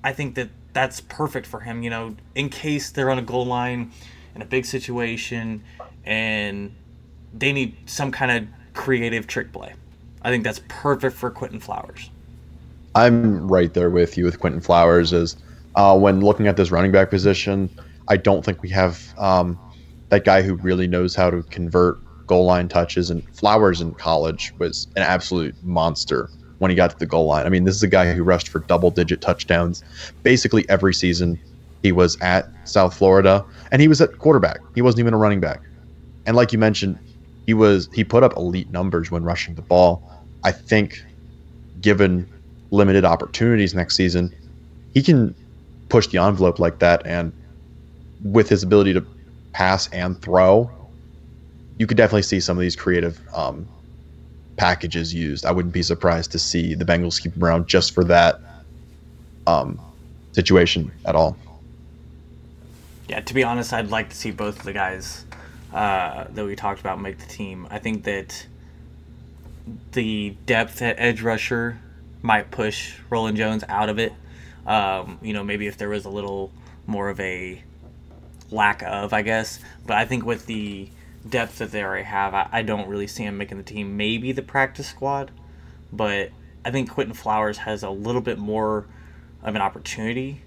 I 0.04 0.12
think 0.12 0.34
that 0.36 0.50
that's 0.72 1.00
perfect 1.00 1.46
for 1.46 1.60
him, 1.60 1.82
you 1.82 1.90
know, 1.90 2.16
in 2.34 2.48
case 2.48 2.90
they're 2.90 3.10
on 3.10 3.18
a 3.18 3.22
goal 3.22 3.46
line 3.46 3.92
in 4.34 4.42
a 4.42 4.44
big 4.44 4.66
situation 4.66 5.64
and 6.04 6.74
they 7.34 7.52
need 7.52 7.76
some 7.86 8.12
kind 8.12 8.30
of 8.30 8.74
creative 8.74 9.26
trick 9.26 9.52
play. 9.52 9.74
I 10.22 10.30
think 10.30 10.44
that's 10.44 10.60
perfect 10.68 11.16
for 11.16 11.30
Quinton 11.30 11.60
Flowers. 11.60 12.10
I'm 12.94 13.48
right 13.48 13.72
there 13.72 13.90
with 13.90 14.16
you 14.16 14.24
with 14.24 14.38
Quinton 14.38 14.60
Flowers. 14.60 15.12
As 15.12 15.36
uh, 15.76 15.96
when 15.96 16.20
looking 16.20 16.46
at 16.46 16.56
this 16.56 16.70
running 16.70 16.92
back 16.92 17.10
position, 17.10 17.70
I 18.08 18.16
don't 18.16 18.44
think 18.44 18.62
we 18.62 18.70
have 18.70 19.02
um, 19.18 19.58
that 20.08 20.24
guy 20.24 20.42
who 20.42 20.54
really 20.56 20.86
knows 20.86 21.14
how 21.14 21.30
to 21.30 21.42
convert 21.44 21.98
goal 22.26 22.46
line 22.46 22.68
touches. 22.68 23.10
And 23.10 23.22
Flowers 23.34 23.80
in 23.80 23.94
college 23.94 24.52
was 24.58 24.88
an 24.96 25.02
absolute 25.02 25.54
monster 25.62 26.30
when 26.58 26.70
he 26.70 26.74
got 26.74 26.90
to 26.90 26.96
the 26.98 27.06
goal 27.06 27.26
line. 27.26 27.46
I 27.46 27.50
mean, 27.50 27.64
this 27.64 27.74
is 27.74 27.82
a 27.82 27.88
guy 27.88 28.12
who 28.12 28.22
rushed 28.22 28.48
for 28.48 28.60
double 28.60 28.90
digit 28.90 29.20
touchdowns 29.20 29.82
basically 30.22 30.68
every 30.68 30.94
season 30.94 31.38
he 31.82 31.92
was 31.92 32.16
at 32.20 32.46
South 32.64 32.96
Florida, 32.96 33.44
and 33.70 33.80
he 33.80 33.86
was 33.86 34.00
at 34.00 34.18
quarterback. 34.18 34.58
He 34.74 34.82
wasn't 34.82 35.00
even 35.00 35.14
a 35.14 35.18
running 35.18 35.40
back. 35.40 35.60
And 36.24 36.34
like 36.34 36.52
you 36.52 36.58
mentioned, 36.58 36.98
he 37.46 37.54
was 37.54 37.88
he 37.92 38.02
put 38.02 38.24
up 38.24 38.36
elite 38.36 38.70
numbers 38.70 39.10
when 39.10 39.22
rushing 39.22 39.54
the 39.54 39.62
ball. 39.62 40.02
I 40.42 40.52
think, 40.52 40.96
given 41.80 42.26
limited 42.72 43.04
opportunities 43.04 43.74
next 43.74 43.94
season, 43.94 44.34
he 44.94 45.02
can 45.02 45.36
push 45.88 46.06
the 46.08 46.18
envelope 46.18 46.58
like 46.58 46.78
that. 46.80 47.06
And 47.06 47.32
with 48.24 48.48
his 48.48 48.62
ability 48.62 48.94
to 48.94 49.04
pass 49.52 49.88
and 49.88 50.20
throw, 50.20 50.70
you 51.78 51.86
could 51.86 51.96
definitely 51.96 52.22
see 52.22 52.40
some 52.40 52.56
of 52.56 52.62
these 52.62 52.76
creative 52.76 53.20
um, 53.34 53.66
packages 54.56 55.12
used. 55.12 55.44
I 55.44 55.52
wouldn't 55.52 55.74
be 55.74 55.82
surprised 55.82 56.32
to 56.32 56.38
see 56.38 56.74
the 56.74 56.84
Bengals 56.84 57.20
keep 57.20 57.34
him 57.34 57.44
around 57.44 57.66
just 57.66 57.92
for 57.92 58.04
that 58.04 58.40
um, 59.46 59.78
situation 60.32 60.90
at 61.04 61.14
all. 61.14 61.36
Yeah, 63.08 63.20
to 63.20 63.34
be 63.34 63.44
honest, 63.44 63.72
I'd 63.72 63.90
like 63.90 64.10
to 64.10 64.16
see 64.16 64.30
both 64.30 64.58
of 64.58 64.64
the 64.64 64.72
guys 64.72 65.24
uh, 65.72 66.24
that 66.30 66.44
we 66.44 66.56
talked 66.56 66.80
about 66.80 67.00
make 67.00 67.18
the 67.18 67.26
team. 67.26 67.68
I 67.70 67.78
think 67.78 68.04
that 68.04 68.46
the 69.92 70.30
depth 70.46 70.82
at 70.82 70.98
edge 70.98 71.22
rusher 71.22 71.78
might 72.22 72.50
push 72.50 72.94
Rolland-Jones 73.10 73.64
out 73.68 73.88
of 73.88 73.98
it. 73.98 74.12
Um, 74.66 75.18
you 75.22 75.32
know, 75.32 75.44
maybe 75.44 75.66
if 75.66 75.78
there 75.78 75.88
was 75.88 76.04
a 76.04 76.10
little 76.10 76.50
more 76.86 77.08
of 77.08 77.20
a 77.20 77.62
lack 78.50 78.82
of, 78.82 79.12
I 79.12 79.22
guess. 79.22 79.60
But 79.86 79.96
I 79.96 80.04
think 80.04 80.24
with 80.24 80.46
the 80.46 80.88
depth 81.28 81.58
that 81.58 81.70
they 81.72 81.82
already 81.82 82.04
have, 82.04 82.34
I, 82.34 82.48
I 82.52 82.62
don't 82.62 82.88
really 82.88 83.06
see 83.06 83.22
him 83.22 83.38
making 83.38 83.58
the 83.58 83.64
team. 83.64 83.96
Maybe 83.96 84.32
the 84.32 84.42
practice 84.42 84.88
squad, 84.88 85.30
but 85.92 86.30
I 86.64 86.70
think 86.70 86.90
Quinton 86.90 87.14
Flowers 87.14 87.58
has 87.58 87.82
a 87.82 87.90
little 87.90 88.20
bit 88.20 88.38
more 88.38 88.86
of 89.42 89.54
an 89.54 89.60
opportunity. 89.60 90.42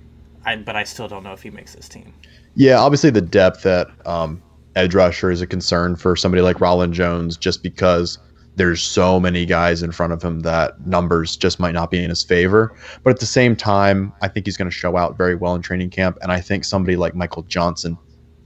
I, 0.46 0.56
but 0.56 0.76
I 0.76 0.84
still 0.84 1.08
don't 1.08 1.24
know 1.24 1.34
if 1.34 1.44
he 1.44 1.50
makes 1.50 1.76
this 1.76 1.90
team. 1.90 2.14
Yeah, 2.56 2.80
obviously 2.80 3.10
the 3.10 3.22
depth 3.22 3.66
at 3.66 3.88
um, 4.06 4.42
edge 4.76 4.96
rusher 4.96 5.32
is 5.32 5.42
a 5.42 5.48
concern 5.48 5.96
for 5.96 6.16
somebody 6.16 6.42
like 6.42 6.60
Rolland-Jones, 6.60 7.38
just 7.38 7.64
because 7.64 8.18
there's 8.60 8.84
so 8.84 9.22
many 9.22 9.46
guys 9.46 9.82
in 9.82 9.90
front 9.90 10.12
of 10.12 10.22
him 10.22 10.42
that 10.42 10.86
numbers 10.86 11.38
just 11.38 11.62
might 11.62 11.72
not 11.72 11.90
be 11.90 12.04
in 12.04 12.10
his 12.10 12.26
favor. 12.26 12.76
But 13.04 13.12
at 13.12 13.22
the 13.22 13.26
same 13.26 13.56
time, 13.56 14.12
I 14.22 14.28
think 14.28 14.46
he's 14.46 14.58
going 14.58 14.70
to 14.70 14.76
show 14.76 14.98
out 14.98 15.18
very 15.18 15.34
well 15.34 15.56
in 15.56 15.62
training 15.62 15.92
camp. 15.92 16.18
And 16.22 16.30
I 16.30 16.42
think 16.42 16.66
somebody 16.66 16.98
like 16.98 17.16
Michael 17.16 17.44
Johnson 17.44 17.98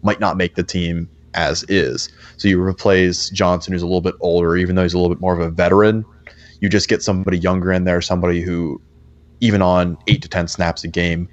might 0.03 0.19
not 0.19 0.37
make 0.37 0.53
the 0.53 0.61
team 0.61 1.09
as 1.33 1.63
is. 1.63 2.09
So 2.37 2.47
you 2.47 2.61
replace 2.61 3.31
Johnson, 3.31 3.73
who's 3.73 3.81
a 3.81 3.87
little 3.87 4.01
bit 4.01 4.13
older, 4.19 4.55
even 4.55 4.75
though 4.75 4.83
he's 4.83 4.93
a 4.93 4.99
little 4.99 5.11
bit 5.13 5.19
more 5.19 5.33
of 5.33 5.39
a 5.39 5.49
veteran. 5.49 6.05
You 6.59 6.69
just 6.69 6.89
get 6.89 7.01
somebody 7.01 7.39
younger 7.39 7.71
in 7.71 7.85
there, 7.85 7.99
somebody 7.99 8.39
who, 8.39 8.79
even 9.39 9.63
on 9.63 9.97
eight 10.05 10.21
to 10.21 10.29
10 10.29 10.47
snaps 10.47 10.83
a 10.83 10.89
game, 10.89 11.27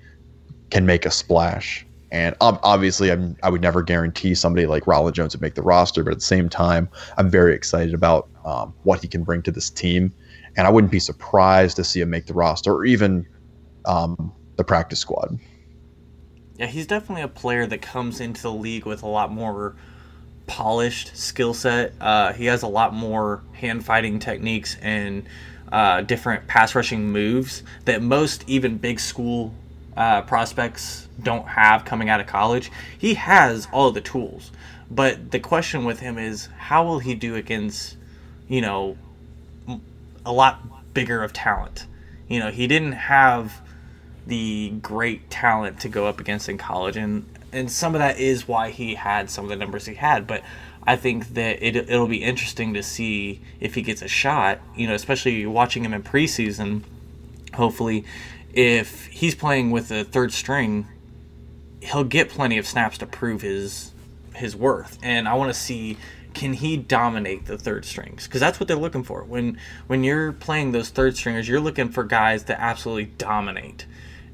can 0.70 0.86
make 0.86 1.04
a 1.04 1.10
splash. 1.10 1.84
And 2.12 2.34
obviously, 2.40 3.12
I'm, 3.12 3.36
I 3.42 3.50
would 3.50 3.60
never 3.60 3.82
guarantee 3.82 4.34
somebody 4.34 4.66
like 4.66 4.86
Rolland-Jones 4.86 5.34
would 5.34 5.42
make 5.42 5.54
the 5.54 5.62
roster, 5.62 6.02
but 6.02 6.12
at 6.12 6.18
the 6.18 6.24
same 6.24 6.48
time, 6.48 6.88
I'm 7.18 7.30
very 7.30 7.54
excited 7.54 7.94
about 7.94 8.28
um, 8.50 8.74
what 8.82 9.00
he 9.00 9.08
can 9.08 9.22
bring 9.22 9.42
to 9.42 9.52
this 9.52 9.70
team. 9.70 10.12
And 10.56 10.66
I 10.66 10.70
wouldn't 10.70 10.90
be 10.90 10.98
surprised 10.98 11.76
to 11.76 11.84
see 11.84 12.00
him 12.00 12.10
make 12.10 12.26
the 12.26 12.34
roster 12.34 12.72
or 12.74 12.84
even 12.84 13.26
um, 13.84 14.32
the 14.56 14.64
practice 14.64 14.98
squad. 14.98 15.38
Yeah, 16.56 16.66
he's 16.66 16.86
definitely 16.86 17.22
a 17.22 17.28
player 17.28 17.66
that 17.66 17.80
comes 17.80 18.20
into 18.20 18.42
the 18.42 18.52
league 18.52 18.84
with 18.84 19.02
a 19.02 19.06
lot 19.06 19.32
more 19.32 19.76
polished 20.46 21.16
skill 21.16 21.54
set. 21.54 21.94
Uh, 22.00 22.32
he 22.32 22.46
has 22.46 22.62
a 22.62 22.66
lot 22.66 22.92
more 22.92 23.42
hand 23.52 23.84
fighting 23.84 24.18
techniques 24.18 24.76
and 24.82 25.24
uh, 25.70 26.00
different 26.02 26.46
pass 26.48 26.74
rushing 26.74 27.12
moves 27.12 27.62
that 27.84 28.02
most 28.02 28.44
even 28.48 28.76
big 28.76 28.98
school 28.98 29.54
uh, 29.96 30.22
prospects 30.22 31.08
don't 31.22 31.46
have 31.46 31.84
coming 31.84 32.08
out 32.08 32.20
of 32.20 32.26
college. 32.26 32.70
He 32.98 33.14
has 33.14 33.68
all 33.72 33.92
the 33.92 34.00
tools, 34.00 34.50
but 34.90 35.30
the 35.30 35.38
question 35.38 35.84
with 35.84 36.00
him 36.00 36.18
is 36.18 36.48
how 36.58 36.84
will 36.84 36.98
he 36.98 37.14
do 37.14 37.36
against, 37.36 37.96
you 38.50 38.60
know, 38.60 38.98
a 40.26 40.32
lot 40.32 40.92
bigger 40.92 41.22
of 41.22 41.32
talent. 41.32 41.86
You 42.28 42.40
know, 42.40 42.50
he 42.50 42.66
didn't 42.66 42.92
have 42.92 43.62
the 44.26 44.70
great 44.82 45.30
talent 45.30 45.80
to 45.80 45.88
go 45.88 46.06
up 46.06 46.20
against 46.20 46.48
in 46.48 46.58
college, 46.58 46.96
and 46.96 47.24
and 47.52 47.70
some 47.70 47.94
of 47.94 48.00
that 48.00 48.18
is 48.18 48.46
why 48.46 48.70
he 48.70 48.96
had 48.96 49.30
some 49.30 49.44
of 49.44 49.50
the 49.50 49.56
numbers 49.56 49.86
he 49.86 49.94
had. 49.94 50.26
But 50.26 50.42
I 50.84 50.96
think 50.96 51.34
that 51.34 51.64
it 51.64 51.76
it'll 51.76 52.08
be 52.08 52.24
interesting 52.24 52.74
to 52.74 52.82
see 52.82 53.40
if 53.60 53.76
he 53.76 53.82
gets 53.82 54.02
a 54.02 54.08
shot. 54.08 54.58
You 54.76 54.88
know, 54.88 54.94
especially 54.94 55.46
watching 55.46 55.84
him 55.84 55.94
in 55.94 56.02
preseason. 56.02 56.82
Hopefully, 57.54 58.04
if 58.52 59.06
he's 59.06 59.36
playing 59.36 59.70
with 59.70 59.92
a 59.92 60.02
third 60.02 60.32
string, 60.32 60.88
he'll 61.80 62.04
get 62.04 62.28
plenty 62.28 62.58
of 62.58 62.66
snaps 62.66 62.98
to 62.98 63.06
prove 63.06 63.42
his 63.42 63.92
his 64.34 64.56
worth. 64.56 64.98
And 65.04 65.28
I 65.28 65.34
want 65.34 65.54
to 65.54 65.58
see 65.58 65.98
can 66.34 66.54
he 66.54 66.76
dominate 66.76 67.46
the 67.46 67.58
third 67.58 67.84
strings 67.84 68.26
because 68.26 68.40
that's 68.40 68.60
what 68.60 68.68
they're 68.68 68.76
looking 68.76 69.02
for 69.02 69.22
when 69.24 69.58
when 69.86 70.04
you're 70.04 70.32
playing 70.32 70.72
those 70.72 70.88
third 70.90 71.16
stringers 71.16 71.48
you're 71.48 71.60
looking 71.60 71.88
for 71.88 72.04
guys 72.04 72.42
to 72.44 72.60
absolutely 72.60 73.06
dominate 73.18 73.86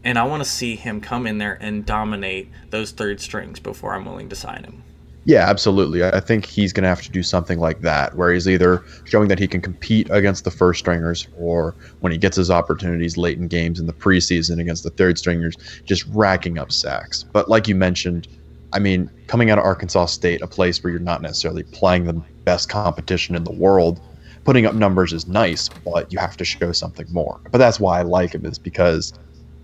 and 0.04 0.18
i 0.18 0.22
want 0.22 0.42
to 0.42 0.48
see 0.48 0.76
him 0.76 1.00
come 1.00 1.26
in 1.26 1.38
there 1.38 1.58
and 1.60 1.86
dominate 1.86 2.50
those 2.70 2.90
third 2.90 3.20
strings 3.20 3.58
before 3.60 3.94
i'm 3.94 4.04
willing 4.04 4.28
to 4.28 4.36
sign 4.36 4.64
him 4.64 4.82
yeah, 5.26 5.50
absolutely. 5.50 6.04
I 6.04 6.20
think 6.20 6.46
he's 6.46 6.72
going 6.72 6.84
to 6.84 6.88
have 6.88 7.02
to 7.02 7.10
do 7.10 7.24
something 7.24 7.58
like 7.58 7.80
that, 7.80 8.14
where 8.14 8.32
he's 8.32 8.46
either 8.46 8.84
showing 9.02 9.26
that 9.26 9.40
he 9.40 9.48
can 9.48 9.60
compete 9.60 10.06
against 10.10 10.44
the 10.44 10.52
first 10.52 10.78
stringers, 10.78 11.26
or 11.36 11.74
when 11.98 12.12
he 12.12 12.18
gets 12.18 12.36
his 12.36 12.48
opportunities 12.48 13.16
late 13.16 13.36
in 13.36 13.48
games 13.48 13.80
in 13.80 13.88
the 13.88 13.92
preseason 13.92 14.60
against 14.60 14.84
the 14.84 14.90
third 14.90 15.18
stringers, 15.18 15.56
just 15.84 16.06
racking 16.10 16.58
up 16.58 16.70
sacks. 16.70 17.24
But 17.24 17.48
like 17.48 17.66
you 17.66 17.74
mentioned, 17.74 18.28
I 18.76 18.78
mean, 18.78 19.10
coming 19.26 19.50
out 19.50 19.56
of 19.56 19.64
Arkansas 19.64 20.04
State, 20.06 20.42
a 20.42 20.46
place 20.46 20.84
where 20.84 20.90
you're 20.90 21.00
not 21.00 21.22
necessarily 21.22 21.62
playing 21.62 22.04
the 22.04 22.22
best 22.44 22.68
competition 22.68 23.34
in 23.34 23.44
the 23.44 23.52
world, 23.52 24.02
putting 24.44 24.66
up 24.66 24.74
numbers 24.74 25.14
is 25.14 25.26
nice, 25.26 25.70
but 25.82 26.12
you 26.12 26.18
have 26.18 26.36
to 26.36 26.44
show 26.44 26.72
something 26.72 27.06
more. 27.10 27.40
But 27.50 27.56
that's 27.56 27.80
why 27.80 27.98
I 27.98 28.02
like 28.02 28.34
him, 28.34 28.44
is 28.44 28.58
because 28.58 29.14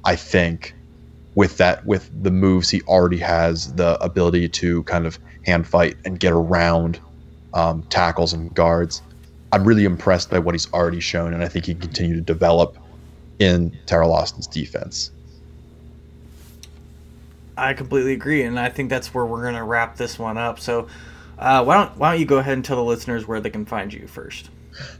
I 0.06 0.16
think 0.16 0.74
with 1.34 1.58
that 1.58 1.84
with 1.84 2.10
the 2.22 2.30
moves 2.30 2.70
he 2.70 2.80
already 2.82 3.18
has 3.18 3.74
the 3.74 4.02
ability 4.02 4.48
to 4.48 4.82
kind 4.84 5.06
of 5.06 5.18
hand 5.44 5.66
fight 5.66 5.96
and 6.06 6.18
get 6.18 6.32
around 6.32 6.98
um, 7.52 7.84
tackles 7.90 8.32
and 8.32 8.54
guards. 8.54 9.02
I'm 9.52 9.64
really 9.64 9.84
impressed 9.84 10.30
by 10.30 10.38
what 10.38 10.54
he's 10.54 10.72
already 10.72 11.00
shown, 11.00 11.34
and 11.34 11.44
I 11.44 11.48
think 11.48 11.66
he 11.66 11.74
can 11.74 11.82
continue 11.82 12.14
to 12.14 12.22
develop 12.22 12.78
in 13.38 13.78
Teryl 13.86 14.10
Austin's 14.10 14.46
defense. 14.46 15.10
I 17.56 17.74
completely 17.74 18.12
agree, 18.12 18.42
and 18.42 18.58
I 18.58 18.68
think 18.68 18.90
that's 18.90 19.12
where 19.12 19.26
we're 19.26 19.42
going 19.42 19.54
to 19.54 19.62
wrap 19.62 19.96
this 19.96 20.18
one 20.18 20.38
up. 20.38 20.58
So, 20.58 20.88
uh, 21.38 21.64
why 21.64 21.76
don't 21.76 21.96
why 21.96 22.12
don't 22.12 22.20
you 22.20 22.26
go 22.26 22.38
ahead 22.38 22.54
and 22.54 22.64
tell 22.64 22.76
the 22.76 22.84
listeners 22.84 23.26
where 23.26 23.40
they 23.40 23.50
can 23.50 23.66
find 23.66 23.92
you 23.92 24.06
first? 24.06 24.48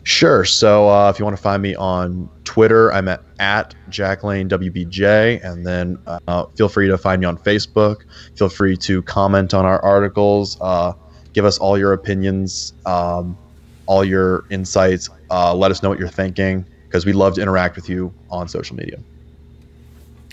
Sure. 0.03 0.45
So 0.45 0.89
uh, 0.89 1.11
if 1.11 1.19
you 1.19 1.25
want 1.25 1.37
to 1.37 1.43
find 1.43 1.63
me 1.63 1.75
on 1.75 2.29
Twitter, 2.45 2.93
I'm 2.93 3.09
at, 3.09 3.23
at 3.39 3.75
JackLaneWBJ. 3.91 5.45
And 5.45 5.67
then 5.67 5.99
uh, 6.07 6.47
feel 6.57 6.69
free 6.69 6.89
to 6.89 6.99
find 6.99 7.21
me 7.21 7.27
on 7.27 7.39
Facebook. 7.39 8.03
Feel 8.37 8.49
free 8.49 8.77
to 8.79 9.03
comment 9.03 9.55
on 9.55 9.65
our 9.65 9.83
articles. 9.83 10.59
Uh, 10.61 10.93
give 11.33 11.45
us 11.45 11.59
all 11.59 11.79
your 11.79 11.93
opinions, 11.93 12.75
um, 12.87 13.37
all 13.87 14.05
your 14.05 14.45
insights. 14.51 15.09
Uh, 15.31 15.55
let 15.55 15.71
us 15.71 15.83
know 15.83 15.89
what 15.89 15.99
you're 15.99 16.09
thinking 16.09 16.67
because 16.87 17.07
we 17.07 17.13
love 17.13 17.35
to 17.35 17.41
interact 17.43 17.77
with 17.77 17.89
you 17.89 18.13
on 18.31 18.49
social 18.49 18.77
media. 18.77 18.99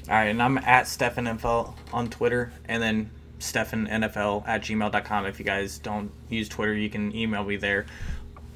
All 0.09 0.15
right. 0.15 0.25
And 0.25 0.41
I'm 0.41 0.57
at 0.57 0.85
StefanNFL 0.85 1.73
on 1.93 2.09
Twitter. 2.09 2.51
And 2.65 2.81
then 2.81 3.11
StefanNFL 3.39 4.47
at 4.47 4.61
gmail.com. 4.63 5.25
If 5.25 5.39
you 5.39 5.45
guys 5.45 5.77
don't 5.77 6.11
use 6.29 6.49
Twitter, 6.49 6.73
you 6.73 6.89
can 6.89 7.15
email 7.15 7.43
me 7.43 7.55
there 7.55 7.85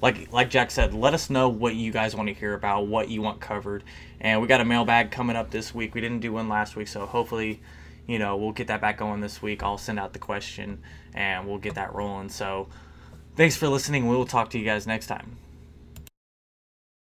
like 0.04 0.34
like 0.34 0.50
Jack 0.50 0.70
said, 0.70 0.94
let 0.94 1.14
us 1.14 1.30
know 1.30 1.48
what 1.48 1.76
you 1.76 1.90
guys 1.90 2.14
want 2.14 2.28
to 2.28 2.34
hear 2.34 2.54
about, 2.56 2.88
what 2.88 3.08
you 3.08 3.22
want 3.22 3.40
covered. 3.40 3.86
And 4.20 4.42
we 4.42 4.48
got 4.48 4.60
a 4.60 4.66
mailbag 4.66 5.12
coming 5.12 5.38
up 5.38 5.50
this 5.50 5.74
week. 5.74 5.96
We 5.96 6.02
didn't 6.02 6.20
do 6.20 6.34
one 6.34 6.50
last 6.50 6.76
week, 6.76 6.90
so 6.90 7.06
hopefully, 7.06 7.62
you 8.06 8.20
know, 8.20 8.36
we'll 8.36 8.52
get 8.52 8.68
that 8.68 8.82
back 8.82 8.98
going 8.98 9.22
this 9.22 9.42
week. 9.42 9.64
I'll 9.64 9.78
send 9.78 9.98
out 9.98 10.12
the 10.12 10.20
question 10.20 10.84
and 11.14 11.48
we'll 11.48 11.58
get 11.58 11.76
that 11.76 11.96
rolling. 11.96 12.28
So, 12.28 12.68
thanks 13.38 13.56
for 13.56 13.70
listening. 13.70 14.08
We'll 14.08 14.26
talk 14.26 14.50
to 14.50 14.60
you 14.60 14.66
guys 14.66 14.86
next 14.86 15.08
time. 15.08 15.38